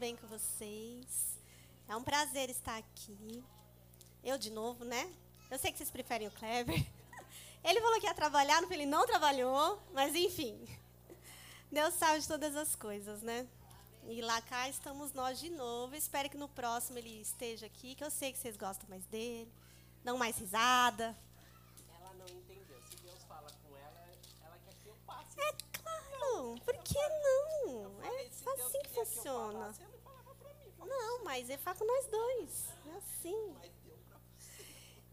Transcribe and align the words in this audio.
bem 0.00 0.16
com 0.16 0.26
vocês? 0.28 1.38
É 1.86 1.94
um 1.94 2.02
prazer 2.02 2.48
estar 2.48 2.78
aqui. 2.78 3.44
Eu 4.24 4.38
de 4.38 4.50
novo, 4.50 4.82
né? 4.82 5.12
Eu 5.50 5.58
sei 5.58 5.70
que 5.70 5.76
vocês 5.76 5.90
preferem 5.90 6.26
o 6.26 6.30
Kleber. 6.30 6.86
Ele 7.62 7.82
falou 7.82 8.00
que 8.00 8.06
ia 8.06 8.14
trabalhar, 8.14 8.62
ele 8.70 8.86
não 8.86 9.06
trabalhou, 9.06 9.78
mas 9.92 10.14
enfim. 10.14 10.66
Deus 11.70 11.92
sabe 11.92 12.20
de 12.20 12.26
todas 12.26 12.56
as 12.56 12.74
coisas, 12.74 13.20
né? 13.20 13.46
E 14.08 14.22
lá 14.22 14.40
cá 14.40 14.70
estamos 14.70 15.12
nós 15.12 15.38
de 15.38 15.50
novo. 15.50 15.94
Espero 15.94 16.30
que 16.30 16.38
no 16.38 16.48
próximo 16.48 16.96
ele 16.96 17.20
esteja 17.20 17.66
aqui, 17.66 17.94
que 17.94 18.02
eu 18.02 18.10
sei 18.10 18.32
que 18.32 18.38
vocês 18.38 18.56
gostam 18.56 18.88
mais 18.88 19.04
dele. 19.04 19.52
Dão 20.02 20.16
mais 20.16 20.38
risada. 20.38 21.14
Ela 21.94 22.14
não 22.14 22.24
entendeu. 22.24 22.80
Se 22.88 22.96
Deus 23.02 23.22
fala 23.24 23.50
com 23.62 23.76
ela, 23.76 24.08
ela 24.46 24.58
quer 24.64 24.74
que 24.82 24.88
eu 24.88 24.96
passe. 25.06 25.38
É 25.38 25.52
claro. 25.78 26.54
Por 26.64 26.78
que 26.78 26.98
não? 26.98 28.02
É 28.02 28.10
assim 28.26 28.82
que 28.82 28.88
funciona. 28.88 29.89
Não, 30.86 31.24
mas 31.24 31.48
é 31.50 31.56
com 31.56 31.84
nós 31.84 32.06
dois. 32.06 32.68
É 32.86 32.96
assim. 32.96 33.54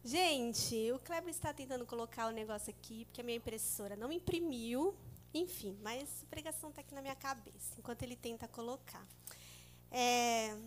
Gente, 0.03 0.91
o 0.93 0.99
Kleber 0.99 1.29
está 1.29 1.53
tentando 1.53 1.85
colocar 1.85 2.27
o 2.27 2.31
negócio 2.31 2.69
aqui, 2.69 3.05
porque 3.05 3.21
a 3.21 3.23
minha 3.23 3.37
impressora 3.37 3.95
não 3.95 4.11
imprimiu. 4.11 4.95
Enfim, 5.33 5.77
mas 5.81 6.23
a 6.23 6.25
pregação 6.27 6.69
está 6.69 6.81
aqui 6.81 6.95
na 6.95 7.01
minha 7.01 7.15
cabeça, 7.15 7.75
enquanto 7.77 8.03
ele 8.03 8.15
tenta 8.15 8.47
colocar. 8.47 9.05
É, 9.91 10.57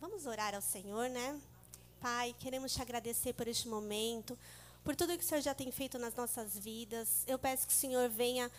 vamos 0.00 0.26
orar 0.26 0.54
ao 0.54 0.60
Senhor, 0.60 1.08
né? 1.08 1.40
Pai, 2.00 2.34
queremos 2.40 2.72
te 2.72 2.82
agradecer 2.82 3.32
por 3.32 3.46
este 3.46 3.68
momento, 3.68 4.36
por 4.82 4.96
tudo 4.96 5.16
que 5.16 5.24
o 5.24 5.26
Senhor 5.26 5.40
já 5.40 5.54
tem 5.54 5.70
feito 5.70 5.96
nas 5.98 6.16
nossas 6.16 6.58
vidas. 6.58 7.24
Eu 7.28 7.38
peço 7.38 7.66
que 7.66 7.72
o 7.72 7.76
Senhor 7.76 8.08
venha 8.10 8.50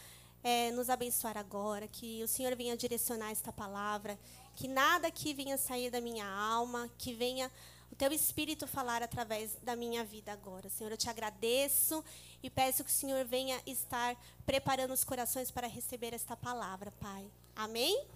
é, 0.41 0.71
nos 0.71 0.89
abençoar 0.89 1.37
agora, 1.37 1.87
que 1.87 2.23
o 2.23 2.27
Senhor 2.27 2.55
venha 2.55 2.77
direcionar 2.77 3.31
esta 3.31 3.51
palavra, 3.51 4.17
que 4.55 4.67
nada 4.67 5.07
aqui 5.07 5.33
venha 5.33 5.57
sair 5.57 5.89
da 5.89 5.99
minha 5.99 6.25
alma, 6.25 6.89
que 6.97 7.13
venha 7.13 7.51
o 7.91 7.95
teu 7.95 8.11
espírito 8.11 8.65
falar 8.65 9.03
através 9.03 9.55
da 9.61 9.75
minha 9.75 10.03
vida 10.03 10.31
agora. 10.31 10.69
Senhor, 10.69 10.89
eu 10.91 10.97
te 10.97 11.09
agradeço 11.09 12.03
e 12.41 12.49
peço 12.49 12.83
que 12.83 12.89
o 12.89 12.93
Senhor 12.93 13.23
venha 13.25 13.61
estar 13.67 14.17
preparando 14.45 14.91
os 14.91 15.03
corações 15.03 15.51
para 15.51 15.67
receber 15.67 16.13
esta 16.13 16.35
palavra, 16.35 16.91
Pai. 16.99 17.29
Amém? 17.55 18.07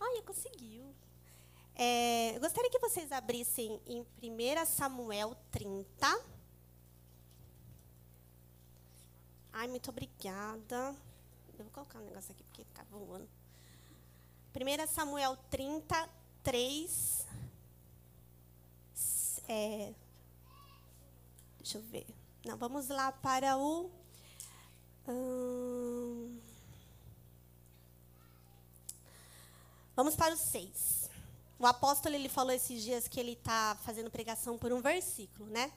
Olha, 0.00 0.22
conseguiu. 0.22 0.84
É, 1.76 2.36
eu 2.36 2.40
gostaria 2.40 2.70
que 2.70 2.78
vocês 2.78 3.10
abrissem 3.12 3.80
em 3.86 4.00
1 4.22 4.66
Samuel 4.66 5.36
30. 5.50 5.86
Ai, 9.52 9.68
muito 9.68 9.88
obrigada. 9.88 10.96
Eu 11.56 11.64
vou 11.64 11.72
colocar 11.72 12.00
um 12.00 12.04
negócio 12.04 12.32
aqui 12.32 12.42
porque 12.42 12.64
fica 12.64 12.84
voando. 12.90 13.28
1 14.54 14.86
Samuel 14.86 15.36
33 15.50 17.14
é, 19.48 19.92
deixa 21.58 21.78
eu 21.78 21.82
ver. 21.82 22.06
Não, 22.44 22.56
vamos 22.56 22.88
lá 22.88 23.12
para 23.12 23.56
o. 23.56 23.90
Hum, 25.06 26.40
vamos 29.94 30.16
para 30.16 30.34
o 30.34 30.36
6. 30.36 31.10
O 31.58 31.66
apóstolo 31.66 32.14
ele 32.14 32.28
falou 32.28 32.52
esses 32.52 32.82
dias 32.82 33.06
que 33.06 33.20
ele 33.20 33.32
está 33.32 33.76
fazendo 33.84 34.10
pregação 34.10 34.58
por 34.58 34.72
um 34.72 34.80
versículo, 34.80 35.48
né? 35.48 35.72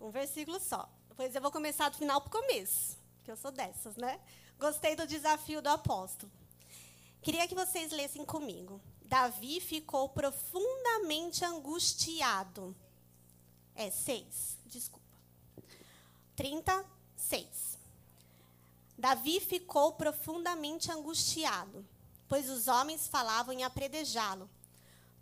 Um 0.00 0.10
versículo 0.10 0.60
só. 0.60 0.88
Depois 1.08 1.34
eu 1.34 1.42
vou 1.42 1.50
começar 1.50 1.88
do 1.88 1.96
final 1.96 2.20
para 2.20 2.28
o 2.28 2.42
começo, 2.42 2.96
que 3.24 3.30
eu 3.30 3.36
sou 3.36 3.50
dessas, 3.50 3.96
né? 3.96 4.20
Gostei 4.58 4.96
do 4.96 5.06
desafio 5.06 5.60
do 5.60 5.68
apóstolo. 5.68 6.30
Queria 7.24 7.48
que 7.48 7.54
vocês 7.54 7.90
lessem 7.90 8.24
comigo. 8.24 8.80
Davi 9.02 9.60
ficou 9.60 10.08
profundamente 10.08 11.44
angustiado 11.44 12.76
é 13.74 13.90
6, 13.90 14.58
desculpa. 14.66 15.04
36. 16.36 17.78
Davi 18.96 19.40
ficou 19.40 19.94
profundamente 19.94 20.90
angustiado, 20.90 21.84
pois 22.28 22.48
os 22.48 22.68
homens 22.68 23.08
falavam 23.08 23.52
em 23.52 23.64
apredejá-lo. 23.64 24.48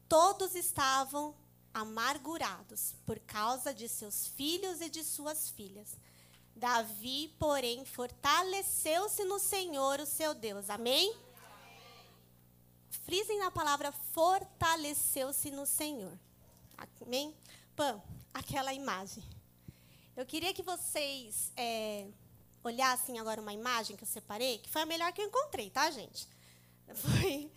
Todos 0.07 0.55
estavam 0.55 1.35
amargurados 1.73 2.95
por 3.07 3.19
causa 3.21 3.73
de 3.73 3.89
seus 3.89 4.27
filhos 4.29 4.83
e 4.83 4.91
de 4.91 5.03
suas 5.03 5.49
filhas. 5.49 5.97
Davi, 6.55 7.35
porém, 7.39 7.87
fortaleceu-se 7.87 9.25
no 9.25 9.39
Senhor, 9.39 9.99
o 10.01 10.07
seu 10.07 10.35
Deus. 10.35 10.69
Amém? 10.69 11.17
Frisem 13.05 13.39
na 13.39 13.51
palavra 13.51 13.91
fortaleceu-se 13.91 15.51
no 15.51 15.67
Senhor. 15.67 16.17
Amém? 17.01 17.35
Pam, 17.75 18.01
aquela 18.33 18.73
imagem. 18.73 19.23
Eu 20.17 20.25
queria 20.25 20.55
que 20.55 20.63
vocês 20.63 21.53
é, 21.57 22.07
olhassem 22.63 23.19
agora 23.19 23.41
uma 23.41 23.53
imagem 23.53 23.97
que 23.97 24.05
eu 24.05 24.09
separei, 24.09 24.59
que 24.59 24.71
foi 24.71 24.83
a 24.83 24.87
melhor 24.87 25.13
que 25.13 25.21
eu 25.21 25.27
encontrei, 25.27 25.71
tá, 25.71 25.91
gente? 25.91 26.29
Foi. 26.95 27.51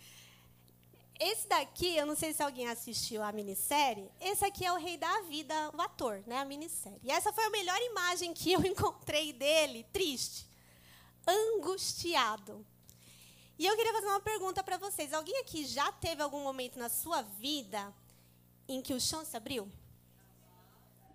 Esse 1.18 1.48
daqui, 1.48 1.96
eu 1.96 2.04
não 2.04 2.14
sei 2.14 2.34
se 2.34 2.42
alguém 2.42 2.68
assistiu 2.68 3.22
a 3.22 3.32
minissérie, 3.32 4.10
esse 4.20 4.44
aqui 4.44 4.66
é 4.66 4.72
o 4.72 4.76
Rei 4.76 4.98
da 4.98 5.22
Vida, 5.22 5.54
o 5.74 5.80
ator, 5.80 6.22
né, 6.26 6.38
a 6.38 6.44
minissérie. 6.44 7.00
E 7.02 7.10
essa 7.10 7.32
foi 7.32 7.44
a 7.44 7.50
melhor 7.50 7.78
imagem 7.80 8.34
que 8.34 8.52
eu 8.52 8.60
encontrei 8.66 9.32
dele, 9.32 9.86
triste, 9.92 10.46
angustiado. 11.26 12.66
E 13.58 13.64
eu 13.64 13.74
queria 13.74 13.92
fazer 13.92 14.06
uma 14.06 14.20
pergunta 14.20 14.62
para 14.62 14.76
vocês. 14.76 15.12
Alguém 15.12 15.38
aqui 15.38 15.64
já 15.64 15.90
teve 15.92 16.22
algum 16.22 16.42
momento 16.42 16.78
na 16.78 16.88
sua 16.88 17.22
vida 17.22 17.92
em 18.68 18.82
que 18.82 18.92
o 18.92 19.00
chão 19.00 19.24
se 19.24 19.36
abriu? 19.36 19.70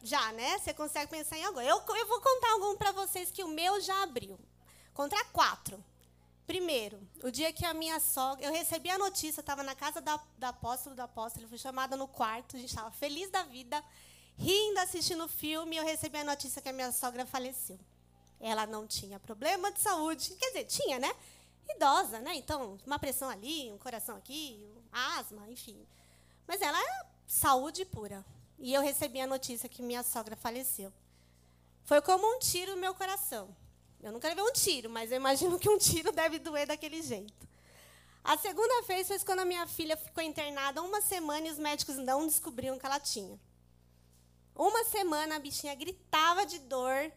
Já, 0.01 0.31
né? 0.33 0.57
Você 0.57 0.73
consegue 0.73 1.11
pensar 1.11 1.37
em 1.37 1.45
algum. 1.45 1.61
Eu, 1.61 1.77
eu 1.77 2.07
vou 2.07 2.19
contar 2.19 2.51
algum 2.53 2.75
para 2.75 2.91
vocês 2.91 3.29
que 3.29 3.43
o 3.43 3.47
meu 3.47 3.79
já 3.79 4.01
abriu. 4.01 4.39
Contra 4.93 5.23
quatro. 5.25 5.83
Primeiro, 6.47 6.99
o 7.23 7.29
dia 7.29 7.53
que 7.53 7.63
a 7.65 7.73
minha 7.73 7.99
sogra. 7.99 8.43
Eu 8.43 8.51
recebi 8.51 8.89
a 8.89 8.97
notícia, 8.97 9.39
estava 9.39 9.61
na 9.61 9.75
casa 9.75 10.01
da, 10.01 10.19
da 10.37 10.49
apóstolo 10.49 10.95
do 10.95 11.01
apóstolo, 11.01 11.47
fui 11.47 11.57
chamada 11.57 11.95
no 11.95 12.07
quarto, 12.07 12.55
a 12.55 12.59
gente 12.59 12.69
estava 12.69 12.91
feliz 12.91 13.29
da 13.29 13.43
vida, 13.43 13.81
rindo, 14.37 14.79
assistindo 14.79 15.23
o 15.23 15.27
filme, 15.29 15.75
e 15.75 15.79
eu 15.79 15.85
recebi 15.85 16.17
a 16.17 16.23
notícia 16.23 16.61
que 16.61 16.67
a 16.67 16.73
minha 16.73 16.91
sogra 16.91 17.25
faleceu. 17.25 17.79
Ela 18.39 18.65
não 18.65 18.87
tinha 18.87 19.19
problema 19.19 19.71
de 19.71 19.79
saúde. 19.79 20.35
Quer 20.39 20.47
dizer, 20.47 20.65
tinha, 20.65 20.99
né? 20.99 21.15
Idosa, 21.75 22.19
né? 22.19 22.35
Então, 22.35 22.77
uma 22.85 22.99
pressão 22.99 23.29
ali, 23.29 23.71
um 23.71 23.77
coração 23.77 24.15
aqui, 24.15 24.59
um 24.75 24.81
asma, 24.91 25.49
enfim. 25.49 25.85
Mas 26.47 26.61
ela 26.61 26.79
é 26.79 27.05
saúde 27.25 27.85
pura. 27.85 28.25
E 28.59 28.73
eu 28.73 28.81
recebi 28.81 29.19
a 29.19 29.27
notícia 29.27 29.67
que 29.67 29.81
minha 29.81 30.03
sogra 30.03 30.35
faleceu. 30.35 30.91
Foi 31.83 32.01
como 32.01 32.25
um 32.27 32.39
tiro 32.39 32.75
no 32.75 32.81
meu 32.81 32.93
coração. 32.93 33.55
Eu 34.01 34.11
nunca 34.11 34.27
levei 34.27 34.43
um 34.43 34.53
tiro, 34.53 34.89
mas 34.89 35.11
eu 35.11 35.17
imagino 35.17 35.59
que 35.59 35.69
um 35.69 35.77
tiro 35.77 36.11
deve 36.13 36.39
doer 36.39 36.67
daquele 36.67 37.01
jeito. 37.01 37.47
A 38.23 38.37
segunda 38.37 38.83
vez 38.83 39.07
foi 39.07 39.17
quando 39.19 39.39
a 39.39 39.45
minha 39.45 39.65
filha 39.65 39.97
ficou 39.97 40.23
internada 40.23 40.81
uma 40.81 41.01
semana 41.01 41.47
e 41.47 41.51
os 41.51 41.57
médicos 41.57 41.97
não 41.97 42.27
descobriram 42.27 42.77
que 42.77 42.85
ela 42.85 42.99
tinha. 42.99 43.39
Uma 44.55 44.83
semana 44.85 45.35
a 45.37 45.39
bichinha 45.39 45.73
gritava 45.73 46.45
de 46.45 46.59
dor, 46.59 47.11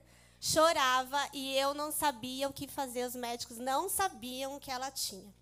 chorava 0.44 1.18
e 1.32 1.56
eu 1.56 1.72
não 1.72 1.90
sabia 1.90 2.46
o 2.46 2.52
que 2.52 2.68
fazer. 2.68 3.06
Os 3.06 3.14
médicos 3.14 3.56
não 3.56 3.88
sabiam 3.88 4.56
o 4.56 4.60
que 4.60 4.70
ela 4.70 4.90
tinha. 4.90 5.32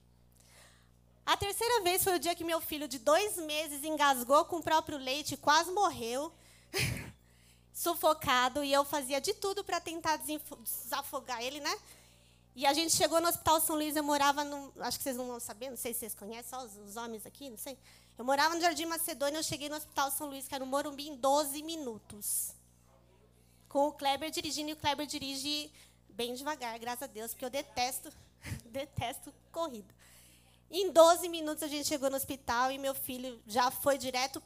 A 1.27 1.37
terceira 1.37 1.83
vez 1.83 2.05
foi 2.05 2.15
o 2.17 2.19
dia 2.21 2.37
que 2.37 2.45
meu 2.45 2.61
filho, 2.61 2.87
de 2.87 3.01
dois 3.01 3.37
meses, 3.37 3.83
engasgou 3.83 4.45
com 4.45 4.59
o 4.59 4.63
próprio 4.63 4.99
leite 4.99 5.37
quase 5.37 5.73
morreu, 5.73 6.33
sufocado, 7.75 8.63
e 8.63 8.73
eu 8.73 8.85
fazia 8.85 9.21
de 9.21 9.35
tudo 9.35 9.65
para 9.65 9.81
tentar 9.81 10.19
desafogar 10.19 11.43
ele, 11.43 11.59
né? 11.59 11.79
E 12.55 12.65
a 12.65 12.73
gente 12.73 12.95
chegou 12.95 13.21
no 13.21 13.29
Hospital 13.29 13.61
São 13.61 13.77
Luís, 13.77 13.97
eu 13.97 14.05
morava 14.05 14.45
no. 14.45 14.73
Acho 14.81 14.99
que 14.99 15.05
vocês 15.05 15.17
não 15.17 15.27
vão 15.27 15.41
saber, 15.41 15.71
não 15.71 15.77
sei 15.77 15.93
se 15.93 16.01
vocês 16.01 16.15
conhecem, 16.15 16.49
só 16.49 16.65
os, 16.65 16.77
os 16.77 16.97
homens 16.97 17.27
aqui, 17.27 17.51
não 17.51 17.59
sei. 17.59 17.77
Eu 18.17 18.25
morava 18.25 18.55
no 18.55 18.61
Jardim 18.61 18.85
Macedônia, 18.87 19.39
eu 19.39 19.43
cheguei 19.43 19.69
no 19.69 19.77
Hospital 19.77 20.11
São 20.13 20.29
Luís, 20.29 20.47
que 20.47 20.55
era 20.55 20.65
no 20.65 20.71
Morumbi, 20.71 21.09
em 21.09 21.17
12 21.17 21.63
minutos. 21.63 22.62
Com 23.73 23.89
o 23.89 23.93
Kleber 23.93 24.31
dirigindo, 24.31 24.69
e 24.69 24.75
o 24.75 24.77
Kleber 24.77 25.07
dirige 25.07 25.73
bem 26.11 26.35
devagar, 26.35 26.79
graças 26.79 27.05
a 27.05 27.07
Deus, 27.07 27.31
porque 27.31 27.47
eu 27.47 27.49
detesto, 27.49 28.13
detesto 28.71 29.33
corrida. 29.51 29.95
Em 30.71 30.93
12 30.93 31.27
minutos 31.31 31.63
a 31.63 31.67
gente 31.67 31.89
chegou 31.89 32.11
no 32.11 32.17
hospital 32.17 32.71
e 32.71 32.77
meu 32.77 32.95
filho 32.95 33.41
já 33.47 33.71
foi 33.71 33.97
direto 33.97 34.43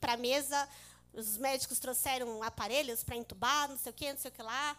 para 0.00 0.14
a 0.14 0.16
mesa. 0.16 0.66
Os 1.12 1.36
médicos 1.36 1.78
trouxeram 1.78 2.42
aparelhos 2.42 3.04
para 3.04 3.16
entubar, 3.16 3.68
não 3.68 3.76
sei 3.76 3.92
o 3.92 3.94
que, 3.94 4.10
não 4.10 4.18
sei 4.18 4.30
o 4.30 4.34
que 4.34 4.42
lá. 4.42 4.74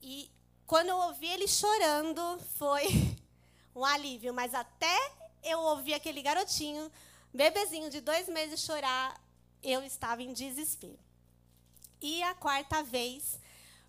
E 0.00 0.30
quando 0.64 0.90
eu 0.90 0.96
ouvi 0.96 1.26
ele 1.26 1.48
chorando, 1.48 2.38
foi 2.56 2.86
um 3.74 3.84
alívio. 3.84 4.32
Mas 4.32 4.54
até 4.54 5.12
eu 5.42 5.58
ouvir 5.58 5.94
aquele 5.94 6.22
garotinho, 6.22 6.92
bebezinho 7.32 7.90
de 7.90 8.00
dois 8.00 8.28
meses, 8.28 8.60
chorar, 8.60 9.20
eu 9.64 9.82
estava 9.82 10.22
em 10.22 10.32
desespero. 10.32 11.03
E 12.06 12.22
a 12.22 12.34
quarta 12.34 12.82
vez 12.82 13.40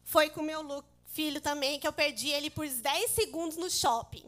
foi 0.06 0.30
com 0.30 0.42
meu 0.42 0.82
filho 1.08 1.42
também, 1.42 1.78
que 1.78 1.86
eu 1.86 1.92
perdi 1.92 2.30
ele 2.30 2.50
por 2.50 2.66
10 2.66 3.12
segundos 3.12 3.58
no 3.58 3.70
shopping. 3.70 4.24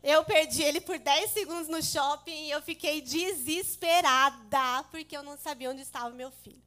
Eu 0.00 0.24
perdi 0.24 0.62
ele 0.62 0.80
por 0.80 0.96
10 0.96 1.32
segundos 1.32 1.66
no 1.66 1.82
shopping 1.82 2.46
e 2.46 2.50
eu 2.52 2.62
fiquei 2.62 3.00
desesperada, 3.00 4.84
porque 4.92 5.16
eu 5.16 5.24
não 5.24 5.36
sabia 5.36 5.72
onde 5.72 5.82
estava 5.82 6.10
meu 6.10 6.30
filho. 6.30 6.62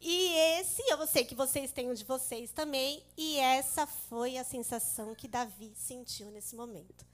E 0.00 0.28
esse, 0.60 0.82
eu 0.88 1.04
sei 1.08 1.24
que 1.24 1.34
vocês 1.34 1.72
têm 1.72 1.90
um 1.90 1.94
de 1.94 2.04
vocês 2.04 2.52
também, 2.52 3.02
e 3.16 3.38
essa 3.38 3.88
foi 3.88 4.38
a 4.38 4.44
sensação 4.44 5.16
que 5.16 5.26
Davi 5.26 5.72
sentiu 5.74 6.30
nesse 6.30 6.54
momento. 6.54 7.11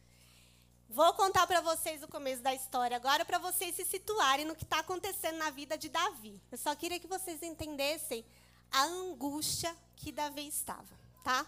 Vou 0.90 1.12
contar 1.12 1.46
para 1.46 1.60
vocês 1.60 2.02
o 2.02 2.08
começo 2.08 2.40
da 2.40 2.54
história 2.54 2.96
agora, 2.96 3.22
para 3.22 3.36
vocês 3.38 3.76
se 3.76 3.84
situarem 3.84 4.46
no 4.46 4.56
que 4.56 4.64
está 4.64 4.78
acontecendo 4.78 5.36
na 5.36 5.50
vida 5.50 5.76
de 5.76 5.90
Davi. 5.90 6.40
Eu 6.50 6.56
só 6.56 6.74
queria 6.74 6.98
que 6.98 7.06
vocês 7.06 7.42
entendessem 7.42 8.24
a 8.72 8.84
angústia 8.84 9.76
que 9.96 10.10
Davi 10.10 10.48
estava, 10.48 10.88
tá? 11.22 11.46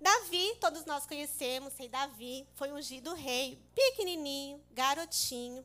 Davi, 0.00 0.56
todos 0.60 0.84
nós 0.86 1.06
conhecemos, 1.06 1.76
rei 1.76 1.88
Davi, 1.88 2.48
foi 2.56 2.72
ungido 2.72 3.14
rei, 3.14 3.62
pequenininho, 3.76 4.60
garotinho. 4.72 5.64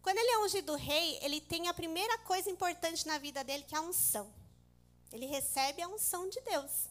Quando 0.00 0.18
ele 0.18 0.30
é 0.30 0.38
ungido 0.38 0.76
rei, 0.76 1.18
ele 1.22 1.40
tem 1.40 1.66
a 1.66 1.74
primeira 1.74 2.16
coisa 2.18 2.48
importante 2.48 3.08
na 3.08 3.18
vida 3.18 3.42
dele, 3.42 3.64
que 3.64 3.74
é 3.74 3.78
a 3.78 3.82
unção. 3.82 4.32
Ele 5.12 5.26
recebe 5.26 5.82
a 5.82 5.88
unção 5.88 6.28
de 6.28 6.40
Deus. 6.42 6.89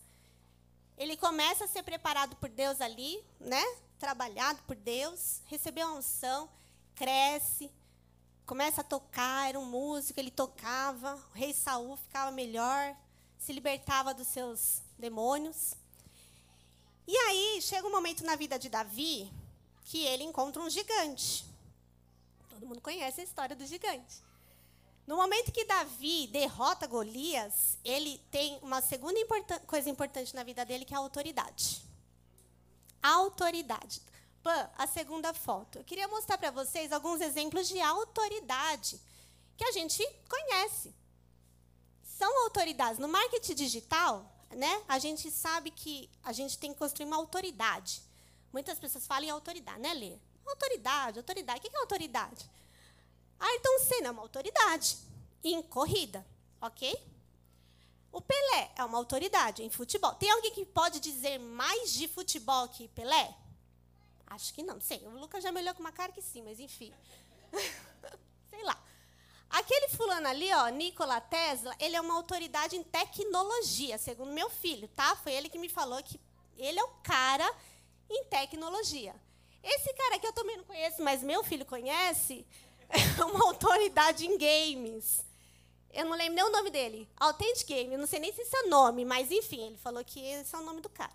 Ele 0.99 1.15
começa 1.15 1.63
a 1.63 1.67
ser 1.67 1.81
preparado 1.81 2.35
por 2.35 2.49
Deus 2.49 2.81
ali, 2.81 3.23
né? 3.39 3.63
Trabalhado 3.97 4.61
por 4.63 4.75
Deus, 4.75 5.41
recebeu 5.45 5.87
a 5.87 5.93
unção, 5.93 6.49
cresce, 6.93 7.71
começa 8.45 8.81
a 8.81 8.83
tocar, 8.83 9.47
era 9.47 9.57
um 9.57 9.63
músico, 9.63 10.19
ele 10.19 10.29
tocava, 10.29 11.15
o 11.15 11.37
rei 11.37 11.53
Saul 11.53 11.95
ficava 11.95 12.31
melhor, 12.31 12.93
se 13.37 13.53
libertava 13.53 14.13
dos 14.13 14.27
seus 14.27 14.81
demônios. 14.97 15.73
E 17.07 17.15
aí 17.15 17.61
chega 17.61 17.87
um 17.87 17.91
momento 17.91 18.25
na 18.25 18.35
vida 18.35 18.59
de 18.59 18.67
Davi 18.67 19.31
que 19.85 20.05
ele 20.05 20.25
encontra 20.25 20.61
um 20.61 20.69
gigante. 20.69 21.45
Todo 22.49 22.67
mundo 22.67 22.81
conhece 22.81 23.21
a 23.21 23.23
história 23.23 23.55
do 23.55 23.65
gigante. 23.65 24.21
No 25.09 25.17
momento 25.17 25.51
que 25.51 25.65
Davi 25.65 26.27
derrota 26.27 26.85
Golias, 26.85 27.79
ele 27.83 28.19
tem 28.29 28.59
uma 28.61 28.79
segunda 28.79 29.19
coisa 29.65 29.89
importante 29.89 30.35
na 30.35 30.43
vida 30.43 30.63
dele, 30.63 30.85
que 30.85 30.93
é 30.93 30.97
a 30.97 30.99
autoridade. 30.99 31.81
A 33.01 33.13
autoridade. 33.13 34.03
Pan, 34.43 34.69
a 34.77 34.85
segunda 34.85 35.33
foto. 35.33 35.79
Eu 35.79 35.83
queria 35.83 36.07
mostrar 36.07 36.37
para 36.37 36.51
vocês 36.51 36.91
alguns 36.91 37.21
exemplos 37.21 37.67
de 37.67 37.81
autoridade 37.81 39.01
que 39.57 39.63
a 39.63 39.71
gente 39.71 40.07
conhece. 40.29 40.93
São 42.03 42.43
autoridades. 42.43 42.99
No 42.99 43.07
marketing 43.07 43.55
digital, 43.55 44.31
né, 44.51 44.83
a 44.87 44.99
gente 44.99 45.31
sabe 45.31 45.71
que 45.71 46.07
a 46.23 46.31
gente 46.31 46.55
tem 46.59 46.71
que 46.71 46.77
construir 46.77 47.07
uma 47.07 47.17
autoridade. 47.17 48.03
Muitas 48.53 48.77
pessoas 48.77 49.07
falam 49.07 49.23
em 49.23 49.31
autoridade, 49.31 49.79
né, 49.79 49.91
Lê? 49.91 50.19
Autoridade, 50.45 51.17
autoridade. 51.17 51.57
O 51.57 51.61
que 51.63 51.75
é 51.75 51.79
autoridade? 51.79 52.47
Ayrton 53.39 53.79
Senna 53.79 54.07
é 54.07 54.11
uma 54.11 54.21
autoridade 54.21 54.97
em 55.43 55.61
corrida, 55.61 56.25
ok? 56.61 56.93
O 58.11 58.21
Pelé 58.21 58.71
é 58.75 58.83
uma 58.83 58.97
autoridade 58.97 59.63
em 59.63 59.69
futebol. 59.69 60.13
Tem 60.15 60.29
alguém 60.31 60.51
que 60.51 60.65
pode 60.65 60.99
dizer 60.99 61.37
mais 61.37 61.93
de 61.93 62.07
futebol 62.07 62.67
que 62.67 62.87
Pelé? 62.89 63.35
Acho 64.27 64.53
que 64.53 64.63
não, 64.63 64.79
sei. 64.81 64.99
O 65.07 65.11
Lucas 65.11 65.43
já 65.43 65.51
me 65.51 65.61
olhou 65.61 65.73
com 65.73 65.79
uma 65.79 65.91
cara 65.91 66.11
que 66.11 66.21
sim, 66.21 66.41
mas 66.41 66.59
enfim. 66.59 66.93
sei 68.49 68.63
lá. 68.63 68.77
Aquele 69.49 69.89
fulano 69.89 70.27
ali, 70.27 70.51
ó, 70.53 70.67
Nikola 70.67 71.19
Tesla, 71.19 71.75
ele 71.79 71.95
é 71.95 72.01
uma 72.01 72.13
autoridade 72.13 72.75
em 72.75 72.83
tecnologia, 72.83 73.97
segundo 73.97 74.31
meu 74.31 74.49
filho, 74.49 74.87
tá? 74.89 75.15
Foi 75.17 75.33
ele 75.33 75.49
que 75.49 75.57
me 75.57 75.69
falou 75.69 76.01
que 76.03 76.19
ele 76.55 76.79
é 76.79 76.83
o 76.83 76.89
cara 77.01 77.51
em 78.09 78.25
tecnologia. 78.25 79.15
Esse 79.63 79.91
cara 79.93 80.15
aqui 80.15 80.27
eu 80.27 80.33
também 80.33 80.57
não 80.57 80.63
conheço, 80.63 81.01
mas 81.01 81.23
meu 81.23 81.43
filho 81.43 81.65
conhece, 81.65 82.45
uma 83.25 83.45
autoridade 83.45 84.25
em 84.25 84.37
games. 84.37 85.23
Eu 85.91 86.05
não 86.05 86.15
lembro 86.15 86.35
nem 86.35 86.43
o 86.43 86.51
nome 86.51 86.69
dele. 86.69 87.09
Authentic 87.17 87.67
Game, 87.67 87.93
eu 87.93 87.99
não 87.99 88.07
sei 88.07 88.19
nem 88.19 88.31
se 88.33 88.41
esse 88.41 88.55
é 88.55 88.63
o 88.63 88.69
nome, 88.69 89.05
mas 89.05 89.31
enfim, 89.31 89.67
ele 89.67 89.77
falou 89.77 90.03
que 90.03 90.19
esse 90.19 90.55
é 90.55 90.57
o 90.57 90.63
nome 90.63 90.81
do 90.81 90.89
cara. 90.89 91.11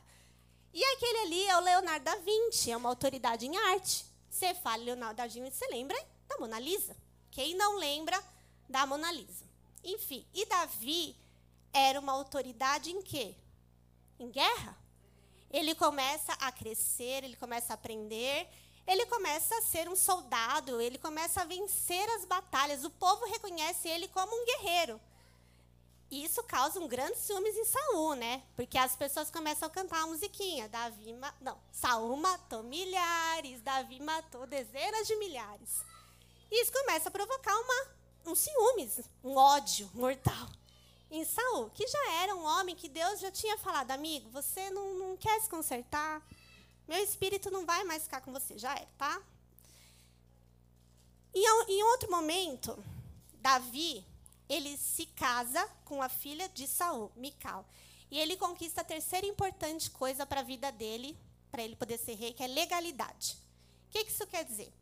E 0.72 0.82
aquele 0.84 1.18
ali 1.18 1.46
é 1.46 1.56
o 1.56 1.60
Leonardo 1.60 2.04
da 2.04 2.16
Vinci, 2.16 2.70
é 2.70 2.76
uma 2.76 2.88
autoridade 2.88 3.46
em 3.46 3.56
arte. 3.56 4.04
Você 4.28 4.52
fala 4.54 4.82
Leonardo 4.82 5.16
da 5.16 5.26
Vinci, 5.26 5.56
você 5.56 5.66
lembra 5.68 5.96
da 6.28 6.38
Mona 6.38 6.58
Lisa. 6.58 6.96
Quem 7.30 7.54
não 7.54 7.78
lembra 7.78 8.20
da 8.68 8.84
Mona 8.84 9.12
Lisa? 9.12 9.44
Enfim, 9.84 10.26
e 10.34 10.44
Davi 10.46 11.16
era 11.72 12.00
uma 12.00 12.12
autoridade 12.12 12.90
em 12.90 13.02
quê? 13.02 13.34
Em 14.18 14.30
guerra. 14.30 14.76
Ele 15.50 15.74
começa 15.74 16.32
a 16.32 16.50
crescer, 16.50 17.22
ele 17.22 17.36
começa 17.36 17.72
a 17.72 17.74
aprender, 17.74 18.48
ele 18.86 19.06
começa 19.06 19.56
a 19.56 19.62
ser 19.62 19.88
um 19.88 19.96
soldado, 19.96 20.80
ele 20.80 20.98
começa 20.98 21.40
a 21.40 21.44
vencer 21.44 22.08
as 22.10 22.24
batalhas. 22.24 22.84
O 22.84 22.90
povo 22.90 23.24
reconhece 23.26 23.88
ele 23.88 24.08
como 24.08 24.34
um 24.34 24.44
guerreiro. 24.44 25.00
E 26.10 26.24
isso 26.24 26.42
causa 26.44 26.78
um 26.78 26.86
grande 26.86 27.18
ciúmes 27.18 27.56
em 27.56 27.64
Saul, 27.64 28.14
né? 28.14 28.42
Porque 28.54 28.76
as 28.76 28.94
pessoas 28.94 29.30
começam 29.30 29.66
a 29.66 29.70
cantar 29.70 30.02
a 30.02 30.06
musiquinha. 30.06 30.68
Davi, 30.68 31.12
ma... 31.14 31.34
não, 31.40 31.58
Saul 31.72 32.16
matou 32.16 32.62
milhares, 32.62 33.60
Davi 33.62 34.00
matou 34.00 34.46
dezenas 34.46 35.06
de 35.06 35.16
milhares. 35.16 35.82
E 36.50 36.62
isso 36.62 36.72
começa 36.72 37.08
a 37.08 37.12
provocar 37.12 37.56
uma, 37.56 37.86
um 38.26 38.34
ciúmes, 38.34 39.00
um 39.24 39.34
ódio 39.34 39.90
mortal 39.94 40.48
em 41.10 41.24
Saul, 41.24 41.70
que 41.70 41.86
já 41.86 42.12
era 42.22 42.34
um 42.34 42.44
homem 42.44 42.74
que 42.74 42.88
Deus 42.88 43.20
já 43.20 43.30
tinha 43.30 43.56
falado, 43.58 43.90
amigo, 43.92 44.28
você 44.30 44.68
não, 44.70 44.94
não 44.94 45.16
quer 45.16 45.40
se 45.40 45.48
consertar, 45.48 46.20
meu 46.86 47.02
espírito 47.02 47.50
não 47.50 47.64
vai 47.64 47.84
mais 47.84 48.04
ficar 48.04 48.20
com 48.20 48.32
você, 48.32 48.58
já 48.58 48.74
era, 48.74 48.88
tá? 48.98 49.22
E 51.34 51.72
em 51.72 51.82
outro 51.84 52.10
momento, 52.10 52.82
Davi, 53.34 54.04
ele 54.48 54.76
se 54.76 55.06
casa 55.06 55.66
com 55.84 56.02
a 56.02 56.08
filha 56.08 56.48
de 56.48 56.66
Saul, 56.66 57.10
Mical. 57.16 57.66
E 58.10 58.18
ele 58.18 58.36
conquista 58.36 58.82
a 58.82 58.84
terceira 58.84 59.26
importante 59.26 59.90
coisa 59.90 60.24
para 60.24 60.40
a 60.40 60.44
vida 60.44 60.70
dele, 60.70 61.18
para 61.50 61.62
ele 61.62 61.74
poder 61.74 61.98
ser 61.98 62.14
rei, 62.14 62.32
que 62.32 62.42
é 62.42 62.46
legalidade. 62.46 63.36
O 63.88 63.90
que 63.90 63.98
isso 64.00 64.26
quer 64.26 64.44
dizer? 64.44 64.72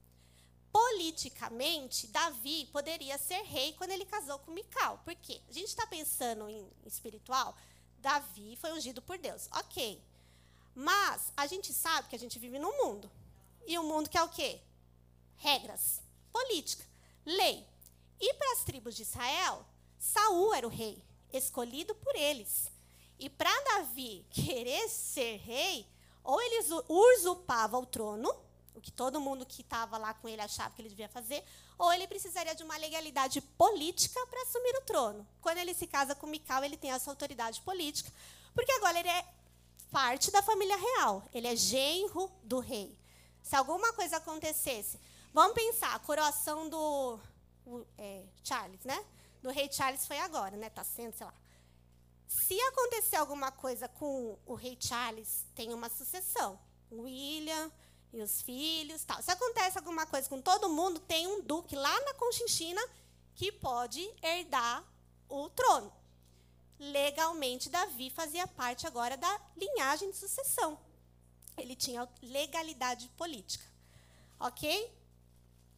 politicamente, 0.73 2.07
Davi 2.07 2.67
poderia 2.73 3.19
ser 3.19 3.43
rei 3.43 3.75
quando 3.75 3.91
ele 3.91 4.07
casou 4.07 4.39
com 4.39 4.51
Mical. 4.51 4.99
Por 5.05 5.15
quê? 5.17 5.41
A 5.49 5.53
gente 5.53 5.69
está 5.69 5.87
pensando 5.87 6.49
em 6.49 6.67
espiritual, 6.87 7.55
Davi 7.99 8.57
foi 8.57 8.73
ungido 8.73 9.03
por 9.03 9.19
Deus. 9.19 9.49
Ok. 9.53 10.01
Mas 10.75 11.33
a 11.37 11.47
gente 11.47 11.73
sabe 11.73 12.09
que 12.09 12.17
a 12.17 12.19
gente 12.19 12.39
vive 12.39 12.59
num 12.59 12.77
mundo. 12.85 13.11
E 13.67 13.79
o 13.79 13.83
mundo 13.83 14.09
que 14.09 14.19
é 14.19 14.23
o 14.23 14.29
quê? 14.29 14.61
Regras, 15.37 16.01
política, 16.33 16.85
lei. 17.25 17.67
E 18.21 18.35
para 18.35 18.53
as 18.53 18.65
tribos 18.65 18.95
de 18.95 19.03
Israel, 19.03 19.67
Saul 19.99 20.55
era 20.55 20.67
o 20.67 20.71
rei, 20.71 21.03
escolhido 21.33 21.95
por 21.95 22.15
eles. 22.15 22.71
E 23.19 23.29
para 23.29 23.51
Davi 23.63 24.27
querer 24.31 24.89
ser 24.89 25.37
rei, 25.39 25.87
ou 26.25 26.41
ele 26.41 26.65
usurpava 26.89 27.79
o 27.79 27.87
trono, 27.87 28.35
o 28.75 28.81
que 28.81 28.91
todo 28.91 29.21
mundo 29.21 29.45
que 29.45 29.63
estava 29.63 29.99
lá 29.99 30.15
com 30.15 30.29
ele 30.29 30.41
achava 30.41 30.75
que 30.75 30.81
ele 30.81 30.89
devia 30.89 31.09
fazer, 31.09 31.45
ou 31.79 31.93
ele 31.93 32.07
precisaria 32.07 32.55
de 32.55 32.63
uma 32.63 32.77
legalidade 32.77 33.41
política 33.41 34.25
para 34.27 34.43
assumir 34.43 34.75
o 34.77 34.83
trono. 34.83 35.27
Quando 35.41 35.59
ele 35.59 35.75
se 35.75 35.87
casa 35.87 36.15
com 36.15 36.27
Mical, 36.27 36.65
ele 36.65 36.77
tem 36.77 36.91
essa 36.91 37.11
autoridade 37.11 37.61
política, 37.63 38.13
porque 38.55 38.73
agora 38.73 38.99
ele 38.99 39.09
é 39.09 39.27
parte 39.93 40.31
da 40.31 40.43
família 40.43 40.77
real, 40.77 41.23
ele 41.33 41.47
é 41.47 41.55
genro 41.55 42.33
do 42.43 42.59
rei. 42.59 42.99
Se 43.43 43.55
alguma 43.55 43.93
coisa 43.93 44.17
acontecesse, 44.17 44.99
vamos 45.33 45.55
pensar, 45.55 45.95
a 45.95 45.99
coroação 45.99 46.69
do 46.69 47.21
é, 47.99 48.25
Charles, 48.43 48.83
né? 48.85 49.05
Do 49.43 49.51
rei 49.51 49.71
Charles 49.71 50.07
foi 50.07 50.19
agora, 50.19 50.57
né? 50.57 50.69
Está 50.69 50.83
sendo, 50.83 51.15
sei 51.15 51.27
lá. 51.27 51.35
Se 52.27 52.59
acontecer 52.61 53.17
alguma 53.17 53.53
coisa 53.53 53.87
com 53.87 54.39
o 54.47 54.55
rei 54.55 54.77
Charles, 54.81 55.47
tem 55.55 55.75
uma 55.75 55.91
sucessão. 55.91 56.59
William, 56.91 57.71
e 58.13 58.21
os 58.23 58.43
filhos, 58.43 59.05
tal. 59.05 59.23
Se 59.23 59.31
acontece 59.31 59.79
alguma 59.79 60.07
coisa 60.07 60.29
com 60.29 60.41
todo 60.41 60.69
mundo, 60.69 61.01
tem 61.01 61.27
um 61.27 61.41
duque 61.43 61.75
lá 61.75 62.01
na 62.03 62.15
Conchinchina 62.15 62.83
que 63.35 63.51
pode 63.51 64.01
herdar 64.23 64.85
o 65.29 65.49
trono. 65.51 65.93
Legalmente, 66.91 67.71
Davi 67.71 68.11
fazia 68.11 68.45
parte 68.45 68.89
agora 68.89 69.17
da 69.17 69.41
linhagem 69.57 70.11
de 70.11 70.17
sucessão. 70.17 70.77
Ele 71.57 71.77
tinha 71.77 72.09
legalidade 72.21 73.09
política. 73.11 73.65
Ok? 74.41 74.93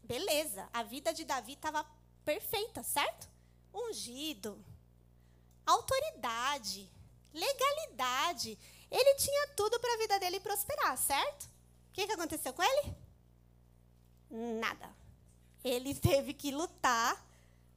Beleza. 0.03 0.67
A 0.73 0.83
vida 0.83 1.13
de 1.13 1.27
Davi 1.27 1.53
estava 1.53 1.85
perfeita, 2.25 2.83
certo? 2.83 3.29
Ungido, 3.75 4.65
autoridade, 5.67 6.91
legalidade. 7.35 8.59
Ele 8.91 9.15
tinha 9.17 9.49
tudo 9.49 9.79
para 9.79 9.93
a 9.93 9.99
vida 9.99 10.19
dele 10.19 10.41
prosperar, 10.41 10.97
certo? 10.97 11.45
O 11.45 11.93
que, 11.93 12.07
que 12.07 12.13
aconteceu 12.13 12.55
com 12.55 12.63
ele? 12.63 12.97
Nada. 14.59 14.91
Ele 15.63 15.95
teve 16.01 16.33
que 16.33 16.51
lutar 16.51 17.23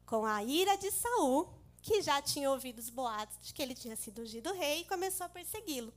com 0.06 0.26
a 0.26 0.42
ira 0.46 0.78
de 0.78 0.90
Saul, 0.92 1.57
que 1.82 2.02
já 2.02 2.22
tinha 2.22 2.50
ouvido 2.52 2.80
os 2.80 2.90
boatos 2.90 3.38
de 3.42 3.54
que 3.54 3.62
ele 3.62 3.76
tinha 3.76 3.96
sido 3.96 4.22
ungido 4.22 4.54
rei 4.54 4.82
e 4.82 4.86
começou 4.86 5.26
a 5.26 5.30
persegui-lo. 5.30 5.94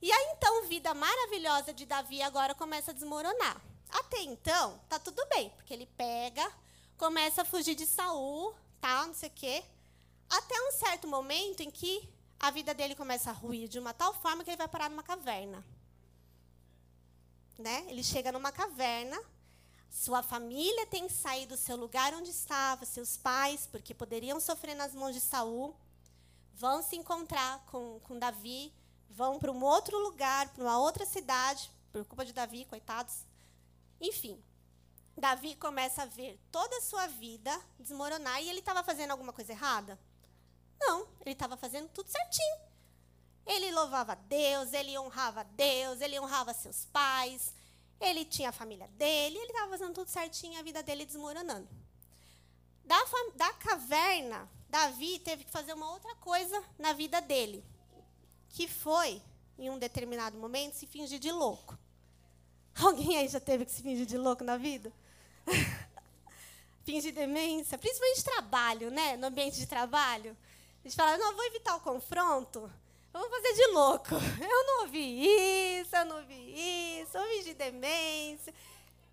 E 0.00 0.12
aí 0.12 0.34
então, 0.36 0.62
a 0.62 0.66
vida 0.66 0.94
maravilhosa 0.94 1.72
de 1.72 1.86
Davi 1.86 2.20
agora 2.22 2.54
começa 2.54 2.90
a 2.90 2.94
desmoronar. 2.94 3.60
Até 3.88 4.20
então, 4.20 4.80
tá 4.88 4.98
tudo 4.98 5.24
bem, 5.26 5.50
porque 5.50 5.72
ele 5.72 5.86
pega, 5.96 6.50
começa 6.98 7.42
a 7.42 7.44
fugir 7.44 7.74
de 7.74 7.86
Saul, 7.86 8.54
tá, 8.80 9.06
não 9.06 9.14
sei 9.14 9.28
o 9.28 9.32
quê. 9.32 9.64
Até 10.28 10.54
um 10.60 10.72
certo 10.72 11.06
momento 11.06 11.60
em 11.60 11.70
que 11.70 12.08
a 12.38 12.50
vida 12.50 12.74
dele 12.74 12.94
começa 12.94 13.30
a 13.30 13.32
ruir 13.32 13.68
de 13.68 13.78
uma 13.78 13.94
tal 13.94 14.12
forma 14.12 14.44
que 14.44 14.50
ele 14.50 14.56
vai 14.56 14.68
parar 14.68 14.90
numa 14.90 15.02
caverna. 15.02 15.64
Né? 17.58 17.86
Ele 17.88 18.02
chega 18.02 18.30
numa 18.30 18.52
caverna, 18.52 19.18
sua 19.90 20.22
família 20.22 20.86
tem 20.86 21.06
que 21.06 21.12
sair 21.12 21.46
do 21.46 21.56
seu 21.56 21.76
lugar 21.76 22.14
onde 22.14 22.30
estava, 22.30 22.84
seus 22.84 23.16
pais, 23.16 23.66
porque 23.66 23.94
poderiam 23.94 24.38
sofrer 24.40 24.74
nas 24.74 24.94
mãos 24.94 25.14
de 25.14 25.20
Saul, 25.20 25.76
vão 26.54 26.82
se 26.82 26.96
encontrar 26.96 27.64
com, 27.66 28.00
com 28.00 28.18
Davi, 28.18 28.72
vão 29.08 29.38
para 29.38 29.50
um 29.52 29.62
outro 29.64 29.98
lugar, 29.98 30.48
para 30.48 30.64
uma 30.64 30.78
outra 30.78 31.06
cidade, 31.06 31.70
por 31.92 32.04
culpa 32.04 32.24
de 32.24 32.32
Davi, 32.32 32.64
coitados. 32.66 33.24
Enfim, 34.00 34.42
Davi 35.16 35.54
começa 35.56 36.02
a 36.02 36.06
ver 36.06 36.38
toda 36.52 36.76
a 36.76 36.82
sua 36.82 37.06
vida 37.06 37.58
desmoronar 37.78 38.42
e 38.42 38.50
ele 38.50 38.58
estava 38.58 38.82
fazendo 38.82 39.12
alguma 39.12 39.32
coisa 39.32 39.52
errada? 39.52 39.98
Não, 40.78 41.08
ele 41.24 41.32
estava 41.32 41.56
fazendo 41.56 41.88
tudo 41.88 42.10
certinho. 42.10 42.66
Ele 43.46 43.70
louvava 43.70 44.14
Deus, 44.14 44.72
ele 44.72 44.98
honrava 44.98 45.44
Deus, 45.44 46.00
ele 46.00 46.18
honrava 46.20 46.52
seus 46.52 46.84
pais, 46.86 47.54
ele 48.00 48.24
tinha 48.24 48.50
a 48.50 48.52
família 48.52 48.88
dele, 48.88 49.38
ele 49.38 49.46
estava 49.46 49.70
fazendo 49.70 49.94
tudo 49.94 50.08
certinho, 50.08 50.58
a 50.58 50.62
vida 50.62 50.82
dele 50.82 51.06
desmoronando. 51.06 51.68
Da, 52.84 52.98
da 53.34 53.52
caverna, 53.54 54.48
Davi 54.68 55.18
teve 55.18 55.44
que 55.44 55.50
fazer 55.50 55.72
uma 55.72 55.90
outra 55.90 56.14
coisa 56.16 56.62
na 56.78 56.92
vida 56.92 57.20
dele, 57.20 57.64
que 58.50 58.68
foi, 58.68 59.22
em 59.58 59.70
um 59.70 59.78
determinado 59.78 60.38
momento, 60.38 60.74
se 60.74 60.86
fingir 60.86 61.18
de 61.18 61.32
louco. 61.32 61.76
Alguém 62.80 63.16
aí 63.16 63.28
já 63.28 63.40
teve 63.40 63.64
que 63.64 63.72
se 63.72 63.82
fingir 63.82 64.06
de 64.06 64.18
louco 64.18 64.44
na 64.44 64.56
vida? 64.56 64.92
fingir 66.84 67.12
demência, 67.12 67.78
principalmente 67.78 68.24
trabalho, 68.24 68.90
né? 68.90 69.16
No 69.16 69.26
ambiente 69.26 69.58
de 69.58 69.66
trabalho. 69.66 70.36
A 70.84 70.88
gente 70.88 70.94
fala, 70.94 71.18
não, 71.18 71.34
vou 71.34 71.44
evitar 71.46 71.74
o 71.74 71.80
confronto, 71.80 72.70
vamos 73.16 73.30
fazer 73.30 73.54
de 73.54 73.66
louco. 73.68 74.14
Eu 74.40 74.66
não 74.66 74.80
ouvi 74.82 75.80
isso, 75.80 75.96
eu 75.96 76.04
não 76.04 76.16
ouvi 76.16 77.00
isso, 77.00 77.18
ouvi 77.18 77.42
de 77.44 77.54
demência. 77.54 78.54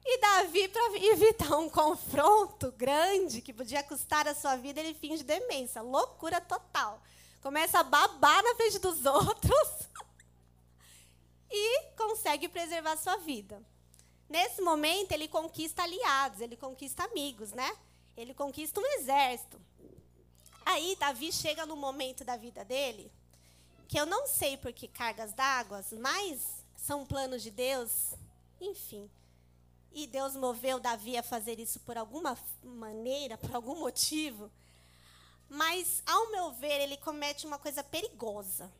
E 0.05 0.17
Davi, 0.19 0.67
para 0.67 0.97
evitar 0.97 1.57
um 1.57 1.69
confronto 1.69 2.71
grande 2.73 3.41
que 3.41 3.53
podia 3.53 3.81
custar 3.81 4.27
a 4.27 4.35
sua 4.35 4.57
vida, 4.57 4.81
ele 4.81 4.93
finge 4.93 5.23
demência. 5.23 5.81
Loucura 5.81 6.41
total. 6.41 7.01
Começa 7.41 7.79
a 7.79 7.83
babar 7.83 8.43
na 8.43 8.55
frente 8.55 8.79
dos 8.79 9.05
outros 9.07 9.87
e 11.49 11.83
consegue 11.97 12.49
preservar 12.49 12.97
sua 12.97 13.15
vida. 13.17 13.63
Nesse 14.29 14.61
momento, 14.61 15.13
ele 15.13 15.27
conquista 15.27 15.83
aliados, 15.83 16.41
ele 16.41 16.57
conquista 16.57 17.05
amigos, 17.05 17.51
né? 17.53 17.77
Ele 18.17 18.33
conquista 18.33 18.79
um 18.79 18.85
exército. 18.97 19.59
Aí 20.65 20.95
Davi 20.99 21.31
chega 21.31 21.65
no 21.65 21.75
momento 21.75 22.23
da 22.23 22.35
vida 22.35 22.63
dele, 22.65 23.11
que 23.87 23.99
eu 23.99 24.05
não 24.05 24.27
sei 24.27 24.57
por 24.57 24.71
que 24.73 24.87
cargas 24.87 25.33
d'água, 25.33 25.83
mas 25.99 26.41
são 26.75 27.05
planos 27.05 27.41
de 27.41 27.51
Deus, 27.51 28.13
enfim. 28.59 29.09
E 29.91 30.07
Deus 30.07 30.35
moveu 30.35 30.79
Davi 30.79 31.17
a 31.17 31.23
fazer 31.23 31.59
isso 31.59 31.79
por 31.81 31.97
alguma 31.97 32.37
maneira, 32.63 33.37
por 33.37 33.53
algum 33.55 33.79
motivo. 33.79 34.51
Mas, 35.47 36.01
ao 36.05 36.31
meu 36.31 36.51
ver, 36.51 36.81
ele 36.81 36.97
comete 36.97 37.45
uma 37.45 37.59
coisa 37.59 37.83
perigosa, 37.83 38.71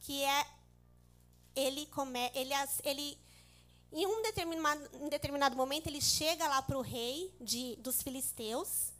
que 0.00 0.24
é 0.24 0.46
ele 1.54 1.88
ele, 2.34 2.54
ele 2.84 3.18
em 3.92 4.06
um 4.06 4.22
determinado, 4.22 5.08
determinado 5.08 5.56
momento 5.56 5.86
ele 5.86 6.00
chega 6.00 6.46
lá 6.46 6.60
para 6.60 6.76
o 6.76 6.82
rei 6.82 7.32
de, 7.40 7.76
dos 7.76 8.02
filisteus 8.02 8.92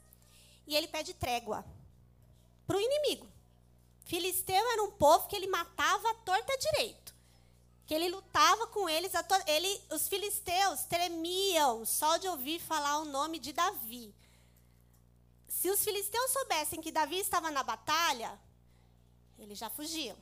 e 0.67 0.77
ele 0.77 0.88
pede 0.88 1.15
trégua 1.15 1.65
para 2.67 2.77
o 2.77 2.81
inimigo. 2.81 3.27
Filisteu 4.09 4.71
era 4.71 4.83
um 4.85 4.91
povo 4.91 5.29
que 5.29 5.37
ele 5.37 5.47
matava 5.49 6.11
a 6.11 6.15
torta 6.15 6.57
direito. 6.57 7.15
Que 7.87 7.93
ele 7.93 8.09
lutava 8.09 8.67
com 8.69 8.88
eles. 8.88 9.12
ele, 9.47 9.83
os 9.91 10.09
filisteus 10.09 10.85
tremiam 10.85 11.85
só 11.85 12.17
de 12.17 12.27
ouvir 12.27 12.59
falar 12.59 13.00
o 13.00 13.05
nome 13.05 13.38
de 13.38 13.53
Davi. 13.53 14.15
Se 15.47 15.71
os 15.71 15.85
filisteus 15.85 16.31
soubessem 16.31 16.81
que 16.81 16.91
Davi 16.91 17.19
estava 17.19 17.50
na 17.50 17.62
batalha, 17.62 18.41
eles 19.38 19.59
já 19.59 19.69
fugiam. 19.69 20.17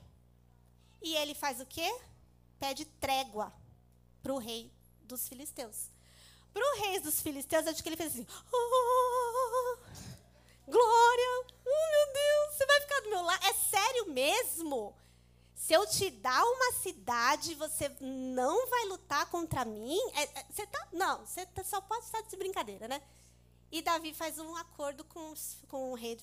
E 1.00 1.14
ele 1.14 1.32
faz 1.32 1.60
o 1.60 1.66
quê? 1.66 1.88
Pede 2.58 2.86
trégua 2.86 3.52
para 4.20 4.34
o 4.34 4.38
rei 4.38 4.68
dos 5.02 5.28
filisteus. 5.28 5.90
Para 6.52 6.72
o 6.72 6.80
rei 6.80 6.98
dos 6.98 7.20
filisteus, 7.20 7.68
acho 7.68 7.84
que 7.84 7.88
ele 7.88 7.96
fez 7.96 8.14
assim: 8.14 8.26
oh, 8.52 9.78
Glória, 10.66 11.55
meu 11.90 12.12
Deus, 12.12 12.54
você 12.54 12.66
vai 12.66 12.80
ficar 12.80 13.00
do 13.00 13.10
meu 13.10 13.22
lado? 13.22 13.44
É 13.46 13.52
sério 13.52 14.10
mesmo? 14.10 14.94
Se 15.54 15.72
eu 15.72 15.86
te 15.86 16.10
dar 16.10 16.44
uma 16.44 16.72
cidade, 16.72 17.54
você 17.54 17.90
não 18.00 18.68
vai 18.68 18.84
lutar 18.86 19.26
contra 19.26 19.64
mim? 19.64 19.98
É, 20.14 20.22
é, 20.22 20.46
você 20.50 20.66
tá, 20.66 20.88
não, 20.92 21.24
você 21.24 21.44
tá, 21.46 21.64
só 21.64 21.80
pode 21.80 22.04
estar 22.04 22.20
de 22.22 22.36
brincadeira, 22.36 22.86
né? 22.86 23.02
E 23.72 23.82
Davi 23.82 24.14
faz 24.14 24.38
um 24.38 24.54
acordo 24.54 25.02
com, 25.04 25.34
com 25.68 25.90
o 25.92 25.94
rei 25.94 26.16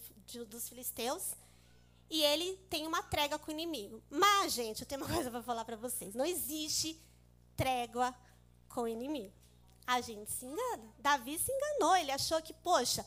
dos 0.48 0.69
filisteus 0.69 1.33
e 2.10 2.24
ele 2.24 2.57
tem 2.69 2.88
uma 2.88 3.01
trégua 3.03 3.39
com 3.39 3.50
o 3.50 3.53
inimigo. 3.53 4.01
Mas, 4.10 4.53
gente, 4.53 4.81
eu 4.81 4.88
tenho 4.88 5.01
uma 5.01 5.10
coisa 5.13 5.29
para 5.29 5.43
falar 5.43 5.65
para 5.65 5.75
vocês. 5.75 6.13
Não 6.13 6.25
existe 6.25 7.00
trégua 7.57 8.15
com 8.69 8.83
o 8.83 8.88
inimigo. 8.88 9.33
A 9.86 10.00
gente 10.00 10.31
se 10.31 10.45
engana. 10.45 10.83
Davi 11.00 11.38
se 11.38 11.51
enganou. 11.51 11.95
Ele 11.98 12.12
achou 12.12 12.41
que, 12.41 12.53
poxa, 12.53 13.05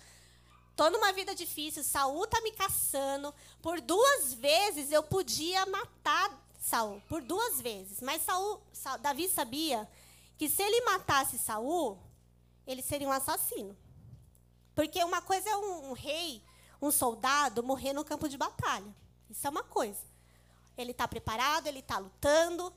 Tô 0.77 0.91
numa 0.91 1.11
vida 1.11 1.35
difícil, 1.35 1.83
Saul 1.83 2.27
tá 2.27 2.39
me 2.43 2.53
caçando. 2.53 3.35
Por 3.63 3.81
duas 3.81 4.35
vezes 4.35 4.93
eu 4.93 5.03
podia 5.03 5.65
matar 5.65 6.31
Saul, 6.61 7.01
por 7.09 7.23
duas 7.23 7.63
vezes. 7.63 8.03
Mas 8.03 8.21
Saul, 8.23 8.61
Saul, 8.75 8.99
Davi 8.99 9.27
sabia 9.27 9.89
que 10.37 10.51
se 10.51 10.63
ele 10.63 10.85
matasse 10.85 11.39
Saul, 11.39 11.99
ele 12.67 12.83
seria 12.83 13.09
um 13.09 13.13
assassino. 13.13 13.75
Porque 14.75 15.03
uma 15.03 15.23
coisa 15.23 15.49
é 15.49 15.57
um, 15.57 15.91
um 15.91 15.93
rei, 15.95 16.43
um 16.83 16.91
soldado 16.91 17.63
morrer 17.63 17.95
no 17.95 18.05
campo 18.05 18.29
de 18.29 18.37
batalha. 18.37 18.95
Isso 19.31 19.47
é 19.47 19.51
uma 19.51 19.65
coisa. 19.65 20.05
Ele 20.77 20.91
está 20.91 21.09
preparado, 21.09 21.69
ele 21.69 21.79
está 21.79 21.97
lutando. 21.97 22.71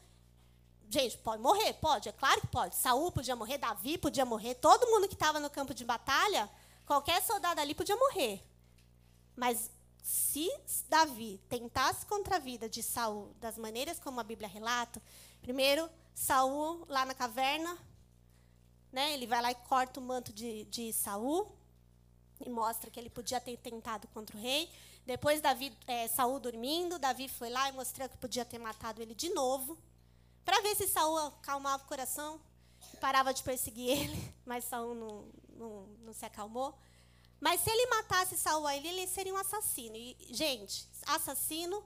Gente, 0.89 1.17
pode 1.17 1.41
morrer? 1.41 1.73
Pode, 1.73 2.07
é 2.07 2.13
claro 2.13 2.39
que 2.39 2.47
pode. 2.47 2.77
Saul 2.77 3.11
podia 3.11 3.35
morrer, 3.35 3.57
Davi 3.57 3.97
podia 3.97 4.23
morrer, 4.23 4.55
todo 4.55 4.87
mundo 4.87 5.05
que 5.05 5.15
estava 5.15 5.37
no 5.37 5.49
campo 5.49 5.73
de 5.73 5.83
batalha 5.83 6.49
Qualquer 6.89 7.21
soldado 7.21 7.61
ali 7.61 7.75
podia 7.75 7.95
morrer. 7.95 8.43
Mas 9.35 9.69
se 10.01 10.49
Davi 10.89 11.39
tentasse 11.47 12.03
contra 12.03 12.37
a 12.37 12.39
vida 12.39 12.67
de 12.67 12.81
Saul 12.81 13.31
das 13.39 13.59
maneiras 13.59 13.99
como 13.99 14.19
a 14.19 14.23
Bíblia 14.23 14.49
relata, 14.49 14.99
primeiro 15.39 15.87
Saul 16.15 16.87
lá 16.89 17.05
na 17.05 17.13
caverna, 17.13 17.77
né, 18.91 19.13
ele 19.13 19.27
vai 19.27 19.39
lá 19.39 19.51
e 19.51 19.55
corta 19.55 19.99
o 19.99 20.03
manto 20.03 20.33
de, 20.33 20.65
de 20.65 20.91
Saul 20.91 21.55
e 22.43 22.49
mostra 22.49 22.89
que 22.89 22.99
ele 22.99 23.11
podia 23.11 23.39
ter 23.39 23.55
tentado 23.57 24.07
contra 24.07 24.35
o 24.35 24.39
rei. 24.41 24.67
Depois 25.05 25.41
Davi, 25.41 25.71
é, 25.85 26.07
Saul 26.07 26.39
dormindo, 26.39 26.97
Davi 26.97 27.29
foi 27.29 27.51
lá 27.51 27.69
e 27.69 27.73
mostrou 27.73 28.09
que 28.09 28.17
podia 28.17 28.43
ter 28.43 28.57
matado 28.57 28.99
ele 28.99 29.13
de 29.13 29.29
novo, 29.29 29.77
para 30.43 30.59
ver 30.61 30.75
se 30.75 30.87
Saul 30.87 31.19
acalmava 31.19 31.83
o 31.83 31.87
coração, 31.87 32.41
parava 32.99 33.31
de 33.31 33.43
perseguir 33.43 33.89
ele, 33.95 34.33
mas 34.43 34.63
Saul 34.63 34.95
não, 34.95 35.27
não, 35.59 35.85
não 36.05 36.13
se 36.13 36.25
acalmou. 36.25 36.73
Mas 37.39 37.61
se 37.61 37.69
ele 37.69 37.87
matasse 37.87 38.37
Saul 38.37 38.65
ali, 38.65 38.87
ele 38.87 39.07
seria 39.07 39.33
um 39.33 39.37
assassino. 39.37 39.95
E, 39.95 40.15
gente, 40.31 40.87
assassino 41.05 41.83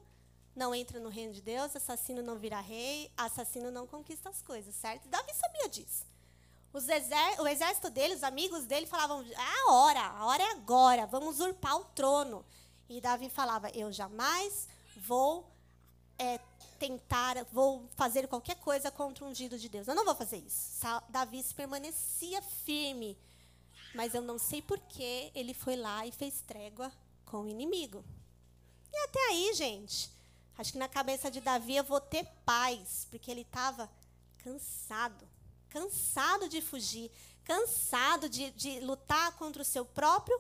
não 0.56 0.74
entra 0.74 1.00
no 1.00 1.10
reino 1.10 1.34
de 1.34 1.42
Deus, 1.42 1.76
assassino 1.76 2.22
não 2.22 2.38
vira 2.38 2.60
rei, 2.60 3.12
assassino 3.18 3.72
não 3.72 3.88
conquista 3.88 4.30
as 4.30 4.42
coisas, 4.42 4.74
certo? 4.76 5.08
Davi 5.08 5.34
sabia 5.34 5.68
disso. 5.68 6.06
Exer 6.76 7.40
o 7.40 7.48
exército 7.48 7.92
dele, 7.92 8.16
os 8.16 8.24
amigos 8.24 8.66
dele 8.66 8.88
falavam: 8.88 9.24
a 9.38 9.72
hora, 9.72 10.02
a 10.02 10.26
hora 10.26 10.42
é 10.42 10.52
agora, 10.52 11.06
vamos 11.06 11.36
usurpar 11.36 11.76
o 11.78 11.86
trono. 11.86 12.44
E 12.90 13.00
Davi 13.00 13.30
falava: 13.30 13.70
eu 13.70 13.92
jamais 13.92 14.68
vou 14.98 15.46
é, 16.18 16.40
tentar, 16.80 17.46
vou 17.52 17.88
fazer 17.96 18.28
qualquer 18.28 18.56
coisa 18.56 18.90
contra 18.90 19.24
o 19.24 19.28
ungido 19.28 19.58
de 19.58 19.70
Deus. 19.70 19.88
Eu 19.88 19.94
não 19.94 20.04
vou 20.04 20.16
fazer 20.16 20.38
isso. 20.38 20.84
Davi 21.10 21.44
permanecia 21.56 22.42
firme 22.42 23.16
mas 23.94 24.14
eu 24.14 24.22
não 24.22 24.38
sei 24.38 24.62
por 24.62 24.80
que 24.80 25.32
ele 25.36 25.54
foi 25.54 25.76
lá 25.76 26.06
e 26.06 26.12
fez 26.12 26.42
trégua 26.42 26.92
com 27.26 27.44
o 27.44 27.48
inimigo. 27.48 28.04
E 28.92 28.98
até 29.06 29.20
aí, 29.28 29.54
gente, 29.54 30.10
acho 30.58 30.72
que 30.72 30.78
na 30.78 30.88
cabeça 30.88 31.30
de 31.30 31.42
Davi 31.42 31.76
eu 31.76 31.84
vou 31.84 32.02
ter 32.02 32.26
paz, 32.46 33.08
porque 33.10 33.30
ele 33.30 33.42
estava 33.42 33.90
cansado, 34.38 35.28
cansado 35.70 36.50
de 36.50 36.62
fugir, 36.62 37.12
cansado 37.44 38.30
de, 38.30 38.52
de 38.52 38.80
lutar 38.80 39.36
contra 39.38 39.62
o 39.62 39.66
seu 39.66 39.86
próprio 39.86 40.40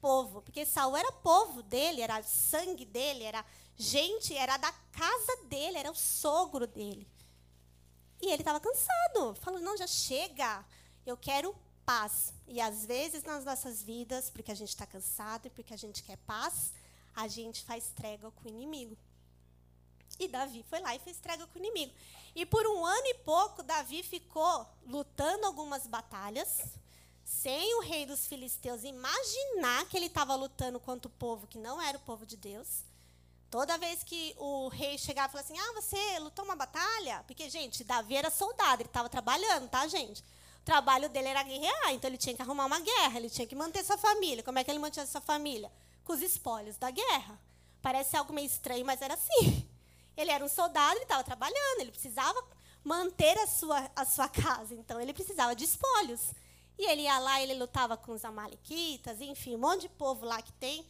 povo, 0.00 0.42
porque 0.42 0.66
Saul 0.66 0.96
era 0.96 1.10
povo 1.10 1.62
dele, 1.62 2.02
era 2.02 2.22
sangue 2.22 2.84
dele, 2.84 3.24
era 3.24 3.44
gente, 3.76 4.34
era 4.34 4.56
da 4.56 4.70
casa 4.92 5.36
dele, 5.48 5.78
era 5.78 5.90
o 5.90 5.94
sogro 5.94 6.66
dele. 6.66 7.08
E 8.20 8.26
ele 8.26 8.42
estava 8.42 8.60
cansado, 8.60 9.34
falou: 9.40 9.60
não, 9.60 9.76
já 9.76 9.86
chega, 9.86 10.64
Eu 11.06 11.16
quero 11.16 11.54
paz. 11.84 12.32
E 12.46 12.60
às 12.60 12.84
vezes 12.84 13.22
nas 13.22 13.44
nossas 13.44 13.82
vidas, 13.82 14.30
porque 14.30 14.52
a 14.52 14.54
gente 14.54 14.70
está 14.70 14.86
cansado 14.86 15.46
e 15.46 15.50
porque 15.50 15.74
a 15.74 15.76
gente 15.76 16.02
quer 16.02 16.16
paz, 16.18 16.72
a 17.14 17.28
gente 17.28 17.62
faz 17.64 17.90
trégua 17.94 18.30
com 18.30 18.44
o 18.46 18.48
inimigo. 18.48 18.96
E 20.18 20.28
Davi 20.28 20.64
foi 20.68 20.80
lá 20.80 20.94
e 20.94 20.98
fez 20.98 21.18
trégua 21.18 21.46
com 21.46 21.58
o 21.58 21.62
inimigo. 21.62 21.92
E 22.34 22.44
por 22.44 22.66
um 22.66 22.84
ano 22.84 23.06
e 23.06 23.14
pouco, 23.14 23.62
Davi 23.62 24.02
ficou 24.02 24.66
lutando 24.86 25.46
algumas 25.46 25.86
batalhas, 25.86 26.62
sem 27.24 27.74
o 27.76 27.80
rei 27.80 28.06
dos 28.06 28.26
filisteus 28.26 28.84
imaginar 28.84 29.86
que 29.88 29.96
ele 29.96 30.06
estava 30.06 30.34
lutando 30.34 30.78
contra 30.78 31.08
o 31.08 31.12
povo 31.12 31.46
que 31.46 31.58
não 31.58 31.80
era 31.80 31.96
o 31.96 32.00
povo 32.00 32.26
de 32.26 32.36
Deus. 32.36 32.84
Toda 33.50 33.78
vez 33.78 34.02
que 34.02 34.34
o 34.36 34.68
rei 34.68 34.98
chegava 34.98 35.28
e 35.28 35.32
falava 35.32 35.48
assim: 35.48 35.58
Ah, 35.58 35.80
você 35.80 36.18
lutou 36.18 36.44
uma 36.44 36.56
batalha? 36.56 37.22
Porque, 37.26 37.48
gente, 37.48 37.84
Davi 37.84 38.16
era 38.16 38.30
soldado, 38.30 38.82
ele 38.82 38.88
estava 38.88 39.08
trabalhando, 39.08 39.68
tá, 39.68 39.86
gente? 39.86 40.24
Trabalho 40.64 41.08
dele 41.10 41.28
era 41.28 41.42
guerrear, 41.42 41.92
então 41.92 42.08
ele 42.08 42.16
tinha 42.16 42.34
que 42.34 42.40
arrumar 42.40 42.64
uma 42.64 42.80
guerra, 42.80 43.18
ele 43.18 43.28
tinha 43.28 43.46
que 43.46 43.54
manter 43.54 43.84
sua 43.84 43.98
família. 43.98 44.42
Como 44.42 44.58
é 44.58 44.64
que 44.64 44.70
ele 44.70 44.78
mantinha 44.78 45.06
sua 45.06 45.20
família? 45.20 45.70
Com 46.04 46.12
os 46.14 46.22
espólios 46.22 46.76
da 46.76 46.90
guerra. 46.90 47.38
Parece 47.82 48.16
algo 48.16 48.32
meio 48.32 48.46
estranho, 48.46 48.84
mas 48.84 49.02
era 49.02 49.14
assim. 49.14 49.68
Ele 50.16 50.30
era 50.30 50.44
um 50.44 50.48
soldado, 50.48 50.94
ele 50.94 51.02
estava 51.02 51.24
trabalhando, 51.24 51.80
ele 51.80 51.90
precisava 51.90 52.40
manter 52.84 53.36
a 53.36 53.48
sua, 53.48 53.90
a 53.96 54.04
sua 54.04 54.28
casa, 54.28 54.72
então 54.72 55.00
ele 55.00 55.12
precisava 55.12 55.56
de 55.56 55.64
espólios. 55.64 56.30
E 56.78 56.88
ele 56.88 57.02
ia 57.02 57.18
lá, 57.18 57.42
ele 57.42 57.54
lutava 57.54 57.96
com 57.96 58.12
os 58.12 58.24
amalequitas, 58.24 59.20
enfim, 59.20 59.56
um 59.56 59.58
monte 59.58 59.80
de 59.82 59.88
povo 59.88 60.24
lá 60.24 60.40
que 60.40 60.52
tem 60.52 60.86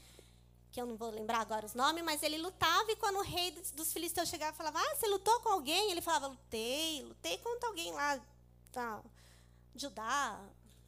que 0.74 0.80
eu 0.80 0.86
não 0.86 0.96
vou 0.96 1.08
lembrar 1.08 1.38
agora 1.38 1.64
os 1.64 1.72
nomes, 1.72 2.02
mas 2.02 2.20
ele 2.20 2.36
lutava 2.36 2.90
e 2.90 2.96
quando 2.96 3.18
o 3.18 3.22
rei 3.22 3.52
dos 3.52 3.92
filisteus 3.92 4.28
chegava 4.28 4.52
e 4.52 4.56
falava, 4.56 4.80
ah, 4.80 4.96
você 4.96 5.06
lutou 5.06 5.38
com 5.38 5.50
alguém? 5.50 5.92
Ele 5.92 6.00
falava, 6.00 6.26
lutei, 6.26 7.00
lutei 7.04 7.38
contra 7.38 7.68
alguém 7.68 7.92
lá, 7.92 8.20
tá, 8.72 9.00
Judá, 9.74 10.40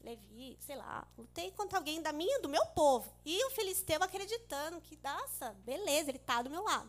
Levi, 0.02 0.56
sei 0.64 0.76
lá, 0.76 1.06
lutei 1.18 1.50
contra 1.50 1.78
alguém 1.78 2.00
da 2.00 2.12
minha, 2.12 2.40
do 2.40 2.48
meu 2.48 2.64
povo. 2.66 3.12
E 3.24 3.44
o 3.46 3.50
filisteu 3.50 4.02
acreditando 4.02 4.80
que, 4.80 4.98
nossa, 5.02 5.50
beleza, 5.64 6.10
ele 6.10 6.18
está 6.18 6.42
do 6.42 6.50
meu 6.50 6.62
lado. 6.62 6.88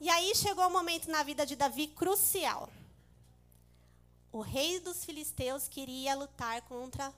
E 0.00 0.10
aí 0.10 0.34
chegou 0.34 0.66
um 0.66 0.72
momento 0.72 1.10
na 1.10 1.22
vida 1.22 1.46
de 1.46 1.56
Davi 1.56 1.86
crucial. 1.86 2.68
O 4.30 4.40
rei 4.40 4.80
dos 4.80 5.04
filisteus 5.04 5.68
queria 5.68 6.14
lutar 6.14 6.60
contra 6.62 7.14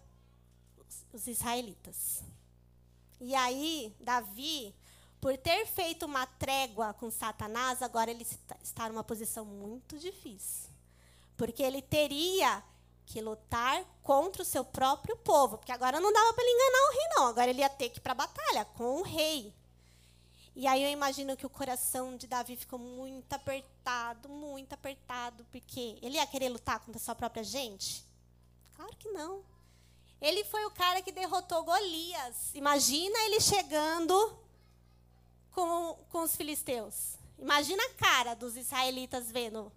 os 1.12 1.26
israelitas. 1.26 2.22
E 3.20 3.34
aí, 3.34 3.94
Davi, 4.00 4.74
por 5.20 5.36
ter 5.38 5.66
feito 5.66 6.04
uma 6.04 6.26
trégua 6.26 6.92
com 6.92 7.10
Satanás, 7.10 7.80
agora 7.80 8.10
ele 8.10 8.26
está 8.62 8.88
numa 8.88 9.02
posição 9.02 9.44
muito 9.44 9.98
difícil. 9.98 10.68
Porque 11.36 11.62
ele 11.62 11.80
teria 11.80 12.62
que 13.06 13.20
lutar 13.20 13.84
contra 14.02 14.42
o 14.42 14.44
seu 14.44 14.64
próprio 14.64 15.16
povo. 15.18 15.58
Porque 15.58 15.72
agora 15.72 16.00
não 16.00 16.12
dava 16.12 16.32
para 16.32 16.44
ele 16.44 16.52
enganar 16.52 16.78
o 16.78 16.92
rei, 16.92 17.08
não. 17.16 17.26
Agora 17.26 17.50
ele 17.50 17.60
ia 17.60 17.68
ter 17.68 17.90
que 17.90 17.98
ir 17.98 18.00
para 18.00 18.12
a 18.12 18.16
batalha 18.16 18.64
com 18.64 19.00
o 19.00 19.02
rei. 19.02 19.52
E 20.56 20.66
aí 20.66 20.82
eu 20.84 20.90
imagino 20.90 21.36
que 21.36 21.44
o 21.44 21.50
coração 21.50 22.16
de 22.16 22.28
Davi 22.28 22.56
ficou 22.56 22.78
muito 22.78 23.32
apertado, 23.32 24.28
muito 24.28 24.72
apertado, 24.72 25.44
porque 25.50 25.98
ele 26.00 26.16
ia 26.16 26.26
querer 26.26 26.48
lutar 26.48 26.78
contra 26.78 27.00
a 27.00 27.04
sua 27.04 27.14
própria 27.14 27.42
gente? 27.42 28.04
Claro 28.76 28.94
que 28.96 29.08
não. 29.08 29.42
Ele 30.20 30.44
foi 30.44 30.64
o 30.64 30.70
cara 30.70 31.02
que 31.02 31.10
derrotou 31.10 31.64
Golias. 31.64 32.54
Imagina 32.54 33.18
ele 33.26 33.40
chegando 33.40 34.38
com, 35.50 35.98
com 36.08 36.22
os 36.22 36.36
filisteus. 36.36 37.18
Imagina 37.38 37.82
a 37.84 37.94
cara 37.94 38.34
dos 38.34 38.56
israelitas 38.56 39.30
vendo. 39.30 39.72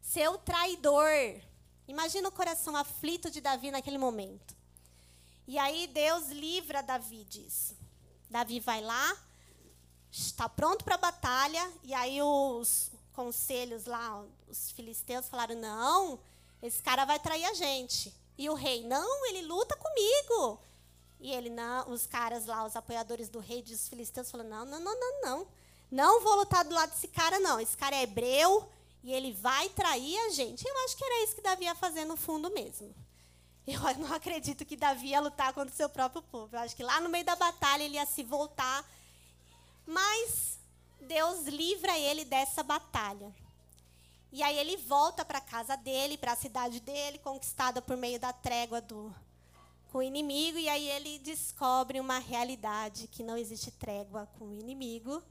Seu 0.00 0.38
traidor. 0.38 1.08
Imagina 1.86 2.28
o 2.28 2.32
coração 2.32 2.76
aflito 2.76 3.30
de 3.30 3.40
Davi 3.40 3.70
naquele 3.70 3.98
momento. 3.98 4.54
E 5.46 5.58
aí 5.58 5.86
Deus 5.88 6.28
livra 6.28 6.82
Davi 6.82 7.24
disso. 7.24 7.76
Davi 8.30 8.60
vai 8.60 8.80
lá, 8.80 9.16
está 10.10 10.48
pronto 10.48 10.84
para 10.84 10.94
a 10.94 10.98
batalha, 10.98 11.72
e 11.82 11.92
aí 11.92 12.22
os 12.22 12.90
conselhos 13.12 13.84
lá, 13.84 14.24
os 14.48 14.70
filisteus 14.70 15.28
falaram: 15.28 15.56
não, 15.56 16.18
esse 16.62 16.82
cara 16.82 17.04
vai 17.04 17.18
trair 17.18 17.44
a 17.44 17.54
gente. 17.54 18.14
E 18.38 18.48
o 18.48 18.54
rei, 18.54 18.84
não, 18.84 19.26
ele 19.26 19.42
luta 19.42 19.76
comigo. 19.76 20.60
E 21.20 21.30
ele, 21.32 21.50
não, 21.50 21.90
os 21.90 22.06
caras 22.06 22.46
lá, 22.46 22.64
os 22.64 22.74
apoiadores 22.74 23.28
do 23.28 23.38
rei 23.38 23.62
dos 23.62 23.88
filisteus, 23.88 24.30
falaram: 24.30 24.50
não, 24.50 24.64
não, 24.64 24.80
não, 24.80 25.00
não, 25.00 25.20
não. 25.22 25.46
Não 25.90 26.22
vou 26.22 26.36
lutar 26.36 26.64
do 26.64 26.74
lado 26.74 26.90
desse 26.90 27.08
cara, 27.08 27.38
não. 27.38 27.60
Esse 27.60 27.76
cara 27.76 27.96
é 27.96 28.02
hebreu 28.02 28.66
e 29.02 29.12
ele 29.12 29.32
vai 29.32 29.68
trair 29.70 30.18
a 30.26 30.30
gente. 30.30 30.66
Eu 30.66 30.84
acho 30.84 30.96
que 30.96 31.04
era 31.04 31.24
isso 31.24 31.34
que 31.34 31.42
Davi 31.42 31.64
ia 31.64 31.74
fazer 31.74 32.04
no 32.04 32.16
fundo 32.16 32.50
mesmo. 32.50 32.94
Eu 33.66 33.80
não 33.98 34.12
acredito 34.12 34.64
que 34.64 34.76
Davi 34.76 35.08
ia 35.08 35.20
lutar 35.20 35.52
contra 35.52 35.72
o 35.72 35.76
seu 35.76 35.88
próprio 35.88 36.22
povo. 36.22 36.54
Eu 36.54 36.60
acho 36.60 36.76
que 36.76 36.82
lá 36.82 37.00
no 37.00 37.08
meio 37.08 37.24
da 37.24 37.36
batalha 37.36 37.82
ele 37.82 37.94
ia 37.94 38.06
se 38.06 38.22
voltar. 38.22 38.88
Mas 39.86 40.58
Deus 41.00 41.46
livra 41.46 41.98
ele 41.98 42.24
dessa 42.24 42.62
batalha. 42.62 43.34
E 44.30 44.42
aí 44.42 44.56
ele 44.56 44.76
volta 44.78 45.24
para 45.24 45.38
a 45.38 45.42
casa 45.42 45.76
dele, 45.76 46.16
para 46.16 46.32
a 46.32 46.36
cidade 46.36 46.80
dele, 46.80 47.18
conquistada 47.18 47.82
por 47.82 47.96
meio 47.96 48.18
da 48.18 48.32
trégua 48.32 48.80
do 48.80 49.14
com 49.90 49.98
o 49.98 50.02
inimigo, 50.02 50.58
e 50.58 50.70
aí 50.70 50.88
ele 50.88 51.18
descobre 51.18 52.00
uma 52.00 52.18
realidade 52.18 53.06
que 53.08 53.22
não 53.22 53.36
existe 53.36 53.70
trégua 53.70 54.26
com 54.38 54.46
o 54.46 54.54
inimigo, 54.54 55.22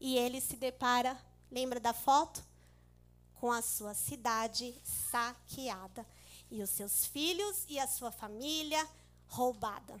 e 0.00 0.18
ele 0.18 0.40
se 0.40 0.56
depara, 0.56 1.16
lembra 1.48 1.78
da 1.78 1.92
foto? 1.92 2.42
Com 3.42 3.50
a 3.50 3.60
sua 3.60 3.92
cidade 3.92 4.72
saqueada 5.10 6.06
e 6.48 6.62
os 6.62 6.70
seus 6.70 7.06
filhos 7.06 7.66
e 7.68 7.76
a 7.76 7.88
sua 7.88 8.12
família 8.12 8.88
roubada. 9.26 10.00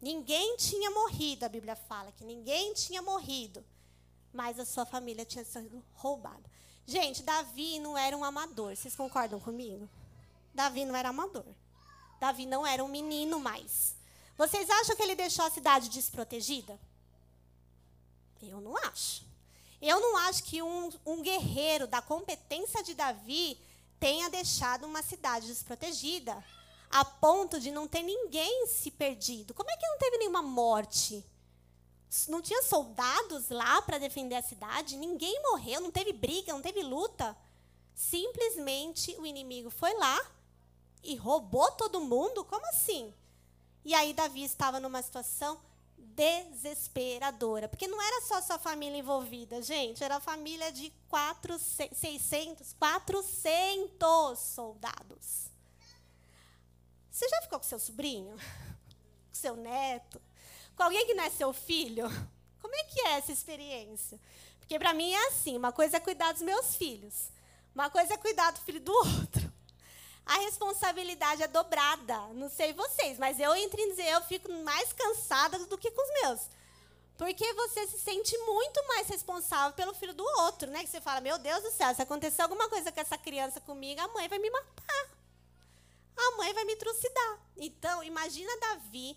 Ninguém 0.00 0.56
tinha 0.56 0.88
morrido, 0.92 1.44
a 1.44 1.48
Bíblia 1.48 1.74
fala 1.74 2.12
que 2.12 2.22
ninguém 2.22 2.72
tinha 2.74 3.02
morrido, 3.02 3.64
mas 4.32 4.60
a 4.60 4.64
sua 4.64 4.86
família 4.86 5.24
tinha 5.24 5.44
sido 5.44 5.84
roubada. 5.92 6.48
Gente, 6.86 7.24
Davi 7.24 7.80
não 7.80 7.98
era 7.98 8.16
um 8.16 8.22
amador. 8.22 8.76
Vocês 8.76 8.94
concordam 8.94 9.40
comigo? 9.40 9.90
Davi 10.54 10.84
não 10.84 10.94
era 10.94 11.08
amador. 11.08 11.52
Davi 12.20 12.46
não 12.46 12.64
era 12.64 12.84
um 12.84 12.88
menino 12.88 13.40
mais. 13.40 13.96
Vocês 14.36 14.70
acham 14.70 14.94
que 14.94 15.02
ele 15.02 15.16
deixou 15.16 15.44
a 15.44 15.50
cidade 15.50 15.88
desprotegida? 15.88 16.78
Eu 18.40 18.60
não 18.60 18.76
acho. 18.76 19.27
Eu 19.80 20.00
não 20.00 20.16
acho 20.16 20.42
que 20.44 20.60
um, 20.62 20.90
um 21.06 21.22
guerreiro 21.22 21.86
da 21.86 22.02
competência 22.02 22.82
de 22.82 22.94
Davi 22.94 23.60
tenha 24.00 24.28
deixado 24.28 24.86
uma 24.86 25.02
cidade 25.02 25.46
desprotegida 25.46 26.44
a 26.90 27.04
ponto 27.04 27.60
de 27.60 27.70
não 27.70 27.86
ter 27.86 28.02
ninguém 28.02 28.66
se 28.66 28.90
perdido. 28.90 29.54
Como 29.54 29.70
é 29.70 29.76
que 29.76 29.86
não 29.86 29.98
teve 29.98 30.18
nenhuma 30.18 30.42
morte? 30.42 31.24
Não 32.28 32.40
tinha 32.40 32.62
soldados 32.62 33.50
lá 33.50 33.82
para 33.82 33.98
defender 33.98 34.36
a 34.36 34.42
cidade, 34.42 34.96
ninguém 34.96 35.42
morreu, 35.42 35.80
não 35.80 35.90
teve 35.90 36.12
briga, 36.12 36.52
não 36.52 36.62
teve 36.62 36.82
luta. 36.82 37.36
Simplesmente 37.94 39.14
o 39.18 39.26
inimigo 39.26 39.70
foi 39.70 39.92
lá 39.94 40.18
e 41.02 41.14
roubou 41.16 41.70
todo 41.72 42.00
mundo? 42.00 42.44
Como 42.44 42.64
assim? 42.66 43.12
E 43.84 43.94
aí 43.94 44.12
Davi 44.14 44.42
estava 44.42 44.80
numa 44.80 45.02
situação 45.02 45.60
desesperadora, 45.98 47.68
porque 47.68 47.86
não 47.86 48.00
era 48.00 48.22
só 48.22 48.40
sua 48.40 48.58
família 48.58 48.98
envolvida, 48.98 49.62
gente, 49.62 50.02
era 50.02 50.16
a 50.16 50.20
família 50.20 50.72
de 50.72 50.92
4, 51.08 51.58
600, 51.58 52.72
400 52.72 54.38
soldados. 54.38 55.48
Você 57.10 57.28
já 57.28 57.42
ficou 57.42 57.58
com 57.58 57.66
seu 57.66 57.78
sobrinho? 57.78 58.36
Com 58.36 59.34
seu 59.34 59.56
neto? 59.56 60.20
com 60.78 60.84
alguém 60.84 61.04
que 61.04 61.14
não 61.14 61.24
é 61.24 61.30
seu 61.30 61.52
filho, 61.52 62.04
como 62.62 62.74
é 62.74 62.84
que 62.84 63.00
é 63.00 63.10
essa 63.18 63.32
experiência? 63.32 64.18
Porque 64.60 64.78
para 64.78 64.94
mim 64.94 65.12
é 65.12 65.28
assim: 65.28 65.56
uma 65.56 65.72
coisa 65.72 65.96
é 65.96 66.00
cuidar 66.00 66.32
dos 66.32 66.42
meus 66.42 66.76
filhos, 66.76 67.32
uma 67.74 67.90
coisa 67.90 68.14
é 68.14 68.16
cuidar 68.16 68.52
do 68.52 68.60
filho 68.60 68.80
do 68.80 68.92
outro. 68.94 69.37
A 70.28 70.40
responsabilidade 70.40 71.42
é 71.42 71.48
dobrada. 71.48 72.18
Não 72.34 72.50
sei 72.50 72.74
vocês, 72.74 73.18
mas 73.18 73.40
eu 73.40 73.56
entre 73.56 73.80
em 73.80 73.88
dizer, 73.88 74.10
eu 74.10 74.20
fico 74.24 74.52
mais 74.62 74.92
cansada 74.92 75.58
do 75.58 75.78
que 75.78 75.90
com 75.90 76.02
os 76.02 76.22
meus. 76.22 76.40
Porque 77.16 77.50
você 77.54 77.86
se 77.86 77.98
sente 77.98 78.36
muito 78.36 78.86
mais 78.88 79.08
responsável 79.08 79.72
pelo 79.72 79.94
filho 79.94 80.12
do 80.12 80.22
outro, 80.42 80.70
né? 80.70 80.84
Que 80.84 80.90
você 80.90 81.00
fala, 81.00 81.22
meu 81.22 81.38
Deus 81.38 81.62
do 81.62 81.70
céu, 81.70 81.94
se 81.94 82.02
acontecer 82.02 82.42
alguma 82.42 82.68
coisa 82.68 82.92
com 82.92 83.00
essa 83.00 83.16
criança 83.16 83.58
comigo, 83.62 84.02
a 84.02 84.08
mãe 84.08 84.28
vai 84.28 84.38
me 84.38 84.50
matar. 84.50 85.10
A 86.14 86.36
mãe 86.36 86.52
vai 86.52 86.64
me 86.66 86.76
trucidar. 86.76 87.38
Então, 87.56 88.04
imagina 88.04 88.54
Davi 88.60 89.16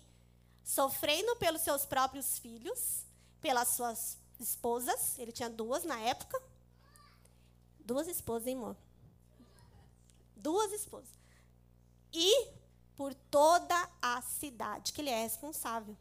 sofrendo 0.64 1.36
pelos 1.36 1.60
seus 1.60 1.84
próprios 1.84 2.38
filhos, 2.38 3.04
pelas 3.42 3.68
suas 3.68 4.16
esposas. 4.40 5.18
Ele 5.18 5.30
tinha 5.30 5.50
duas 5.50 5.84
na 5.84 6.00
época. 6.00 6.42
Duas 7.80 8.08
esposas, 8.08 8.46
hein, 8.46 8.56
amor? 8.56 8.76
Duas 10.42 10.72
esposas. 10.72 11.14
E 12.12 12.48
por 12.96 13.14
toda 13.14 13.88
a 14.00 14.20
cidade, 14.20 14.92
que 14.92 15.00
ele 15.00 15.10
é 15.10 15.22
responsável. 15.22 15.96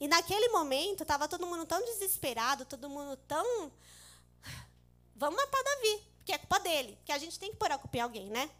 E 0.00 0.08
naquele 0.08 0.48
momento, 0.48 1.02
estava 1.02 1.28
todo 1.28 1.46
mundo 1.46 1.66
tão 1.66 1.84
desesperado, 1.84 2.64
todo 2.64 2.88
mundo 2.88 3.16
tão. 3.28 3.70
Vamos 5.14 5.36
matar 5.36 5.62
Davi, 5.62 6.02
porque 6.16 6.32
é 6.32 6.38
culpa 6.38 6.60
dele. 6.60 6.96
Porque 6.96 7.12
a 7.12 7.18
gente 7.18 7.38
tem 7.38 7.50
que 7.50 7.56
pôr 7.56 7.70
a 7.70 7.78
culpa 7.78 7.96
em 7.96 8.00
alguém, 8.00 8.30
né? 8.30 8.50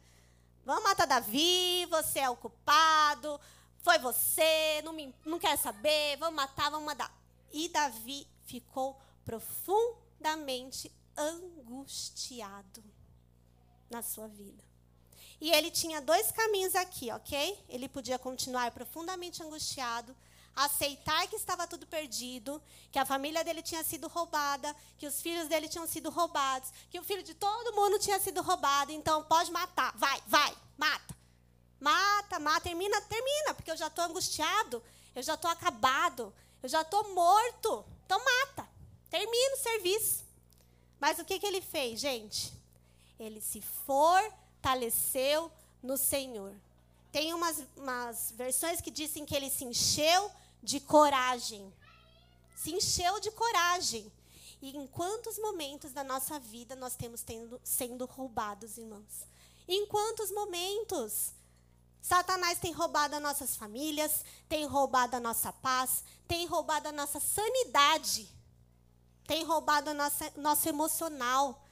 Vamos 0.64 0.82
matar 0.82 1.06
Davi, 1.06 1.86
você 1.86 2.18
é 2.18 2.28
o 2.28 2.36
culpado, 2.36 3.40
foi 3.78 3.98
você, 3.98 4.82
não, 4.82 4.92
me, 4.92 5.14
não 5.24 5.38
quer 5.38 5.56
saber, 5.56 6.16
vamos 6.18 6.34
matar, 6.34 6.70
vamos 6.70 6.84
matar. 6.84 7.10
E 7.50 7.68
Davi 7.68 8.26
ficou 8.44 9.00
profundamente 9.24 10.92
angustiado 11.16 12.84
na 13.88 14.02
sua 14.02 14.28
vida. 14.28 14.67
E 15.40 15.50
ele 15.50 15.70
tinha 15.70 16.00
dois 16.00 16.32
caminhos 16.32 16.74
aqui, 16.74 17.10
ok? 17.12 17.64
Ele 17.68 17.88
podia 17.88 18.18
continuar 18.18 18.72
profundamente 18.72 19.42
angustiado, 19.42 20.14
aceitar 20.54 21.28
que 21.28 21.36
estava 21.36 21.66
tudo 21.66 21.86
perdido, 21.86 22.60
que 22.90 22.98
a 22.98 23.06
família 23.06 23.44
dele 23.44 23.62
tinha 23.62 23.84
sido 23.84 24.08
roubada, 24.08 24.74
que 24.98 25.06
os 25.06 25.22
filhos 25.22 25.46
dele 25.48 25.68
tinham 25.68 25.86
sido 25.86 26.10
roubados, 26.10 26.72
que 26.90 26.98
o 26.98 27.04
filho 27.04 27.22
de 27.22 27.34
todo 27.34 27.74
mundo 27.74 27.98
tinha 28.00 28.18
sido 28.18 28.42
roubado. 28.42 28.90
Então, 28.90 29.22
pode 29.24 29.52
matar, 29.52 29.96
vai, 29.96 30.20
vai, 30.26 30.56
mata. 30.76 31.16
Mata, 31.78 32.40
mata, 32.40 32.62
termina, 32.62 33.00
termina, 33.02 33.54
porque 33.54 33.70
eu 33.70 33.76
já 33.76 33.86
estou 33.86 34.04
angustiado, 34.04 34.82
eu 35.14 35.22
já 35.22 35.34
estou 35.34 35.48
acabado, 35.48 36.34
eu 36.60 36.68
já 36.68 36.82
estou 36.82 37.14
morto. 37.14 37.84
Então, 38.04 38.18
mata, 38.18 38.68
termina 39.08 39.54
o 39.54 39.58
serviço. 39.58 40.24
Mas 40.98 41.20
o 41.20 41.24
que, 41.24 41.38
que 41.38 41.46
ele 41.46 41.60
fez, 41.60 42.00
gente? 42.00 42.52
Ele 43.20 43.40
se 43.40 43.60
fortaleceu 44.58 45.50
no 45.82 45.96
Senhor. 45.96 46.52
Tem 47.12 47.32
umas, 47.32 47.64
umas 47.76 48.32
versões 48.36 48.80
que 48.80 48.90
dizem 48.90 49.24
que 49.24 49.34
ele 49.34 49.48
se 49.48 49.64
encheu 49.64 50.30
de 50.62 50.80
coragem. 50.80 51.72
Se 52.56 52.72
encheu 52.72 53.20
de 53.20 53.30
coragem. 53.30 54.12
E 54.60 54.76
em 54.76 54.86
quantos 54.88 55.38
momentos 55.38 55.92
da 55.92 56.02
nossa 56.02 56.38
vida 56.38 56.74
nós 56.74 56.96
temos 56.96 57.22
tendo, 57.22 57.60
sendo 57.62 58.04
roubados, 58.04 58.76
irmãos? 58.76 59.26
Em 59.66 59.86
quantos 59.86 60.30
momentos? 60.32 61.32
Satanás 62.02 62.58
tem 62.58 62.72
roubado 62.72 63.14
as 63.14 63.22
nossas 63.22 63.56
famílias, 63.56 64.24
tem 64.48 64.66
roubado 64.66 65.16
a 65.16 65.20
nossa 65.20 65.52
paz, 65.52 66.02
tem 66.26 66.46
roubado 66.46 66.88
a 66.88 66.92
nossa 66.92 67.20
sanidade, 67.20 68.28
tem 69.26 69.44
roubado 69.44 69.90
o 69.90 69.94
nosso, 69.94 70.24
nosso 70.36 70.68
emocional. 70.68 71.62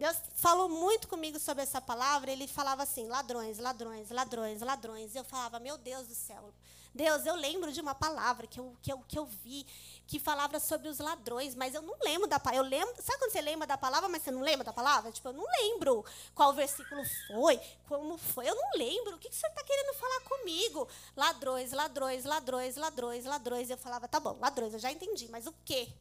Deus 0.00 0.16
falou 0.32 0.66
muito 0.66 1.06
comigo 1.06 1.38
sobre 1.38 1.62
essa 1.62 1.78
palavra. 1.78 2.32
Ele 2.32 2.48
falava 2.48 2.82
assim: 2.84 3.06
ladrões, 3.06 3.58
ladrões, 3.58 4.10
ladrões, 4.10 4.62
ladrões. 4.62 5.14
Eu 5.14 5.24
falava: 5.24 5.60
meu 5.60 5.76
Deus 5.76 6.06
do 6.06 6.14
céu. 6.14 6.54
Deus, 6.94 7.26
eu 7.26 7.36
lembro 7.36 7.70
de 7.70 7.82
uma 7.82 7.94
palavra 7.94 8.46
que 8.46 8.58
eu, 8.58 8.74
que 8.80 8.90
eu, 8.90 8.98
que 9.06 9.18
eu 9.18 9.26
vi 9.26 9.64
que 10.06 10.18
falava 10.18 10.58
sobre 10.58 10.88
os 10.88 10.98
ladrões, 10.98 11.54
mas 11.54 11.74
eu 11.74 11.82
não 11.82 11.94
lembro 12.02 12.26
da 12.26 12.40
palavra. 12.40 12.64
Eu 12.64 12.68
lembro, 12.70 12.94
sabe 13.02 13.18
quando 13.18 13.30
você 13.30 13.42
lembra 13.42 13.66
da 13.66 13.76
palavra, 13.76 14.08
mas 14.08 14.22
você 14.22 14.30
não 14.30 14.40
lembra 14.40 14.64
da 14.64 14.72
palavra? 14.72 15.12
Tipo, 15.12 15.28
eu 15.28 15.32
não 15.34 15.44
lembro 15.60 16.02
qual 16.34 16.54
versículo 16.54 17.02
foi, 17.28 17.60
como 17.86 18.16
foi, 18.16 18.48
eu 18.48 18.54
não 18.54 18.70
lembro. 18.76 19.16
O 19.16 19.18
que, 19.18 19.28
que 19.28 19.36
o 19.36 19.38
senhor 19.38 19.52
está 19.52 19.62
querendo 19.62 19.94
falar 19.96 20.20
comigo? 20.22 20.88
Ladrões, 21.14 21.72
ladrões, 21.72 22.24
ladrões, 22.24 22.76
ladrões, 22.76 23.24
ladrões. 23.26 23.68
Eu 23.68 23.76
falava, 23.76 24.08
tá 24.08 24.18
bom, 24.18 24.38
ladrões, 24.40 24.72
eu 24.72 24.80
já 24.80 24.90
entendi, 24.90 25.28
mas 25.28 25.46
o 25.46 25.54
quê? 25.62 25.92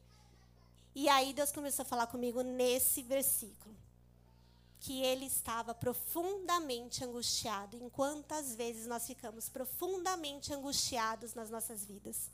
E 0.95 1.09
aí 1.09 1.33
Deus 1.33 1.51
começou 1.51 1.83
a 1.83 1.85
falar 1.85 2.07
comigo 2.07 2.41
nesse 2.41 3.03
versículo 3.03 3.69
que 4.79 5.01
ele 5.01 5.25
estava 5.25 5.73
profundamente 5.73 7.03
angustiado. 7.03 7.75
Em 7.77 7.89
quantas 7.89 8.55
vezes 8.55 8.87
nós 8.87 9.05
ficamos 9.05 9.49
profundamente 9.49 10.53
angustiados 10.53 11.33
nas 11.33 11.49
nossas 11.49 11.83
vidas, 11.85 12.29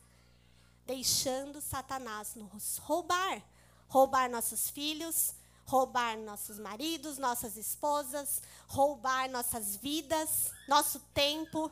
deixando 0.85 1.59
Satanás 1.59 2.35
nos 2.35 2.77
roubar, 2.77 3.41
roubar 3.87 4.29
nossos 4.29 4.69
filhos, 4.69 5.33
roubar 5.65 6.17
nossos 6.19 6.59
maridos, 6.59 7.17
nossas 7.17 7.57
esposas, 7.57 8.41
roubar 8.67 9.27
nossas 9.29 9.75
vidas, 9.75 10.51
nosso 10.67 10.99
tempo. 11.15 11.71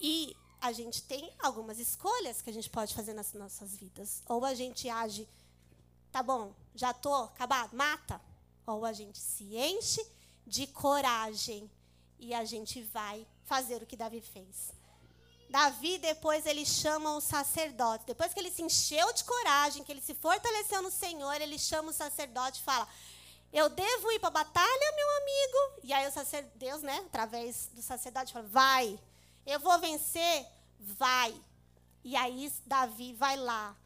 E 0.00 0.36
a 0.60 0.72
gente 0.72 1.00
tem 1.02 1.32
algumas 1.38 1.78
escolhas 1.78 2.42
que 2.42 2.50
a 2.50 2.52
gente 2.52 2.68
pode 2.68 2.92
fazer 2.92 3.14
nas 3.14 3.32
nossas 3.34 3.76
vidas. 3.76 4.20
Ou 4.26 4.44
a 4.44 4.52
gente 4.54 4.88
age, 4.88 5.28
tá 6.10 6.24
bom, 6.24 6.52
já 6.74 6.92
tô 6.92 7.14
acabado, 7.14 7.76
mata 7.76 8.20
ou 8.66 8.84
a 8.84 8.92
gente 8.92 9.18
se 9.18 9.56
enche 9.56 10.04
de 10.46 10.66
coragem 10.66 11.70
e 12.18 12.32
a 12.32 12.44
gente 12.44 12.82
vai 12.82 13.26
fazer 13.44 13.82
o 13.82 13.86
que 13.86 13.96
Davi 13.96 14.20
fez. 14.20 14.72
Davi, 15.48 15.98
depois, 15.98 16.46
ele 16.46 16.66
chama 16.66 17.14
o 17.14 17.20
sacerdote. 17.20 18.06
Depois 18.06 18.34
que 18.34 18.40
ele 18.40 18.50
se 18.50 18.62
encheu 18.62 19.12
de 19.12 19.22
coragem, 19.22 19.84
que 19.84 19.92
ele 19.92 20.00
se 20.00 20.14
fortaleceu 20.14 20.82
no 20.82 20.90
Senhor, 20.90 21.40
ele 21.40 21.58
chama 21.58 21.90
o 21.90 21.92
sacerdote 21.92 22.60
e 22.60 22.64
fala: 22.64 22.88
Eu 23.52 23.68
devo 23.68 24.10
ir 24.10 24.18
para 24.18 24.28
a 24.28 24.32
batalha, 24.32 24.92
meu 24.96 25.16
amigo? 25.18 25.80
E 25.84 25.92
aí 25.92 26.08
o 26.08 26.12
sacerdote, 26.12 26.58
Deus, 26.58 26.82
né, 26.82 26.96
através 27.06 27.68
do 27.72 27.82
sacerdote, 27.82 28.32
fala: 28.32 28.48
Vai. 28.48 28.98
Eu 29.46 29.60
vou 29.60 29.78
vencer? 29.78 30.46
Vai. 30.80 31.32
E 32.02 32.16
aí 32.16 32.52
Davi 32.66 33.12
vai 33.12 33.36
lá 33.36 33.76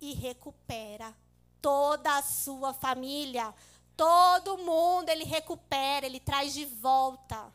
e 0.00 0.14
recupera 0.14 1.14
toda 1.62 2.16
a 2.16 2.22
sua 2.22 2.72
família, 2.74 3.54
Todo 3.98 4.58
mundo 4.58 5.08
ele 5.08 5.24
recupera, 5.24 6.06
ele 6.06 6.20
traz 6.20 6.54
de 6.54 6.64
volta. 6.64 7.52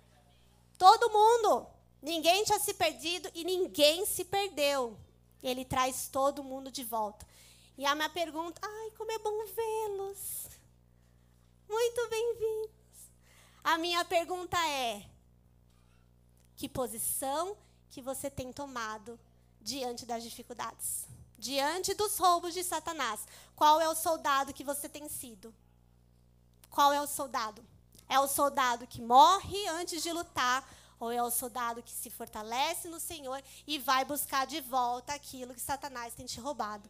Todo 0.77 1.09
mundo. 1.09 1.65
Ninguém 2.01 2.43
tinha 2.43 2.59
se 2.59 2.73
perdido 2.73 3.31
e 3.33 3.45
ninguém 3.45 4.05
se 4.05 4.25
perdeu. 4.25 4.99
Ele 5.41 5.63
traz 5.63 6.09
todo 6.09 6.43
mundo 6.43 6.69
de 6.69 6.83
volta. 6.83 7.25
E 7.77 7.85
a 7.85 7.95
minha 7.95 8.09
pergunta, 8.09 8.59
ai, 8.61 8.91
como 8.97 9.09
é 9.09 9.19
bom 9.19 9.45
vê-los. 9.45 10.49
Muito 11.69 12.09
bem-vindos. 12.09 12.73
A 13.63 13.77
minha 13.77 14.03
pergunta 14.03 14.57
é: 14.67 15.01
que 16.57 16.67
posição 16.67 17.55
que 17.89 18.01
você 18.01 18.29
tem 18.29 18.51
tomado 18.51 19.17
diante 19.61 20.05
das 20.05 20.21
dificuldades? 20.21 21.07
Diante 21.37 21.93
dos 21.93 22.17
roubos 22.17 22.53
de 22.53 22.65
Satanás? 22.65 23.25
Qual 23.55 23.79
é 23.79 23.87
o 23.87 23.95
soldado 23.95 24.53
que 24.53 24.65
você 24.65 24.89
tem 24.89 25.07
sido? 25.07 25.55
Qual 26.73 26.91
é 26.91 26.99
o 26.99 27.05
soldado? 27.05 27.63
É 28.09 28.19
o 28.19 28.27
soldado 28.27 28.87
que 28.87 28.99
morre 28.99 29.67
antes 29.67 30.01
de 30.01 30.11
lutar, 30.11 30.67
ou 30.99 31.11
é 31.11 31.21
o 31.21 31.29
soldado 31.29 31.83
que 31.83 31.91
se 31.91 32.09
fortalece 32.09 32.87
no 32.87 32.99
Senhor 32.99 33.43
e 33.67 33.77
vai 33.77 34.03
buscar 34.03 34.47
de 34.47 34.59
volta 34.59 35.13
aquilo 35.13 35.53
que 35.53 35.61
Satanás 35.61 36.15
tem 36.15 36.25
te 36.25 36.39
roubado? 36.39 36.89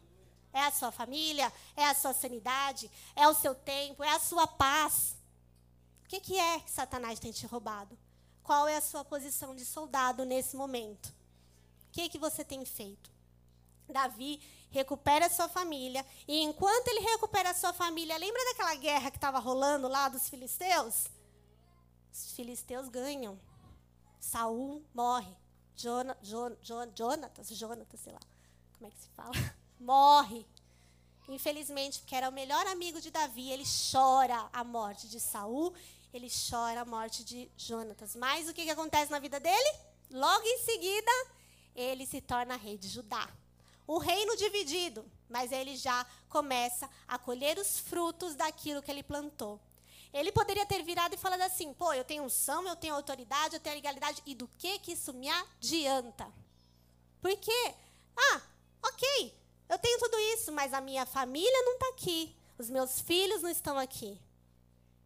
É 0.54 0.62
a 0.62 0.72
sua 0.72 0.90
família? 0.90 1.52
É 1.76 1.86
a 1.86 1.94
sua 1.94 2.14
sanidade? 2.14 2.90
É 3.14 3.28
o 3.28 3.34
seu 3.34 3.54
tempo? 3.54 4.06
É 4.06 4.10
a 4.12 4.20
sua 4.20 4.48
paz? 4.48 5.18
O 6.06 6.08
que, 6.08 6.40
é 6.40 6.62
que 6.62 6.72
Satanás 6.72 7.20
tem 7.20 7.34
te 7.34 7.46
roubado? 7.46 8.00
Qual 8.42 8.70
é 8.70 8.78
a 8.78 8.82
sua 8.82 9.04
posição 9.04 9.54
de 9.54 9.66
soldado 9.66 10.24
nesse 10.24 10.56
momento? 10.56 11.08
O 11.08 11.92
que, 11.92 12.08
que 12.08 12.18
você 12.18 12.46
tem 12.46 12.64
feito? 12.64 13.12
Davi 13.90 14.42
recupera 14.74 15.28
a 15.28 15.30
sua 15.30 15.48
família. 15.48 16.06
E 16.28 16.42
enquanto 16.42 16.88
ele 16.88 17.02
recupera 17.02 17.52
a 17.52 17.54
sua 17.54 17.72
família, 17.72 18.18
lembra 18.18 18.44
daquela 18.46 18.76
guerra 18.76 19.12
que 19.12 19.18
estava 19.18 19.40
rolando 19.40 19.88
lá 19.88 20.10
dos 20.10 20.28
filisteus? 20.28 21.08
Os 22.12 22.32
filisteus 22.32 22.90
ganham. 22.90 23.40
Saul 24.20 24.84
morre. 24.94 25.34
Jona, 25.76 26.18
Jon, 26.22 26.56
Jon, 26.62 26.88
Jonatas, 26.96 27.50
Jonatas, 27.50 28.00
sei 28.00 28.14
lá. 28.14 28.20
Como 28.74 28.88
é 28.88 28.92
que 28.92 29.00
se 29.00 29.10
fala? 29.10 29.34
Morre. 29.80 30.46
Infelizmente, 31.28 32.00
porque 32.00 32.16
era 32.16 32.30
o 32.30 32.32
melhor 32.32 32.66
amigo 32.68 33.02
de 33.02 33.10
Davi, 33.10 33.52
ele 33.52 33.64
chora 33.92 34.50
a 34.54 34.64
morte 34.64 35.08
de 35.08 35.20
Saul, 35.20 35.74
ele 36.14 36.30
chora 36.30 36.82
a 36.82 36.86
morte 36.86 37.24
de 37.24 37.50
Jonatas. 37.58 38.16
Mas 38.16 38.48
o 38.48 38.54
que, 38.54 38.66
que 38.66 38.70
acontece 38.70 39.10
na 39.10 39.20
vida 39.20 39.40
dele? 39.40 39.78
Logo 40.12 40.44
em 40.46 40.60
seguida, 40.60 41.12
ele 41.76 42.06
se 42.06 42.22
torna 42.22 42.56
rei 42.56 42.78
de 42.78 42.88
Judá 42.88 43.28
um 43.88 43.98
reino 43.98 44.36
dividido, 44.38 45.06
mas 45.30 45.52
ele 45.52 45.76
já 45.76 46.06
começa 46.30 46.90
a 47.08 47.18
colher 47.18 47.58
os 47.58 47.80
frutos 47.80 48.36
daquilo 48.36 48.82
que 48.82 48.92
ele 48.92 49.04
plantou. 49.04 49.60
Ele 50.14 50.32
poderia 50.32 50.66
ter 50.66 50.84
virado 50.84 51.16
e 51.16 51.18
falado 51.18 51.42
assim: 51.42 51.74
pô, 51.74 51.92
eu 51.94 52.04
tenho 52.04 52.24
unção, 52.24 52.68
eu 52.68 52.76
tenho 52.76 52.94
autoridade, 52.94 53.56
eu 53.56 53.60
tenho 53.60 53.76
legalidade, 53.76 54.22
e 54.26 54.36
do 54.36 54.48
que 54.58 54.80
que 54.80 54.92
isso 54.92 55.12
me 55.14 55.28
adianta? 55.30 56.32
Por 57.22 57.36
quê? 57.38 57.76
Ah, 58.16 58.42
ok, 58.84 59.34
eu 59.70 59.80
tenho 59.80 60.00
tudo 60.00 60.20
isso, 60.20 60.52
mas 60.52 60.74
a 60.74 60.82
minha 60.82 61.06
família 61.06 61.64
não 61.64 61.74
está 61.74 61.88
aqui, 61.90 62.36
os 62.58 62.70
meus 62.70 63.00
filhos 63.00 63.42
não 63.42 63.50
estão 63.50 63.78
aqui. 63.78 64.20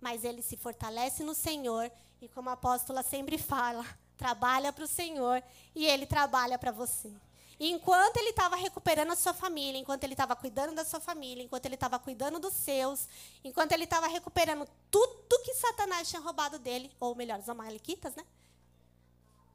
Mas 0.02 0.24
ele 0.24 0.42
se 0.42 0.58
fortalece 0.58 1.24
no 1.24 1.34
Senhor, 1.34 1.90
e 2.22 2.28
como 2.28 2.50
a 2.50 2.54
apóstola 2.54 3.02
sempre 3.02 3.38
fala, 3.38 3.86
trabalha 4.18 4.74
para 4.74 4.84
o 4.84 4.88
Senhor 4.88 5.42
e 5.76 5.86
ele 5.86 6.06
trabalha 6.06 6.58
para 6.58 6.72
você. 6.72 7.14
E 7.60 7.72
enquanto 7.72 8.18
ele 8.18 8.30
estava 8.30 8.56
recuperando 8.56 9.12
a 9.12 9.16
sua 9.16 9.34
família, 9.34 9.80
enquanto 9.80 10.04
ele 10.04 10.14
estava 10.14 10.36
cuidando 10.36 10.76
da 10.76 10.86
sua 10.86 11.00
família, 11.00 11.44
enquanto 11.44 11.66
ele 11.66 11.76
estava 11.76 11.98
cuidando 11.98 12.40
dos 12.40 12.54
seus, 12.54 13.08
enquanto 13.44 13.72
ele 13.72 13.86
estava 13.86 14.08
recuperando 14.08 14.68
tudo 14.92 15.42
que 15.44 15.56
Satanás 15.56 16.08
tinha 16.08 16.22
roubado 16.22 16.60
dele, 16.60 16.92
ou 17.00 17.16
melhor, 17.16 17.40
os 17.40 17.50
amalequitas, 17.50 18.16
né? 18.16 18.26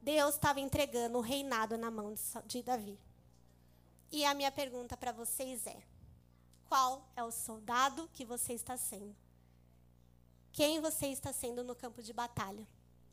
Deus 0.01 0.35
estava 0.35 0.59
entregando 0.59 1.17
o 1.17 1.21
reinado 1.21 1.77
na 1.77 1.89
mão 1.89 2.13
de 2.45 2.61
Davi. 2.61 2.99
E 4.11 4.25
a 4.25 4.33
minha 4.33 4.51
pergunta 4.51 4.97
para 4.97 5.13
vocês 5.13 5.65
é: 5.65 5.81
qual 6.67 7.07
é 7.15 7.23
o 7.23 7.31
soldado 7.31 8.09
que 8.13 8.25
você 8.25 8.51
está 8.51 8.75
sendo? 8.75 9.15
quem 10.53 10.79
você 10.79 11.07
está 11.07 11.33
sendo 11.33 11.63
no 11.63 11.75
campo 11.75 12.01
de 12.01 12.13
batalha. 12.13 12.65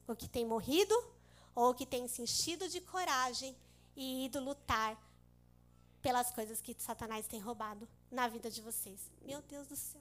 O 0.07 0.14
que 0.14 0.29
tem 0.29 0.44
morrido 0.44 0.94
ou 1.55 1.70
o 1.70 1.74
que 1.74 1.87
tem 1.87 2.07
se 2.07 2.22
enchido 2.22 2.68
de 2.68 2.81
coragem 2.83 3.57
e 4.00 4.24
ido 4.24 4.40
lutar 4.40 4.98
pelas 6.00 6.30
coisas 6.32 6.62
que 6.62 6.74
Satanás 6.78 7.26
tem 7.26 7.38
roubado 7.38 7.86
na 8.10 8.26
vida 8.28 8.50
de 8.50 8.62
vocês. 8.62 9.10
Meu 9.20 9.42
Deus 9.42 9.66
do 9.66 9.76
céu. 9.76 10.00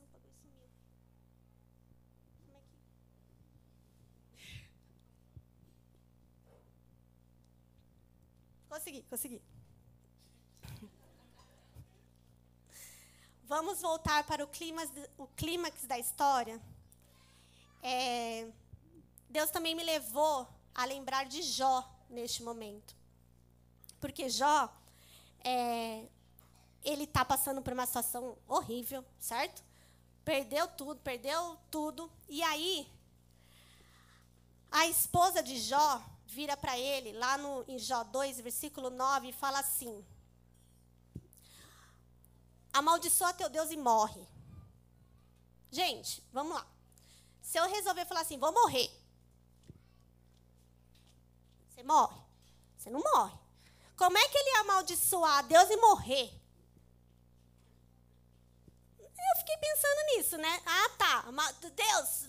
Consegui, 8.70 9.04
consegui. 9.04 9.42
Vamos 13.44 13.82
voltar 13.82 14.26
para 14.26 14.46
o 14.46 14.48
clímax, 14.48 14.90
o 15.18 15.28
clímax 15.28 15.86
da 15.86 16.00
história. 16.00 16.62
É, 17.84 18.50
Deus 19.30 19.50
também 19.50 19.76
me 19.76 19.84
levou 19.84 20.48
a 20.74 20.86
lembrar 20.86 21.26
de 21.26 21.42
Jó 21.42 21.84
neste 22.10 22.42
momento. 22.44 22.99
Porque 24.00 24.30
Jó, 24.30 24.74
é, 25.44 26.08
ele 26.84 27.04
está 27.04 27.24
passando 27.26 27.62
por 27.62 27.74
uma 27.74 27.86
situação 27.86 28.38
horrível, 28.48 29.04
certo? 29.20 29.64
Perdeu 30.24 30.68
tudo, 30.68 31.00
perdeu 31.02 31.58
tudo. 31.70 32.12
E 32.28 32.42
aí, 32.44 32.92
a 34.72 34.88
esposa 34.88 35.42
de 35.42 35.60
Jó 35.60 36.02
vira 36.28 36.56
para 36.56 36.78
ele, 36.78 37.14
lá 37.14 37.38
no, 37.38 37.66
em 37.68 37.80
Jó 37.80 38.04
2, 38.04 38.40
versículo 38.42 38.90
9, 38.90 39.30
e 39.30 39.34
fala 39.34 39.60
assim: 39.60 40.06
Amaldiçoa 42.72 43.34
teu 43.34 43.50
Deus 43.50 43.72
e 43.72 43.78
morre. 43.78 44.26
Gente, 45.72 46.24
vamos 46.32 46.54
lá. 46.54 46.66
Se 47.42 47.58
eu 47.58 47.68
resolver 47.68 48.06
falar 48.06 48.22
assim, 48.22 48.38
vou 48.38 48.52
morrer. 48.52 48.90
Você 51.70 51.84
morre? 51.84 52.22
Você 52.78 52.90
não 52.90 53.02
morre. 53.02 53.38
Como 54.00 54.18
é 54.18 54.30
que 54.30 54.38
ele 54.38 54.50
ia 54.52 54.62
amaldiçoar 54.62 55.46
Deus 55.46 55.70
e 55.70 55.76
morrer? 55.76 56.32
Eu 58.98 59.38
fiquei 59.40 59.58
pensando 59.58 60.16
nisso, 60.16 60.38
né? 60.38 60.62
Ah, 60.66 60.90
tá. 60.98 61.26
Deus. 61.76 62.26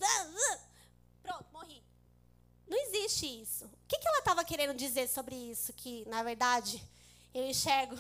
Pronto, 1.22 1.46
morri. 1.52 1.80
Não 2.66 2.76
existe 2.76 3.24
isso. 3.24 3.66
O 3.66 3.86
que, 3.86 3.98
que 3.98 4.08
ela 4.08 4.18
estava 4.18 4.44
querendo 4.44 4.76
dizer 4.76 5.08
sobre 5.08 5.36
isso? 5.36 5.72
Que, 5.72 6.04
na 6.08 6.24
verdade, 6.24 6.84
eu 7.32 7.46
enxergo 7.46 7.96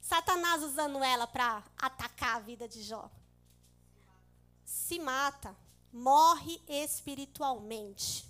Satanás 0.00 0.62
usando 0.62 1.04
ela 1.04 1.26
para 1.26 1.62
atacar 1.76 2.36
a 2.36 2.40
vida 2.40 2.66
de 2.66 2.82
Jó. 2.82 3.10
Se 4.64 4.98
mata, 4.98 5.54
morre 5.92 6.58
espiritualmente. 6.66 8.26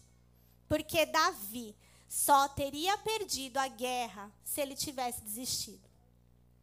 Porque 0.69 1.07
Davi 1.07 1.77
só 2.09 2.49
teria 2.49 2.97
perdido 2.99 3.59
a 3.59 3.69
guerra 3.69 4.33
se 4.45 4.61
ele 4.61 4.75
tivesse 4.75 5.21
desistido. 5.21 5.87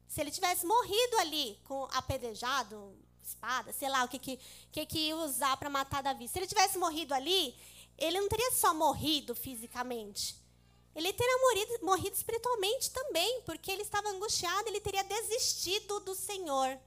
Se 0.08 0.22
ele 0.22 0.32
tivesse 0.32 0.66
morrido 0.66 1.18
ali, 1.18 1.60
com 1.66 1.88
apedrejado, 1.92 2.96
espada, 3.22 3.74
sei 3.74 3.90
lá 3.90 4.04
o 4.04 4.08
que, 4.08 4.18
que, 4.18 4.40
que, 4.72 4.86
que 4.86 5.00
ia 5.08 5.18
usar 5.18 5.58
para 5.58 5.70
matar 5.70 6.02
Davi. 6.02 6.28
Se 6.28 6.40
ele 6.40 6.48
tivesse 6.48 6.78
morrido 6.78 7.14
ali, 7.14 7.56
ele 7.98 8.20
não 8.20 8.28
teria 8.28 8.52
só 8.52 8.74
morrido 8.74 9.36
fisicamente. 9.36 10.36
Ele 10.96 11.12
teria 11.12 11.38
morrido, 11.40 11.86
morrido 11.86 12.16
espiritualmente 12.16 12.90
também, 12.92 13.42
porque 13.42 13.70
ele 13.70 13.82
estava 13.82 14.10
angustiado, 14.10 14.70
ele 14.70 14.80
teria 14.80 15.04
desistido 15.04 16.00
do 16.00 16.16
Senhor. 16.16 16.80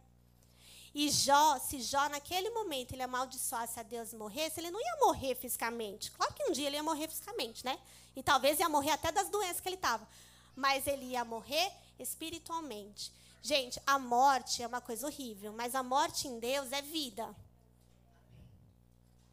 E 0.94 1.10
Jó, 1.10 1.58
se 1.58 1.80
Jó 1.80 2.08
naquele 2.08 2.50
momento 2.50 2.92
ele 2.92 3.02
amaldiçoasse 3.02 3.78
a 3.78 3.82
Deus 3.82 4.12
e 4.12 4.16
morresse, 4.16 4.60
ele 4.60 4.70
não 4.70 4.80
ia 4.80 4.96
morrer 5.00 5.34
fisicamente. 5.34 6.10
Claro 6.12 6.32
que 6.34 6.44
um 6.44 6.52
dia 6.52 6.66
ele 6.66 6.76
ia 6.76 6.82
morrer 6.82 7.08
fisicamente, 7.08 7.64
né? 7.64 7.78
E 8.16 8.22
talvez 8.22 8.58
ia 8.58 8.68
morrer 8.68 8.90
até 8.90 9.12
das 9.12 9.28
doenças 9.28 9.60
que 9.60 9.68
ele 9.68 9.76
estava. 9.76 10.08
Mas 10.56 10.86
ele 10.86 11.04
ia 11.06 11.24
morrer 11.24 11.70
espiritualmente. 11.98 13.12
Gente, 13.42 13.80
a 13.86 13.98
morte 13.98 14.62
é 14.62 14.66
uma 14.66 14.80
coisa 14.80 15.06
horrível, 15.06 15.52
mas 15.52 15.74
a 15.74 15.82
morte 15.82 16.26
em 16.26 16.38
Deus 16.38 16.72
é 16.72 16.82
vida. 16.82 17.34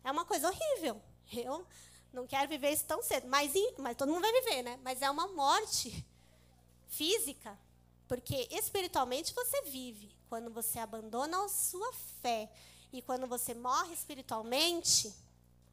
É 0.04 0.12
uma 0.12 0.24
coisa 0.24 0.48
horrível. 0.48 1.02
Eu 1.34 1.66
não 2.14 2.28
quero 2.28 2.48
viver 2.48 2.72
isso 2.72 2.86
tão 2.86 3.02
cedo. 3.02 3.28
Mas, 3.28 3.52
mas 3.78 3.98
todo 3.98 4.12
mundo 4.12 4.22
vai 4.22 4.34
viver, 4.42 4.62
né? 4.62 4.80
Mas 4.84 5.02
é 5.02 5.10
uma 5.10 5.28
morte 5.28 6.06
física. 6.88 7.58
Porque 8.08 8.48
espiritualmente 8.52 9.34
você 9.34 9.64
vive. 9.64 10.15
Quando 10.30 10.52
você 10.52 10.80
abandona 10.80 11.46
a 11.46 11.50
sua 11.50 11.92
fé 12.22 12.52
e 12.92 13.02
quando 13.02 13.28
você 13.28 13.54
morre 13.54 13.94
espiritualmente, 13.94 15.14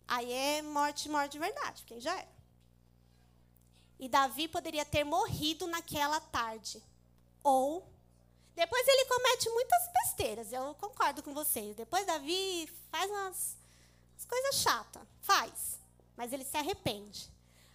aí 0.06 0.32
é 0.32 0.62
morte, 0.62 1.08
morte 1.08 1.32
de 1.32 1.38
verdade, 1.38 1.84
quem 1.84 2.00
já 2.00 2.18
é. 2.18 2.28
E 3.98 4.08
Davi 4.08 4.48
poderia 4.48 4.84
ter 4.84 5.04
morrido 5.04 5.66
naquela 5.66 6.20
tarde. 6.20 6.82
Ou 7.42 7.88
depois 8.54 8.86
ele 8.86 9.06
comete 9.06 9.48
muitas 9.50 9.92
besteiras, 9.92 10.52
eu 10.52 10.74
concordo 10.74 11.22
com 11.22 11.32
vocês. 11.32 11.74
Depois 11.74 12.06
Davi 12.06 12.66
faz 12.90 13.10
umas 13.10 13.56
coisas 14.28 14.56
chatas, 14.56 15.02
faz. 15.20 15.78
Mas 16.16 16.32
ele 16.32 16.44
se 16.44 16.56
arrepende. 16.56 17.30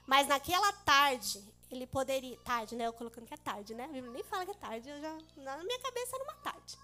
Mas 0.06 0.28
naquela 0.28 0.72
tarde, 0.72 1.44
ele 1.70 1.86
poderia. 1.86 2.38
Tarde, 2.40 2.76
né? 2.76 2.88
Eu 2.88 2.94
colocando 2.94 3.26
que 3.26 3.34
é 3.34 3.38
tarde, 3.38 3.74
né? 3.74 3.86
A 3.86 3.88
Bíblia 3.88 4.12
nem 4.12 4.24
fala 4.24 4.46
que 4.46 4.52
é 4.52 4.56
tarde, 4.56 4.90
eu 4.90 5.00
já, 5.00 5.18
na 5.38 5.64
minha 5.64 5.80
cabeça 5.80 6.16
era 6.16 6.24
uma 6.24 6.36
tarde. 6.36 6.78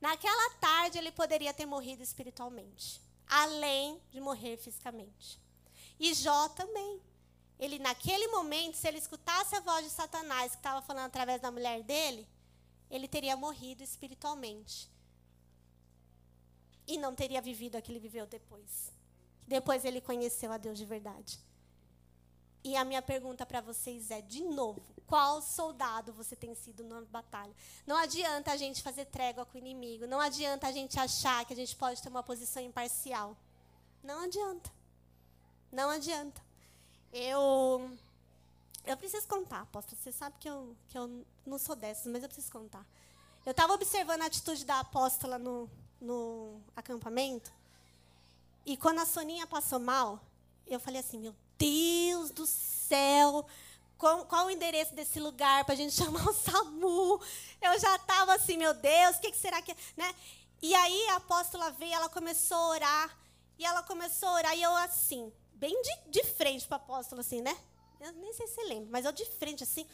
Naquela 0.00 0.50
tarde, 0.54 0.98
ele 0.98 1.10
poderia 1.12 1.54
ter 1.54 1.66
morrido 1.66 2.02
espiritualmente, 2.02 3.00
além 3.26 4.00
de 4.10 4.20
morrer 4.20 4.56
fisicamente. 4.56 5.40
E 5.98 6.12
Jó 6.14 6.48
também. 6.50 7.00
Ele, 7.58 7.78
naquele 7.78 8.26
momento, 8.28 8.74
se 8.76 8.86
ele 8.88 8.98
escutasse 8.98 9.54
a 9.54 9.60
voz 9.60 9.84
de 9.84 9.90
Satanás, 9.90 10.52
que 10.52 10.58
estava 10.58 10.82
falando 10.82 11.06
através 11.06 11.40
da 11.40 11.50
mulher 11.50 11.82
dele, 11.84 12.28
ele 12.90 13.06
teria 13.06 13.36
morrido 13.36 13.82
espiritualmente. 13.82 14.90
E 16.86 16.98
não 16.98 17.14
teria 17.14 17.40
vivido 17.40 17.78
o 17.78 17.82
que 17.82 17.98
viveu 17.98 18.26
depois. 18.26 18.92
Depois 19.46 19.84
ele 19.84 20.00
conheceu 20.00 20.52
a 20.52 20.58
Deus 20.58 20.76
de 20.76 20.84
verdade. 20.84 21.38
E 22.64 22.76
a 22.76 22.84
minha 22.84 23.02
pergunta 23.02 23.44
para 23.44 23.60
vocês 23.60 24.10
é, 24.10 24.22
de 24.22 24.42
novo, 24.42 24.82
qual 25.06 25.42
soldado 25.42 26.14
você 26.14 26.34
tem 26.34 26.54
sido 26.54 26.82
na 26.82 27.02
batalha? 27.02 27.54
Não 27.86 27.94
adianta 27.94 28.52
a 28.52 28.56
gente 28.56 28.82
fazer 28.82 29.04
trégua 29.04 29.44
com 29.44 29.58
o 29.58 29.60
inimigo. 29.60 30.06
Não 30.06 30.18
adianta 30.18 30.66
a 30.66 30.72
gente 30.72 30.98
achar 30.98 31.44
que 31.44 31.52
a 31.52 31.56
gente 31.56 31.76
pode 31.76 32.00
ter 32.00 32.08
uma 32.08 32.22
posição 32.22 32.62
imparcial. 32.62 33.36
Não 34.02 34.24
adianta. 34.24 34.72
Não 35.70 35.90
adianta. 35.90 36.40
Eu 37.12 37.90
eu 38.86 38.96
preciso 38.96 39.26
contar, 39.28 39.60
apóstolo. 39.60 40.00
Você 40.00 40.10
sabe 40.10 40.36
que 40.38 40.48
eu, 40.48 40.74
que 40.88 40.96
eu 40.96 41.24
não 41.44 41.58
sou 41.58 41.76
dessas, 41.76 42.10
mas 42.10 42.22
eu 42.22 42.28
preciso 42.28 42.50
contar. 42.50 42.86
Eu 43.44 43.50
estava 43.50 43.74
observando 43.74 44.22
a 44.22 44.26
atitude 44.26 44.64
da 44.64 44.80
apóstola 44.80 45.38
no, 45.38 45.68
no 46.00 46.62
acampamento. 46.74 47.52
E 48.64 48.74
quando 48.76 49.00
a 49.00 49.06
Soninha 49.06 49.46
passou 49.46 49.78
mal, 49.78 50.18
eu 50.66 50.80
falei 50.80 51.00
assim: 51.00 51.18
Meu 51.18 51.34
Deus 51.58 52.30
do 52.30 52.46
céu, 52.46 53.46
qual, 53.98 54.24
qual 54.26 54.46
o 54.46 54.50
endereço 54.50 54.94
desse 54.94 55.18
lugar 55.18 55.64
para 55.64 55.74
a 55.74 55.76
gente 55.76 55.94
chamar 55.96 56.26
o 56.28 56.34
SAMU? 56.34 57.20
Eu 57.62 57.78
já 57.78 57.96
estava 57.96 58.34
assim: 58.34 58.56
Meu 58.56 58.74
Deus, 58.74 59.16
o 59.16 59.20
que, 59.20 59.30
que, 59.30 59.38
será 59.38 59.62
que. 59.62 59.74
Né? 59.96 60.14
E 60.60 60.74
aí 60.74 61.08
a 61.08 61.16
apóstola 61.16 61.70
veio, 61.70 61.94
ela 61.94 62.08
começou 62.08 62.56
a 62.56 62.68
orar. 62.68 63.18
E 63.58 63.64
ela 63.64 63.82
começou 63.82 64.28
a 64.28 64.34
orar, 64.34 64.56
e 64.56 64.62
eu 64.62 64.74
assim, 64.76 65.32
bem 65.54 65.80
de, 65.80 66.10
de 66.10 66.24
frente 66.24 66.66
para 66.66 66.76
a 66.76 66.80
apóstola, 66.80 67.20
assim, 67.20 67.40
né? 67.40 67.56
Eu 68.00 68.12
nem 68.12 68.32
sei 68.32 68.46
se 68.46 68.54
você 68.54 68.64
lembra, 68.64 68.88
mas 68.90 69.04
eu 69.04 69.12
de 69.12 69.24
frente, 69.24 69.62
assim. 69.62 69.86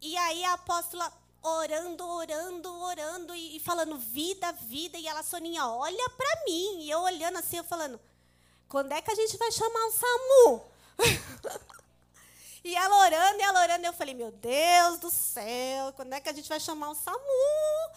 E 0.00 0.16
aí 0.16 0.44
a 0.44 0.52
apóstola 0.52 1.10
orando, 1.42 2.06
orando, 2.06 2.72
orando 2.82 3.34
e, 3.34 3.56
e 3.56 3.60
falando 3.60 3.98
vida, 3.98 4.52
vida. 4.52 4.98
E 4.98 5.06
ela, 5.06 5.22
Soninha, 5.22 5.66
olha 5.66 6.10
para 6.10 6.44
mim. 6.44 6.82
E 6.82 6.90
eu 6.90 7.00
olhando 7.00 7.38
assim, 7.38 7.56
eu 7.56 7.64
falando, 7.64 7.98
quando 8.68 8.92
é 8.92 9.00
que 9.00 9.10
a 9.10 9.14
gente 9.14 9.36
vai 9.36 9.50
chamar 9.52 9.86
o 9.86 9.92
SAMU? 9.92 10.64
e 12.64 12.74
ela 12.74 12.96
orando, 12.98 13.38
e 13.38 13.42
ela 13.42 13.62
orando. 13.62 13.86
Eu 13.86 13.92
falei, 13.92 14.14
meu 14.14 14.32
Deus 14.32 14.98
do 14.98 15.10
céu, 15.10 15.92
quando 15.94 16.12
é 16.12 16.20
que 16.20 16.28
a 16.28 16.32
gente 16.32 16.48
vai 16.48 16.60
chamar 16.60 16.90
o 16.90 16.94
SAMU? 16.94 17.96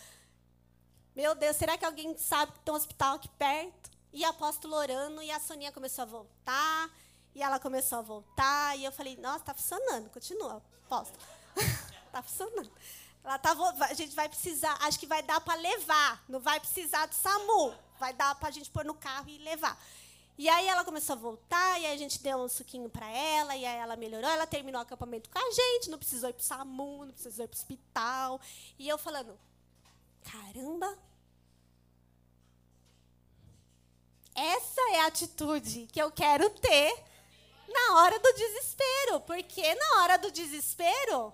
Meu 1.15 1.35
Deus, 1.35 1.57
será 1.57 1.77
que 1.77 1.85
alguém 1.85 2.17
sabe 2.17 2.51
que 2.51 2.59
tem 2.59 2.73
um 2.73 2.77
hospital 2.77 3.15
aqui 3.15 3.29
perto? 3.29 3.89
E 4.13 4.23
apóstolo 4.23 4.75
orando, 4.75 5.21
e 5.21 5.31
a 5.31 5.39
Soninha 5.39 5.71
começou 5.71 6.03
a 6.03 6.05
voltar. 6.05 6.89
E 7.35 7.43
ela 7.43 7.59
começou 7.59 7.99
a 7.99 8.01
voltar. 8.01 8.77
E 8.77 8.85
eu 8.85 8.91
falei, 8.91 9.17
nossa, 9.17 9.45
tá 9.45 9.53
funcionando. 9.53 10.09
Continua, 10.09 10.61
apóstolo. 10.85 11.23
tá 12.11 12.21
funcionando. 12.21 12.71
Ela 13.23 13.37
tá, 13.37 13.55
a 13.81 13.93
gente 13.93 14.15
vai 14.15 14.29
precisar, 14.29 14.77
acho 14.81 14.99
que 14.99 15.05
vai 15.05 15.21
dar 15.21 15.41
para 15.41 15.53
levar, 15.55 16.23
não 16.27 16.39
vai 16.39 16.59
precisar 16.59 17.05
do 17.05 17.13
SAMU, 17.13 17.75
vai 17.99 18.13
dar 18.13 18.33
para 18.35 18.47
a 18.47 18.51
gente 18.51 18.69
pôr 18.71 18.85
no 18.85 18.93
carro 18.93 19.29
e 19.29 19.37
levar. 19.39 19.77
E 20.39 20.47
aí 20.47 20.69
ela 20.69 20.85
começou 20.85 21.17
a 21.17 21.19
voltar, 21.19 21.81
e 21.81 21.85
aí 21.85 21.93
a 21.93 21.97
gente 21.97 22.23
deu 22.23 22.37
um 22.37 22.47
suquinho 22.47 22.89
para 22.89 23.05
ela, 23.09 23.57
e 23.57 23.65
aí 23.65 23.77
ela 23.77 23.97
melhorou, 23.97 24.29
ela 24.29 24.47
terminou 24.47 24.79
o 24.79 24.83
acampamento 24.83 25.29
com 25.29 25.37
a 25.37 25.51
gente, 25.51 25.89
não 25.89 25.97
precisou 25.97 26.29
ir 26.29 26.33
para 26.33 26.41
o 26.41 26.45
SAMU, 26.45 27.05
não 27.07 27.11
precisou 27.11 27.43
ir 27.43 27.49
para 27.49 27.57
o 27.57 27.59
hospital. 27.59 28.41
E 28.77 28.87
eu 28.87 28.97
falando, 28.97 29.37
caramba, 30.23 30.97
essa 34.33 34.81
é 34.93 35.01
a 35.01 35.07
atitude 35.07 35.89
que 35.91 36.01
eu 36.01 36.09
quero 36.09 36.49
ter 36.51 37.03
na 37.67 37.97
hora 37.97 38.17
do 38.17 38.33
desespero. 38.33 39.19
Porque 39.27 39.75
na 39.75 40.03
hora 40.03 40.17
do 40.19 40.31
desespero 40.31 41.33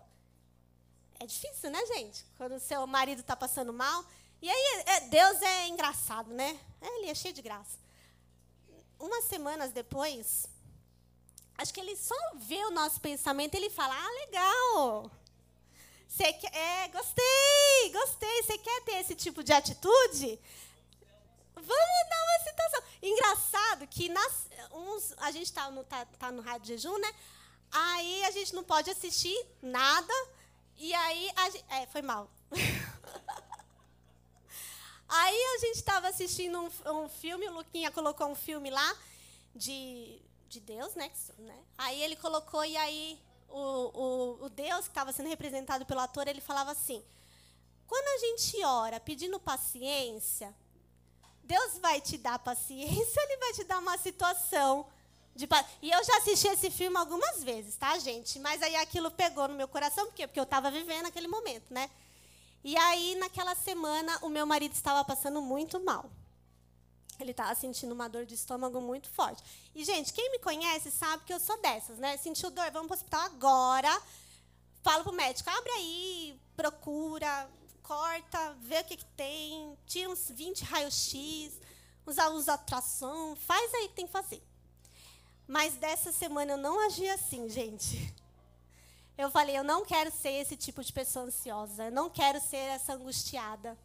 é 1.20 1.28
difícil, 1.28 1.70
né, 1.70 1.86
gente? 1.86 2.26
Quando 2.38 2.56
o 2.56 2.60
seu 2.60 2.88
marido 2.88 3.22
está 3.22 3.36
passando 3.36 3.72
mal. 3.72 4.04
E 4.42 4.50
aí, 4.50 4.84
é, 4.88 5.00
Deus 5.02 5.40
é 5.44 5.68
engraçado, 5.68 6.34
né? 6.34 6.60
Ele 6.82 7.12
é 7.12 7.14
cheio 7.14 7.36
de 7.36 7.44
graça. 7.44 7.85
Umas 9.00 9.26
semanas 9.26 9.72
depois, 9.72 10.48
acho 11.58 11.74
que 11.74 11.80
ele 11.80 11.96
só 11.96 12.16
vê 12.36 12.64
o 12.66 12.72
nosso 12.72 13.00
pensamento 13.02 13.54
e 13.54 13.58
ele 13.58 13.70
fala: 13.70 13.96
Ah, 13.96 14.12
legal. 14.26 15.12
Você 16.08 16.32
quer, 16.32 16.56
é, 16.56 16.88
gostei, 16.88 17.92
gostei. 17.92 18.44
Você 18.44 18.58
quer 18.58 18.82
ter 18.84 18.94
esse 19.00 19.16
tipo 19.16 19.44
de 19.44 19.52
atitude? 19.52 20.40
Vamos 21.54 22.10
dar 22.10 22.24
uma 22.24 22.40
situação. 22.44 22.84
Engraçado 23.02 23.88
que 23.88 24.08
nas, 24.10 24.48
uns, 24.72 25.14
a 25.18 25.32
gente 25.32 25.48
está 25.48 25.70
no, 25.70 25.84
tá, 25.84 26.06
tá 26.06 26.32
no 26.32 26.42
rádio 26.42 26.68
jejum, 26.68 26.98
né? 27.00 27.14
Aí 27.72 28.24
a 28.26 28.32
gente 28.32 28.56
não 28.56 28.64
pode 28.64 28.90
assistir 28.90 29.36
nada. 29.62 30.14
E 30.78 30.94
aí. 30.94 31.32
A, 31.36 31.76
é, 31.82 31.86
foi 31.88 32.02
mal. 32.02 32.30
aí 35.08 35.56
a 35.56 35.60
gente 35.60 35.76
estava 35.76 36.08
assistindo 36.08 36.60
um, 36.60 37.04
um, 37.04 37.10
filme, 37.10 37.48
o 37.48 37.54
Luquinha 37.54 37.92
colocou 37.92 38.28
um 38.28 38.36
filme 38.36 38.70
lá 38.70 38.98
de, 39.56 40.20
de 40.50 40.60
Deus, 40.60 40.96
né? 40.96 41.12
né? 41.38 41.64
Aí 41.78 42.02
ele 42.02 42.16
colocou, 42.16 42.64
e 42.66 42.76
aí 42.78 43.20
o, 43.50 43.60
o, 43.60 44.46
o 44.46 44.50
Deus 44.50 44.86
que 44.86 44.92
estava 44.92 45.12
sendo 45.12 45.30
representado 45.30 45.86
pelo 45.86 46.00
ator, 46.00 46.28
ele 46.28 46.42
falava 46.42 46.72
assim: 46.72 47.04
quando 47.88 48.08
a 48.08 48.26
gente 48.26 48.64
ora 48.64 49.00
pedindo 49.00 49.40
paciência, 49.40 50.54
Deus 51.44 51.78
vai 51.78 52.02
te 52.02 52.18
dar 52.18 52.40
paciência, 52.40 53.22
Ele 53.24 53.38
vai 53.38 53.54
te 53.54 53.64
dar 53.64 53.80
uma 53.80 53.98
situação. 53.98 54.88
De, 55.36 55.48
e 55.82 55.92
eu 55.92 56.04
já 56.04 56.18
assisti 56.18 56.48
esse 56.48 56.72
filme 56.72 56.98
algumas 56.98 57.44
vezes, 57.44 57.76
tá, 57.76 57.98
gente? 58.00 58.40
Mas 58.40 58.64
aí 58.64 58.76
aquilo 58.78 59.12
pegou 59.12 59.48
no 59.50 59.56
meu 59.56 59.68
coração, 59.68 60.06
por 60.06 60.14
quê? 60.14 60.26
Porque 60.26 60.40
eu 60.40 60.46
estava 60.46 60.72
vivendo 60.72 61.08
aquele 61.08 61.28
momento, 61.28 61.74
né? 61.74 61.90
E 62.66 62.76
aí, 62.76 63.14
naquela 63.20 63.54
semana, 63.54 64.18
o 64.24 64.28
meu 64.28 64.44
marido 64.44 64.74
estava 64.74 65.06
passando 65.06 65.40
muito 65.40 65.80
mal. 65.80 66.10
Ele 67.20 67.30
estava 67.30 67.54
sentindo 67.54 67.94
uma 67.94 68.10
dor 68.10 68.26
de 68.26 68.34
estômago 68.34 68.82
muito 68.82 69.08
forte. 69.08 69.44
E, 69.76 69.86
gente, 69.86 70.12
quem 70.12 70.32
me 70.32 70.40
conhece 70.40 70.90
sabe 70.90 71.24
que 71.26 71.32
eu 71.32 71.40
sou 71.40 71.62
dessas, 71.62 72.00
né? 72.00 72.18
Sentiu 72.18 72.50
dor, 72.50 72.72
vamos 72.72 72.88
para 72.88 72.96
o 72.96 72.98
hospital 72.98 73.22
agora. 73.22 74.02
Falo 74.82 75.04
para 75.04 75.14
o 75.14 75.16
médico, 75.16 75.48
abre 75.48 75.72
aí, 75.74 76.40
procura, 76.56 77.48
corta, 77.84 78.58
vê 78.62 78.80
o 78.80 78.84
que, 78.84 78.98
que 78.98 79.06
tem, 79.16 79.78
tira 79.86 80.10
uns 80.10 80.32
20 80.32 80.64
raios-x, 80.64 81.60
usa, 82.04 82.30
usa 82.32 82.54
atração, 82.56 83.36
faz 83.36 83.74
aí 83.76 83.86
o 83.86 83.90
que 83.90 83.96
tem 83.96 84.08
que 84.08 84.12
fazer. 84.12 84.42
Mas 85.48 85.76
dessa 85.76 86.12
semana 86.12 86.54
eu 86.54 86.58
não 86.58 86.84
agi 86.88 87.08
assim, 87.10 87.48
gente. 87.50 88.25
Eu 89.18 89.32
falei, 89.32 89.58
eu 89.58 89.64
não 89.64 89.86
quero 89.86 90.12
ser 90.12 90.32
esse 90.32 90.58
tipo 90.58 90.84
de 90.84 90.92
pessoa 90.92 91.26
ansiosa, 91.26 91.86
eu 91.86 91.92
não 91.92 92.10
quero 92.10 92.40
ser 92.42 92.58
essa 92.58 92.94
angustiada. 92.94 93.78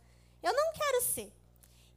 Eu 0.42 0.52
não 0.52 0.72
quero 0.72 1.02
ser. 1.02 1.32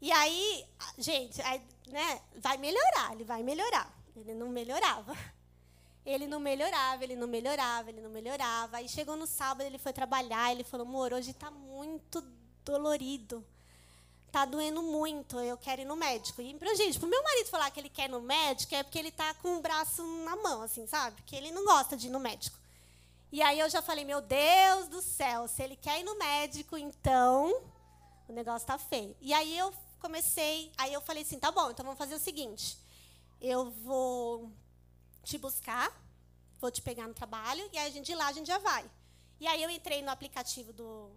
E 0.01 0.11
aí, 0.11 0.65
gente, 0.97 1.41
aí, 1.41 1.61
né, 1.87 2.21
vai 2.35 2.57
melhorar, 2.57 3.13
ele 3.13 3.23
vai 3.23 3.41
melhorar. 3.41 3.91
Ele 4.15 4.33
não 4.33 4.49
melhorava. 4.49 5.15
Ele 6.05 6.27
não 6.27 6.39
melhorava, 6.39 7.03
ele 7.03 7.15
não 7.15 7.27
melhorava, 7.27 7.89
ele 7.89 8.01
não 8.01 8.09
melhorava. 8.09 8.77
Aí 8.77 8.89
chegou 8.89 9.15
no 9.15 9.25
sábado, 9.25 9.65
ele 9.65 9.77
foi 9.77 9.93
trabalhar, 9.93 10.51
ele 10.51 10.63
falou: 10.63 10.85
amor, 10.85 11.13
hoje 11.13 11.31
está 11.31 11.49
muito 11.49 12.21
dolorido. 12.65 13.43
Está 14.27 14.45
doendo 14.45 14.81
muito, 14.81 15.39
eu 15.39 15.57
quero 15.57 15.83
ir 15.83 15.85
no 15.85 15.95
médico. 15.95 16.41
E, 16.41 16.75
gente, 16.75 16.99
para 16.99 17.05
o 17.05 17.09
meu 17.09 17.23
marido 17.23 17.49
falar 17.49 17.69
que 17.71 17.79
ele 17.79 17.87
quer 17.87 18.05
ir 18.05 18.11
no 18.11 18.19
médico 18.19 18.73
é 18.75 18.83
porque 18.83 18.97
ele 18.97 19.09
está 19.09 19.33
com 19.35 19.57
o 19.57 19.61
braço 19.61 20.03
na 20.25 20.35
mão, 20.35 20.63
assim, 20.63 20.87
sabe? 20.87 21.15
Porque 21.17 21.35
ele 21.35 21.51
não 21.51 21.63
gosta 21.63 21.95
de 21.95 22.07
ir 22.07 22.09
no 22.09 22.19
médico. 22.19 22.57
E 23.33 23.41
aí 23.41 23.59
eu 23.59 23.67
já 23.67 23.81
falei: 23.81 24.05
meu 24.05 24.21
Deus 24.21 24.87
do 24.89 25.01
céu, 25.01 25.47
se 25.47 25.63
ele 25.63 25.75
quer 25.75 25.99
ir 25.99 26.03
no 26.03 26.15
médico, 26.19 26.77
então 26.77 27.63
o 28.29 28.31
negócio 28.31 28.63
está 28.63 28.77
feio. 28.77 29.17
E 29.19 29.33
aí 29.33 29.57
eu 29.57 29.73
comecei, 29.99 30.71
aí 30.77 30.93
eu 30.93 31.01
falei 31.01 31.23
assim: 31.23 31.39
tá 31.39 31.51
bom, 31.51 31.71
então 31.71 31.83
vamos 31.83 31.97
fazer 31.97 32.13
o 32.13 32.19
seguinte. 32.19 32.77
Eu 33.41 33.71
vou 33.71 34.51
te 35.23 35.39
buscar, 35.39 35.91
vou 36.61 36.69
te 36.69 36.79
pegar 36.83 37.07
no 37.07 37.15
trabalho, 37.15 37.67
e 37.73 37.77
aí 37.79 37.87
a 37.87 37.89
gente 37.89 38.05
de 38.05 38.13
lá 38.13 38.27
a 38.27 38.33
gente 38.33 38.45
já 38.45 38.59
vai. 38.59 38.87
E 39.39 39.47
aí 39.47 39.63
eu 39.63 39.69
entrei 39.71 40.03
no 40.03 40.11
aplicativo 40.11 40.71
do, 40.71 41.09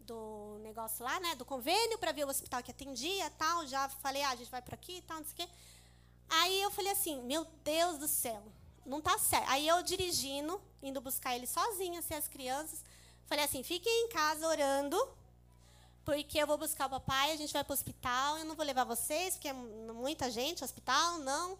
do 0.00 0.58
negócio 0.60 1.02
lá, 1.02 1.18
né, 1.20 1.34
do 1.36 1.44
convênio, 1.46 1.96
para 1.96 2.12
ver 2.12 2.26
o 2.26 2.28
hospital 2.28 2.62
que 2.62 2.70
atendia 2.70 3.30
tal. 3.30 3.66
Já 3.66 3.88
falei, 3.88 4.22
ah, 4.24 4.32
a 4.32 4.36
gente 4.36 4.50
vai 4.50 4.60
por 4.60 4.74
aqui 4.74 4.98
e 4.98 5.02
tal, 5.02 5.20
não 5.20 5.24
sei 5.24 5.32
o 5.32 5.36
quê. 5.36 5.54
Aí 6.28 6.60
eu 6.60 6.70
falei 6.70 6.92
assim, 6.92 7.22
meu 7.22 7.46
Deus 7.64 7.96
do 7.96 8.06
céu, 8.06 8.42
não 8.84 9.00
tá 9.00 9.18
certo. 9.18 9.48
Aí 9.48 9.66
eu 9.66 9.82
dirigindo, 9.82 10.60
indo 10.82 11.00
buscar 11.00 11.34
ele 11.34 11.46
sozinha, 11.46 12.00
assim, 12.00 12.14
as 12.14 12.28
crianças. 12.28 12.84
Falei 13.26 13.44
assim, 13.44 13.62
fiquem 13.62 14.04
em 14.04 14.08
casa 14.08 14.46
orando, 14.46 14.96
porque 16.04 16.38
eu 16.38 16.46
vou 16.46 16.58
buscar 16.58 16.86
o 16.86 16.90
papai, 16.90 17.32
a 17.32 17.36
gente 17.36 17.52
vai 17.52 17.64
para 17.64 17.72
o 17.72 17.74
hospital, 17.74 18.38
eu 18.38 18.44
não 18.44 18.54
vou 18.54 18.64
levar 18.64 18.84
vocês, 18.84 19.34
porque 19.34 19.48
é 19.48 19.52
muita 19.52 20.30
gente, 20.30 20.62
hospital, 20.62 21.18
não. 21.18 21.58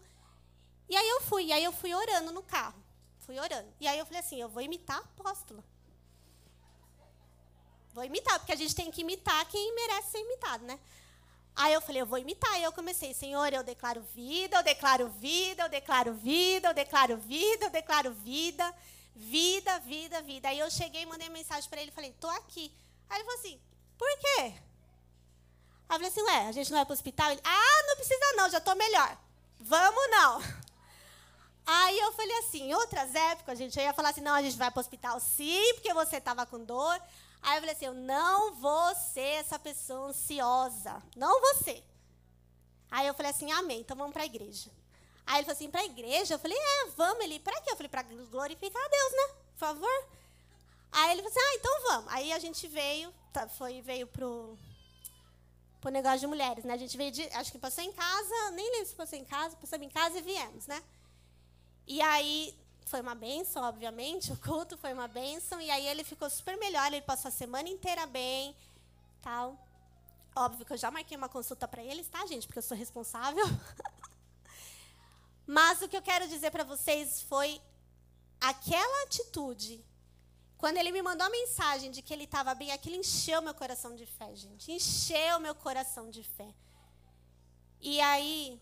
E 0.87 0.95
aí 0.95 1.09
eu 1.09 1.21
fui, 1.21 1.45
e 1.45 1.53
aí 1.53 1.63
eu 1.63 1.71
fui 1.71 1.93
orando 1.93 2.31
no 2.31 2.43
carro. 2.43 2.81
Fui 3.19 3.39
orando. 3.39 3.67
E 3.79 3.87
aí 3.87 3.97
eu 3.97 4.05
falei 4.05 4.19
assim, 4.19 4.39
eu 4.39 4.47
vou 4.47 4.61
imitar 4.61 4.97
a 4.97 4.99
apóstola. 4.99 5.63
Vou 7.91 8.03
imitar, 8.03 8.37
porque 8.39 8.51
a 8.51 8.55
gente 8.55 8.75
tem 8.75 8.91
que 8.91 9.01
imitar 9.01 9.45
quem 9.47 9.73
merece 9.73 10.11
ser 10.11 10.19
imitado, 10.19 10.63
né? 10.65 10.79
Aí 11.55 11.73
eu 11.73 11.81
falei, 11.81 12.01
eu 12.01 12.05
vou 12.05 12.19
imitar. 12.19 12.59
E 12.59 12.63
eu 12.63 12.71
comecei, 12.71 13.13
Senhor, 13.13 13.53
eu 13.53 13.63
declaro 13.63 14.01
vida, 14.13 14.57
eu 14.57 14.63
declaro 14.63 15.07
vida, 15.09 15.63
eu 15.63 15.69
declaro 15.69 16.13
vida, 16.13 16.67
eu 16.67 16.73
declaro 16.73 17.17
vida, 17.17 17.65
eu 17.65 17.69
declaro 17.69 18.11
vida, 18.13 18.75
vida, 19.15 19.79
vida, 19.79 20.21
vida. 20.21 20.49
Aí 20.49 20.59
eu 20.59 20.69
cheguei 20.69 21.05
mandei 21.05 21.29
mensagem 21.29 21.69
para 21.69 21.81
ele, 21.81 21.91
falei, 21.91 22.13
tô 22.19 22.27
aqui. 22.29 22.71
Aí 23.09 23.17
ele 23.17 23.25
falou 23.25 23.39
assim, 23.39 23.59
por 23.97 24.19
quê? 24.19 24.53
Aí 25.87 25.95
eu 25.95 25.95
falei 25.95 26.07
assim, 26.07 26.21
ué, 26.23 26.47
a 26.47 26.51
gente 26.51 26.71
não 26.71 26.77
vai 26.77 26.85
para 26.85 26.91
o 26.91 26.95
hospital? 26.95 27.31
Ele, 27.31 27.41
ah, 27.43 27.83
não 27.87 27.95
precisa 27.95 28.33
não, 28.35 28.49
já 28.49 28.59
tô 28.59 28.75
melhor. 28.75 29.17
Vamos 29.59 30.11
não. 30.11 30.41
Aí 31.65 31.97
eu 31.97 32.11
falei 32.11 32.37
assim, 32.39 32.69
em 32.69 32.73
outras 32.75 33.15
épocas, 33.15 33.53
a 33.53 33.55
gente 33.55 33.79
ia 33.79 33.93
falar 33.93 34.09
assim, 34.09 34.21
não, 34.21 34.33
a 34.33 34.41
gente 34.41 34.57
vai 34.57 34.69
para 34.69 34.79
o 34.79 34.81
hospital 34.81 35.19
sim, 35.19 35.73
porque 35.75 35.93
você 35.93 36.17
estava 36.17 36.45
com 36.45 36.63
dor. 36.63 37.01
Aí 37.45 37.57
eu 37.57 37.61
falei 37.61 37.75
assim, 37.75 37.85
eu 37.85 37.93
não 37.93 38.55
vou 38.55 38.95
ser 38.95 39.35
essa 39.41 39.59
pessoa 39.59 40.07
ansiosa. 40.07 41.01
Não 41.15 41.39
vou 41.39 41.55
ser. 41.63 41.83
Aí 42.89 43.05
eu 43.05 43.13
falei 43.13 43.31
assim, 43.31 43.51
amém, 43.51 43.81
então 43.81 43.95
vamos 43.95 44.13
para 44.13 44.23
a 44.23 44.25
igreja. 44.25 44.71
Aí 45.27 45.37
ele 45.37 45.45
falou 45.45 45.55
assim, 45.55 45.69
para 45.69 45.81
a 45.81 45.85
igreja? 45.85 46.33
Eu 46.33 46.39
falei, 46.39 46.57
é, 46.57 46.85
vamos. 46.97 47.23
Ele, 47.23 47.39
para 47.39 47.61
quê? 47.61 47.69
Eu 47.69 47.75
falei, 47.75 47.89
para 47.89 48.01
glorificar 48.01 48.83
a 48.83 48.87
Deus, 48.87 49.11
né? 49.11 49.35
Por 49.51 49.59
favor. 49.59 50.07
Aí 50.91 51.11
ele 51.11 51.21
falou 51.21 51.37
assim, 51.37 51.47
ah, 51.47 51.55
então 51.55 51.81
vamos. 51.83 52.13
Aí 52.13 52.33
a 52.33 52.39
gente 52.39 52.67
veio, 52.67 53.13
tá, 53.31 53.47
foi, 53.47 53.79
veio 53.79 54.07
pro, 54.07 54.57
pro 55.79 55.91
negócio 55.91 56.21
de 56.21 56.27
mulheres, 56.27 56.65
né? 56.65 56.73
A 56.73 56.77
gente 56.77 56.97
veio 56.97 57.11
de, 57.11 57.21
acho 57.33 57.51
que 57.51 57.59
passou 57.59 57.83
em 57.83 57.91
casa, 57.91 58.51
nem 58.51 58.71
lembro 58.71 58.87
se 58.87 58.95
passou 58.95 59.19
em 59.19 59.25
casa, 59.25 59.55
passamos 59.57 59.85
em 59.85 59.89
casa 59.91 60.17
e 60.17 60.21
viemos, 60.23 60.65
né? 60.65 60.81
E 61.85 62.01
aí 62.01 62.57
foi 62.85 63.01
uma 63.01 63.15
benção, 63.15 63.63
obviamente, 63.63 64.31
o 64.33 64.37
culto 64.37 64.77
foi 64.77 64.93
uma 64.93 65.07
benção, 65.07 65.59
e 65.59 65.69
aí 65.69 65.85
ele 65.87 66.03
ficou 66.03 66.29
super 66.29 66.57
melhor, 66.57 66.87
ele 66.87 67.01
passou 67.01 67.29
a 67.29 67.31
semana 67.31 67.67
inteira 67.69 68.05
bem, 68.05 68.55
tal. 69.21 69.57
Óbvio 70.35 70.65
que 70.65 70.73
eu 70.73 70.77
já 70.77 70.91
marquei 70.91 71.17
uma 71.17 71.29
consulta 71.29 71.67
para 71.67 71.83
eles, 71.83 72.07
tá, 72.07 72.25
gente? 72.25 72.45
Porque 72.45 72.59
eu 72.59 72.63
sou 72.63 72.77
responsável. 72.77 73.45
Mas 75.47 75.81
o 75.81 75.87
que 75.87 75.95
eu 75.95 76.01
quero 76.01 76.27
dizer 76.27 76.51
para 76.51 76.63
vocês 76.63 77.21
foi 77.21 77.61
aquela 78.41 79.03
atitude. 79.03 79.83
Quando 80.57 80.77
ele 80.77 80.91
me 80.91 81.01
mandou 81.01 81.25
a 81.25 81.29
mensagem 81.29 81.89
de 81.91 82.01
que 82.01 82.13
ele 82.13 82.25
estava 82.25 82.53
bem, 82.53 82.71
aquilo 82.71 82.95
encheu 82.95 83.41
meu 83.41 83.53
coração 83.53 83.95
de 83.95 84.05
fé, 84.05 84.35
gente. 84.35 84.71
Encheu 84.71 85.39
meu 85.39 85.55
coração 85.55 86.09
de 86.09 86.23
fé. 86.23 86.53
E 87.79 88.01
aí 88.01 88.59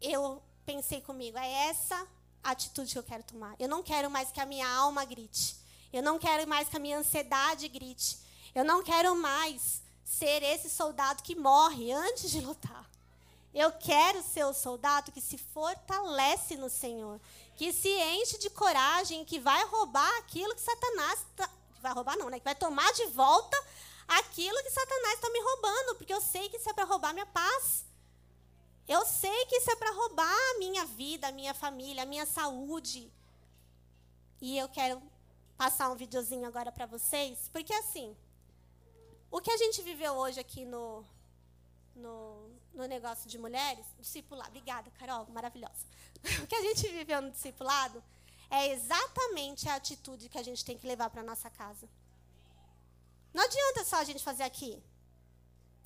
eu 0.00 0.42
pensei 0.64 1.00
comigo, 1.00 1.38
é 1.38 1.68
essa 1.68 2.06
atitude 2.42 2.92
que 2.92 2.98
eu 2.98 3.02
quero 3.02 3.22
tomar. 3.22 3.54
Eu 3.58 3.68
não 3.68 3.82
quero 3.82 4.10
mais 4.10 4.30
que 4.30 4.40
a 4.40 4.46
minha 4.46 4.68
alma 4.68 5.04
grite. 5.04 5.56
Eu 5.92 6.02
não 6.02 6.18
quero 6.18 6.48
mais 6.48 6.68
que 6.68 6.76
a 6.76 6.80
minha 6.80 6.98
ansiedade 6.98 7.68
grite. 7.68 8.18
Eu 8.54 8.64
não 8.64 8.82
quero 8.82 9.14
mais 9.16 9.82
ser 10.04 10.42
esse 10.42 10.70
soldado 10.70 11.22
que 11.22 11.34
morre 11.34 11.92
antes 11.92 12.30
de 12.30 12.40
lutar. 12.40 12.88
Eu 13.54 13.72
quero 13.72 14.22
ser 14.22 14.44
o 14.44 14.52
soldado 14.52 15.10
que 15.10 15.20
se 15.20 15.38
fortalece 15.38 16.56
no 16.56 16.68
Senhor, 16.68 17.20
que 17.56 17.72
se 17.72 17.88
enche 17.88 18.38
de 18.38 18.50
coragem, 18.50 19.24
que 19.24 19.38
vai 19.40 19.64
roubar 19.64 20.18
aquilo 20.18 20.54
que 20.54 20.60
Satanás 20.60 21.26
tá, 21.34 21.48
vai 21.80 21.92
roubar 21.92 22.16
não, 22.16 22.28
né? 22.28 22.38
Que 22.38 22.44
vai 22.44 22.54
tomar 22.54 22.92
de 22.92 23.06
volta 23.06 23.56
aquilo 24.06 24.62
que 24.62 24.70
Satanás 24.70 25.14
está 25.14 25.30
me 25.30 25.40
roubando, 25.40 25.94
porque 25.96 26.12
eu 26.12 26.20
sei 26.20 26.48
que 26.48 26.56
isso 26.56 26.68
é 26.68 26.72
para 26.72 26.84
roubar 26.84 27.12
minha 27.12 27.26
paz. 27.26 27.84
Eu 28.88 29.04
sei 29.04 29.44
que 29.46 29.56
isso 29.56 29.70
é 29.70 29.76
para 29.76 29.92
roubar 29.92 30.32
a 30.32 30.58
minha 30.58 30.86
vida, 30.86 31.28
a 31.28 31.32
minha 31.32 31.52
família, 31.52 32.04
a 32.04 32.06
minha 32.06 32.24
saúde. 32.24 33.12
E 34.40 34.56
eu 34.56 34.66
quero 34.70 35.02
passar 35.58 35.90
um 35.90 35.94
videozinho 35.94 36.46
agora 36.46 36.72
para 36.72 36.86
vocês, 36.86 37.50
porque 37.52 37.74
assim, 37.74 38.16
o 39.30 39.42
que 39.42 39.50
a 39.50 39.58
gente 39.58 39.82
viveu 39.82 40.14
hoje 40.14 40.40
aqui 40.40 40.64
no, 40.64 41.04
no, 41.94 42.48
no 42.72 42.86
negócio 42.86 43.28
de 43.28 43.36
mulheres, 43.36 43.84
discipulado. 43.98 44.48
Obrigada, 44.48 44.90
Carol, 44.92 45.26
maravilhosa. 45.26 45.84
o 46.42 46.46
que 46.46 46.54
a 46.54 46.62
gente 46.62 46.88
viveu 46.88 47.20
no 47.20 47.30
discipulado 47.30 48.02
é 48.48 48.68
exatamente 48.68 49.68
a 49.68 49.74
atitude 49.74 50.30
que 50.30 50.38
a 50.38 50.42
gente 50.42 50.64
tem 50.64 50.78
que 50.78 50.86
levar 50.86 51.10
para 51.10 51.22
nossa 51.22 51.50
casa. 51.50 51.86
Não 53.34 53.44
adianta 53.44 53.84
só 53.84 53.96
a 53.96 54.04
gente 54.04 54.24
fazer 54.24 54.44
aqui. 54.44 54.82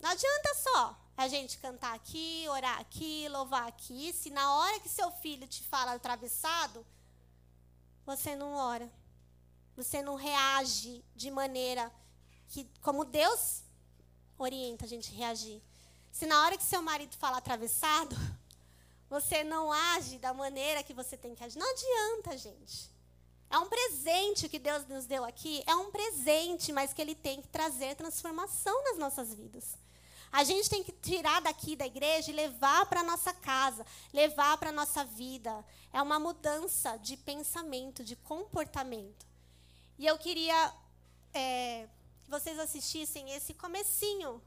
Não 0.01 0.11
adianta 0.11 0.55
só 0.55 1.02
a 1.17 1.29
gente 1.29 1.59
cantar 1.59 1.95
aqui, 1.95 2.47
orar 2.49 2.79
aqui, 2.81 3.29
louvar 3.29 3.69
aqui, 3.69 4.13
se 4.13 4.31
na 4.31 4.55
hora 4.57 4.81
que 4.81 4.89
seu 4.89 5.11
filho 5.11 5.47
te 5.47 5.63
fala 5.65 5.93
atravessado, 5.93 6.85
você 8.05 8.35
não 8.35 8.55
ora. 8.55 8.91
Você 9.77 10.03
não 10.03 10.17
reage 10.17 11.05
de 11.15 11.31
maneira 11.31 11.91
que 12.49 12.69
como 12.83 13.05
Deus 13.05 13.63
orienta 14.37 14.85
a 14.85 14.89
gente 14.89 15.11
a 15.11 15.17
reagir. 15.17 15.63
Se 16.11 16.27
na 16.27 16.45
hora 16.45 16.59
que 16.59 16.65
seu 16.65 16.83
marido 16.83 17.17
fala 17.17 17.39
atravessado, 17.39 18.15
você 19.09 19.43
não 19.43 19.73
age 19.73 20.19
da 20.19 20.35
maneira 20.35 20.83
que 20.83 20.93
você 20.93 21.17
tem 21.17 21.35
que 21.35 21.43
agir, 21.43 21.59
não 21.59 21.71
adianta, 21.71 22.37
gente. 22.37 22.91
É 23.49 23.59
um 23.59 23.69
presente 23.69 24.49
que 24.49 24.59
Deus 24.59 24.87
nos 24.87 25.07
deu 25.07 25.25
aqui, 25.25 25.63
é 25.67 25.75
um 25.75 25.91
presente, 25.91 26.73
mas 26.73 26.93
que 26.93 27.01
ele 27.03 27.15
tem 27.15 27.41
que 27.41 27.49
trazer 27.49 27.95
transformação 27.95 28.83
nas 28.85 28.99
nossas 28.99 29.35
vidas. 29.35 29.77
A 30.33 30.45
gente 30.45 30.71
tem 30.71 30.83
que 30.83 30.93
tirar 30.93 31.43
daqui 31.43 31.77
da 31.77 31.87
igreja 31.87 32.31
e 32.31 32.35
levar 32.35 32.87
para 32.87 33.03
nossa 33.03 33.35
casa, 33.35 33.85
levar 34.15 34.57
para 34.57 34.73
nossa 34.73 35.05
vida. 35.05 35.63
É 35.93 36.01
uma 36.01 36.19
mudança 36.19 36.97
de 36.97 37.19
pensamento, 37.19 38.03
de 38.03 38.17
comportamento. 38.17 39.27
E 39.99 40.07
eu 40.07 40.17
queria 40.17 40.73
é, 41.35 41.87
que 42.25 42.31
vocês 42.31 42.59
assistissem 42.59 43.31
esse 43.33 43.53
comecinho 43.53 44.43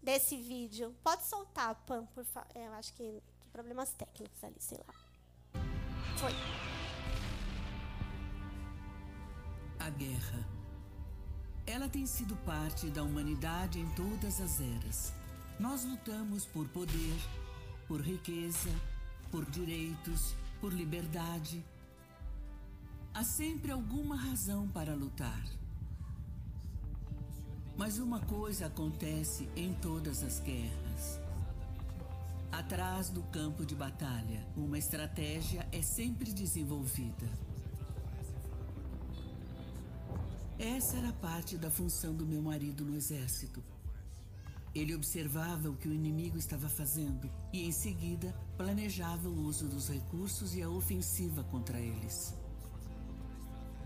desse 0.00 0.36
vídeo. 0.36 0.94
Pode 1.02 1.24
soltar, 1.24 1.74
Pam, 1.86 2.06
por 2.14 2.24
favor. 2.26 2.48
É, 2.54 2.68
eu 2.68 2.72
acho 2.74 2.94
que 2.94 3.20
problemas 3.52 3.90
técnicos 3.94 4.44
ali, 4.44 4.60
sei 4.60 4.78
lá. 4.78 4.94
Foi. 6.18 6.32
A 9.80 9.90
guerra. 9.90 10.53
Ela 11.66 11.88
tem 11.88 12.04
sido 12.04 12.36
parte 12.44 12.88
da 12.90 13.02
humanidade 13.02 13.78
em 13.80 13.88
todas 13.94 14.38
as 14.40 14.60
eras. 14.60 15.14
Nós 15.58 15.82
lutamos 15.84 16.44
por 16.44 16.68
poder, 16.68 17.18
por 17.88 18.02
riqueza, 18.02 18.70
por 19.30 19.46
direitos, 19.46 20.34
por 20.60 20.72
liberdade. 20.74 21.64
Há 23.14 23.24
sempre 23.24 23.72
alguma 23.72 24.14
razão 24.14 24.68
para 24.68 24.94
lutar. 24.94 25.42
Mas 27.76 27.98
uma 27.98 28.20
coisa 28.20 28.66
acontece 28.66 29.48
em 29.56 29.72
todas 29.74 30.22
as 30.22 30.40
guerras. 30.40 31.18
Atrás 32.52 33.08
do 33.08 33.22
campo 33.24 33.64
de 33.64 33.74
batalha, 33.74 34.46
uma 34.54 34.78
estratégia 34.78 35.66
é 35.72 35.80
sempre 35.80 36.30
desenvolvida. 36.30 37.53
Essa 40.58 40.98
era 40.98 41.12
parte 41.14 41.56
da 41.56 41.68
função 41.68 42.14
do 42.14 42.24
meu 42.24 42.40
marido 42.40 42.84
no 42.84 42.94
exército. 42.94 43.62
Ele 44.72 44.94
observava 44.94 45.68
o 45.68 45.76
que 45.76 45.88
o 45.88 45.92
inimigo 45.92 46.38
estava 46.38 46.68
fazendo 46.68 47.28
e, 47.52 47.64
em 47.64 47.72
seguida, 47.72 48.32
planejava 48.56 49.28
o 49.28 49.46
uso 49.46 49.68
dos 49.68 49.88
recursos 49.88 50.54
e 50.54 50.62
a 50.62 50.68
ofensiva 50.68 51.42
contra 51.44 51.78
eles. 51.78 52.34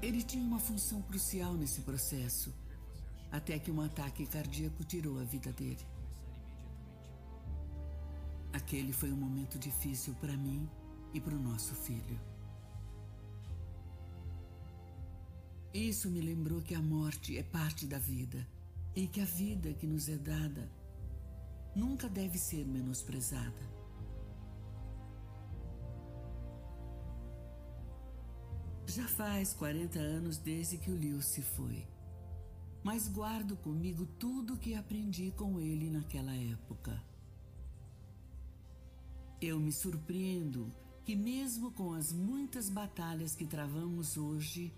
Ele 0.03 0.23
tinha 0.23 0.45
uma 0.45 0.61
função 0.61 1.01
crucial 1.03 1.55
nesse 1.55 1.81
processo 1.81 2.53
até 3.33 3.59
que 3.59 3.71
um 3.71 3.81
ataque 3.81 4.27
cardíaco 4.27 4.85
tirou 4.85 5.19
a 5.19 5.25
vida 5.25 5.53
dele. 5.53 5.85
Aquele 8.53 8.93
foi 8.93 9.11
um 9.11 9.17
momento 9.17 9.59
difícil 9.59 10.15
para 10.21 10.37
mim 10.37 10.69
e 11.13 11.21
para 11.21 11.35
o 11.35 11.39
nosso 11.43 11.75
filho. 11.75 12.19
Isso 15.79 16.11
me 16.11 16.21
lembrou 16.21 16.61
que 16.61 16.75
a 16.75 16.83
morte 16.83 17.37
é 17.37 17.43
parte 17.43 17.87
da 17.87 17.99
vida 17.99 18.47
e 18.97 19.07
que 19.07 19.21
a 19.21 19.25
vida 19.25 19.73
que 19.75 19.87
nos 19.87 20.09
é 20.09 20.17
dada 20.17 20.71
nunca 21.75 22.09
deve 22.09 22.37
ser 22.39 22.67
menosprezada. 22.67 23.79
Já 28.87 29.07
faz 29.07 29.53
40 29.55 29.99
anos 29.99 30.39
desde 30.39 30.79
que 30.79 30.91
o 30.91 30.97
Liu 30.97 31.21
se 31.23 31.43
foi 31.43 31.87
mas 32.83 33.09
guardo 33.09 33.57
comigo 33.57 34.07
tudo 34.19 34.55
o 34.55 34.59
que 34.59 34.75
aprendi 34.75 35.31
com 35.33 35.61
ele 35.61 35.91
naquela 35.91 36.35
época. 36.35 37.03
Eu 39.41 39.61
me 39.61 39.73
surpreendo 39.73 40.73
que, 41.05 41.15
mesmo 41.15 41.71
com 41.73 41.93
as 41.93 42.13
muitas 42.13 42.69
batalhas 42.69 43.35
que 43.35 43.47
travamos 43.47 44.17
hoje, 44.17 44.73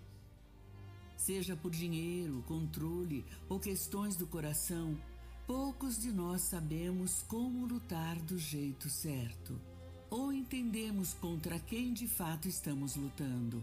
seja 1.21 1.55
por 1.55 1.71
dinheiro, 1.71 2.43
controle 2.49 3.25
ou 3.49 3.61
questões 3.61 4.17
do 4.17 4.27
coração, 4.27 4.99
poucos 5.47 6.01
de 6.01 6.11
nós 6.11 6.41
sabemos 6.41 7.23
como 7.29 7.67
lutar 7.67 8.17
do 8.21 8.39
jeito 8.39 8.89
certo 8.89 9.61
ou 10.09 10.33
entendemos 10.33 11.13
contra 11.15 11.59
quem 11.61 11.93
de 11.93 12.09
fato 12.09 12.49
estamos 12.49 12.97
lutando. 12.97 13.63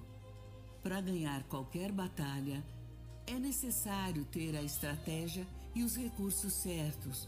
Para 0.82 1.02
ganhar 1.02 1.44
qualquer 1.44 1.92
batalha, 1.92 2.64
é 3.26 3.34
necessário 3.34 4.24
ter 4.26 4.56
a 4.56 4.62
estratégia 4.62 5.46
e 5.76 5.84
os 5.84 5.98
recursos 5.98 6.54
certos, 6.54 7.28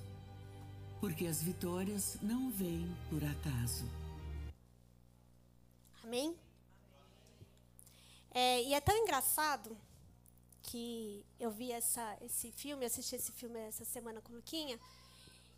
porque 1.02 1.26
as 1.26 1.44
vitórias 1.44 2.18
não 2.22 2.50
vêm 2.50 2.90
por 3.10 3.24
acaso. 3.24 3.86
Amém? 6.04 6.34
É, 8.32 8.64
e 8.64 8.74
é 8.74 8.80
tão 8.80 8.96
engraçado 8.96 9.76
que 10.70 11.26
eu 11.40 11.52
vi 11.52 11.72
essa, 11.72 12.18
esse 12.22 12.52
filme, 12.52 12.86
assisti 12.86 13.16
esse 13.16 13.32
filme 13.32 13.60
essa 13.60 13.86
semana 13.86 14.22
com 14.22 14.34
o 14.34 14.36
Luquinha, 14.36 14.80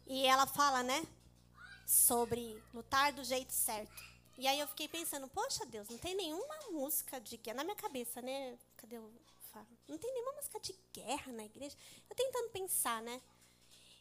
e 0.07 0.26
ela 0.26 0.47
fala, 0.47 0.84
né, 0.84 1.05
sobre 1.86 2.62
lutar 2.74 3.12
do 3.14 3.24
jeito 3.24 3.53
certo. 3.53 4.01
E 4.38 4.47
aí 4.47 4.59
eu 4.59 4.68
fiquei 4.68 4.88
pensando, 4.88 5.28
poxa 5.28 5.66
Deus, 5.66 5.89
não 5.89 5.97
tem 5.97 6.16
nenhuma 6.16 6.55
música 6.72 7.20
de 7.20 7.38
que 7.38 7.53
na 7.53 7.64
minha 7.64 7.76
cabeça, 7.76 8.22
né? 8.22 8.57
Cadê 8.78 8.97
o 8.97 9.12
não 9.88 9.97
tem 9.97 10.14
nenhuma 10.14 10.34
música 10.34 10.59
de 10.59 10.74
guerra 10.93 11.32
na 11.34 11.43
igreja. 11.43 11.76
Eu 12.09 12.16
tentando 12.16 12.49
pensar, 12.49 13.01
né? 13.01 13.22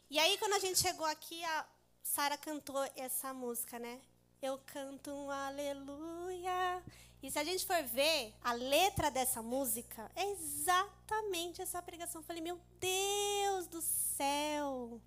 E 0.09 0.17
aí, 0.19 0.37
quando 0.37 0.53
a 0.53 0.59
gente 0.59 0.79
chegou 0.79 1.05
aqui, 1.05 1.43
a 1.43 1.65
Sara 2.01 2.37
cantou 2.37 2.81
essa 2.95 3.33
música, 3.33 3.77
né? 3.77 3.99
Eu 4.41 4.57
canto 4.65 5.11
um 5.11 5.29
aleluia. 5.29 6.83
E 7.21 7.29
se 7.29 7.37
a 7.37 7.43
gente 7.43 7.65
for 7.65 7.83
ver 7.83 8.33
a 8.43 8.51
letra 8.53 9.11
dessa 9.11 9.41
música, 9.41 10.11
é 10.15 10.31
exatamente 10.31 11.61
essa 11.61 11.81
pregação. 11.81 12.21
Eu 12.21 12.25
falei, 12.25 12.41
meu 12.41 12.59
Deus 12.79 13.67
do 13.67 13.81
céu. 13.81 14.99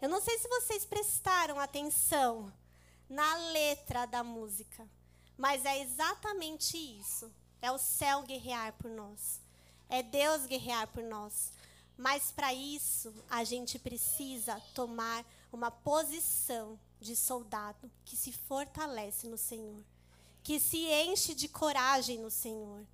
Eu 0.00 0.08
não 0.08 0.20
sei 0.20 0.38
se 0.38 0.46
vocês 0.48 0.84
prestaram 0.84 1.58
atenção 1.58 2.52
na 3.08 3.36
letra 3.52 4.06
da 4.06 4.22
música, 4.22 4.88
mas 5.36 5.64
é 5.64 5.80
exatamente 5.80 6.76
isso. 6.76 7.32
É 7.60 7.72
o 7.72 7.78
céu 7.78 8.22
guerrear 8.22 8.74
por 8.74 8.90
nós. 8.90 9.40
É 9.88 10.02
Deus 10.02 10.46
guerrear 10.46 10.86
por 10.88 11.02
nós. 11.02 11.52
Mas 11.96 12.30
para 12.30 12.54
isso, 12.54 13.12
a 13.28 13.42
gente 13.42 13.78
precisa 13.78 14.60
tomar 14.74 15.24
uma 15.52 15.70
posição 15.70 16.78
de 17.00 17.16
soldado 17.16 17.90
que 18.04 18.16
se 18.16 18.32
fortalece 18.32 19.26
no 19.26 19.36
Senhor, 19.36 19.82
que 20.48 20.58
se 20.58 20.78
enche 20.78 21.34
de 21.34 21.46
coragem 21.46 22.18
no 22.18 22.30
Senhor, 22.30 22.86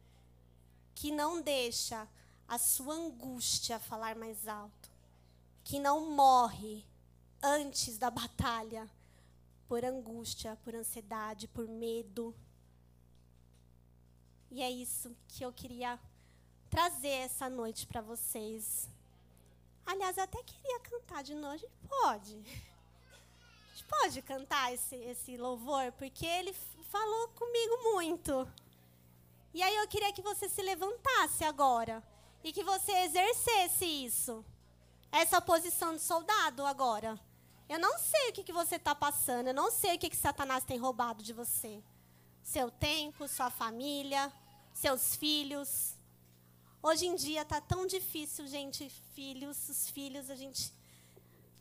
que 0.93 1.13
não 1.13 1.41
deixa 1.41 2.09
a 2.49 2.59
sua 2.59 2.95
angústia 2.95 3.79
falar 3.79 4.17
mais 4.17 4.49
alto, 4.49 4.91
que 5.63 5.79
não 5.79 6.11
morre 6.11 6.85
antes 7.41 7.97
da 7.97 8.11
batalha 8.11 8.91
por 9.69 9.85
angústia, 9.85 10.59
por 10.65 10.75
ansiedade, 10.75 11.47
por 11.47 11.69
medo. 11.69 12.35
E 14.51 14.61
é 14.61 14.69
isso 14.69 15.17
que 15.29 15.45
eu 15.45 15.53
queria 15.53 15.97
trazer 16.69 17.07
essa 17.07 17.49
noite 17.49 17.87
para 17.87 18.01
vocês. 18.01 18.91
Aliás, 19.87 20.17
eu 20.17 20.25
até 20.25 20.43
queria 20.43 20.81
cantar 20.81 21.23
de 21.23 21.37
novo. 21.37 21.55
A 21.55 21.57
gente 21.57 21.79
pode. 21.89 22.74
Gente 23.85 23.89
pode 23.89 24.23
cantar 24.23 24.73
esse, 24.73 24.97
esse 24.97 25.37
louvor, 25.37 25.93
porque 25.93 26.25
ele 26.25 26.55
falou 26.91 27.29
comigo 27.29 27.93
muito. 27.93 28.49
E 29.53 29.63
aí 29.63 29.77
eu 29.77 29.87
queria 29.89 30.13
que 30.13 30.23
você 30.23 30.49
se 30.49 30.63
levantasse 30.63 31.45
agora 31.45 32.03
e 32.43 32.53
que 32.53 32.65
você 32.65 32.93
exercesse 32.93 33.85
isso. 33.85 34.45
Essa 35.13 35.41
posição 35.41 35.95
de 35.95 36.01
soldado 36.01 36.65
agora. 36.65 37.21
Eu 37.69 37.79
não 37.79 37.99
sei 37.99 38.31
o 38.31 38.33
que, 38.33 38.43
que 38.43 38.53
você 38.53 38.77
está 38.77 38.95
passando, 38.95 39.49
eu 39.49 39.55
não 39.55 39.71
sei 39.71 39.97
o 39.97 39.99
que, 39.99 40.11
que 40.11 40.17
Satanás 40.17 40.65
tem 40.65 40.79
roubado 40.79 41.23
de 41.23 41.33
você. 41.33 41.83
Seu 42.43 42.71
tempo, 42.71 43.29
sua 43.29 43.51
família, 43.51 44.33
seus 44.73 45.15
filhos. 45.15 45.95
Hoje 46.83 47.07
em 47.07 47.15
dia 47.15 47.45
tá 47.45 47.61
tão 47.61 47.87
difícil, 47.87 48.47
gente, 48.47 48.89
filhos, 49.15 49.69
os 49.69 49.91
filhos, 49.91 50.31
a 50.31 50.37
gente 50.37 50.73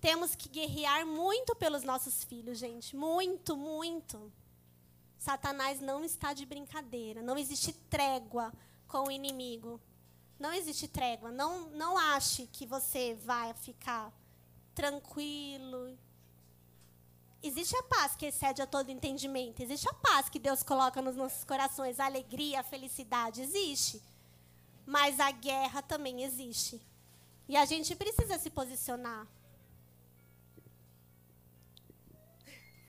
Temos 0.04 0.36
que 0.36 0.50
guerrear 0.50 1.06
muito 1.06 1.56
pelos 1.56 1.82
nossos 1.82 2.26
filhos, 2.26 2.58
gente. 2.58 2.94
Muito, 2.94 3.56
muito. 3.56 4.34
Satanás 5.18 5.80
não 5.80 6.04
está 6.04 6.34
de 6.34 6.46
brincadeira. 6.46 7.22
Não 7.22 7.38
existe 7.38 7.72
trégua 7.72 8.52
com 8.86 9.08
o 9.08 9.12
inimigo. 9.12 9.80
Não 10.38 10.52
existe 10.52 10.90
trégua. 10.90 11.32
Não, 11.32 11.70
não 11.70 11.98
ache 11.98 12.50
que 12.52 12.66
você 12.66 13.18
vai 13.24 13.54
ficar 13.54 14.12
tranquilo. 14.76 15.98
Existe 17.42 17.74
a 17.78 17.84
paz 17.84 18.14
que 18.14 18.26
excede 18.26 18.62
a 18.62 18.68
todo 18.68 18.90
entendimento. 18.90 19.64
Existe 19.64 19.88
a 19.88 19.94
paz 19.94 20.28
que 20.28 20.38
Deus 20.38 20.64
coloca 20.64 21.02
nos 21.02 21.16
nossos 21.16 21.46
corações, 21.46 21.98
a 21.98 22.08
alegria, 22.08 22.60
a 22.60 22.64
felicidade. 22.64 23.42
Existe. 23.42 24.04
Mas 24.86 25.18
a 25.22 25.32
guerra 25.32 25.82
também 25.82 26.24
existe. 26.24 26.82
E 27.48 27.56
a 27.56 27.64
gente 27.64 27.96
precisa 27.96 28.38
se 28.38 28.50
posicionar. 28.50 29.26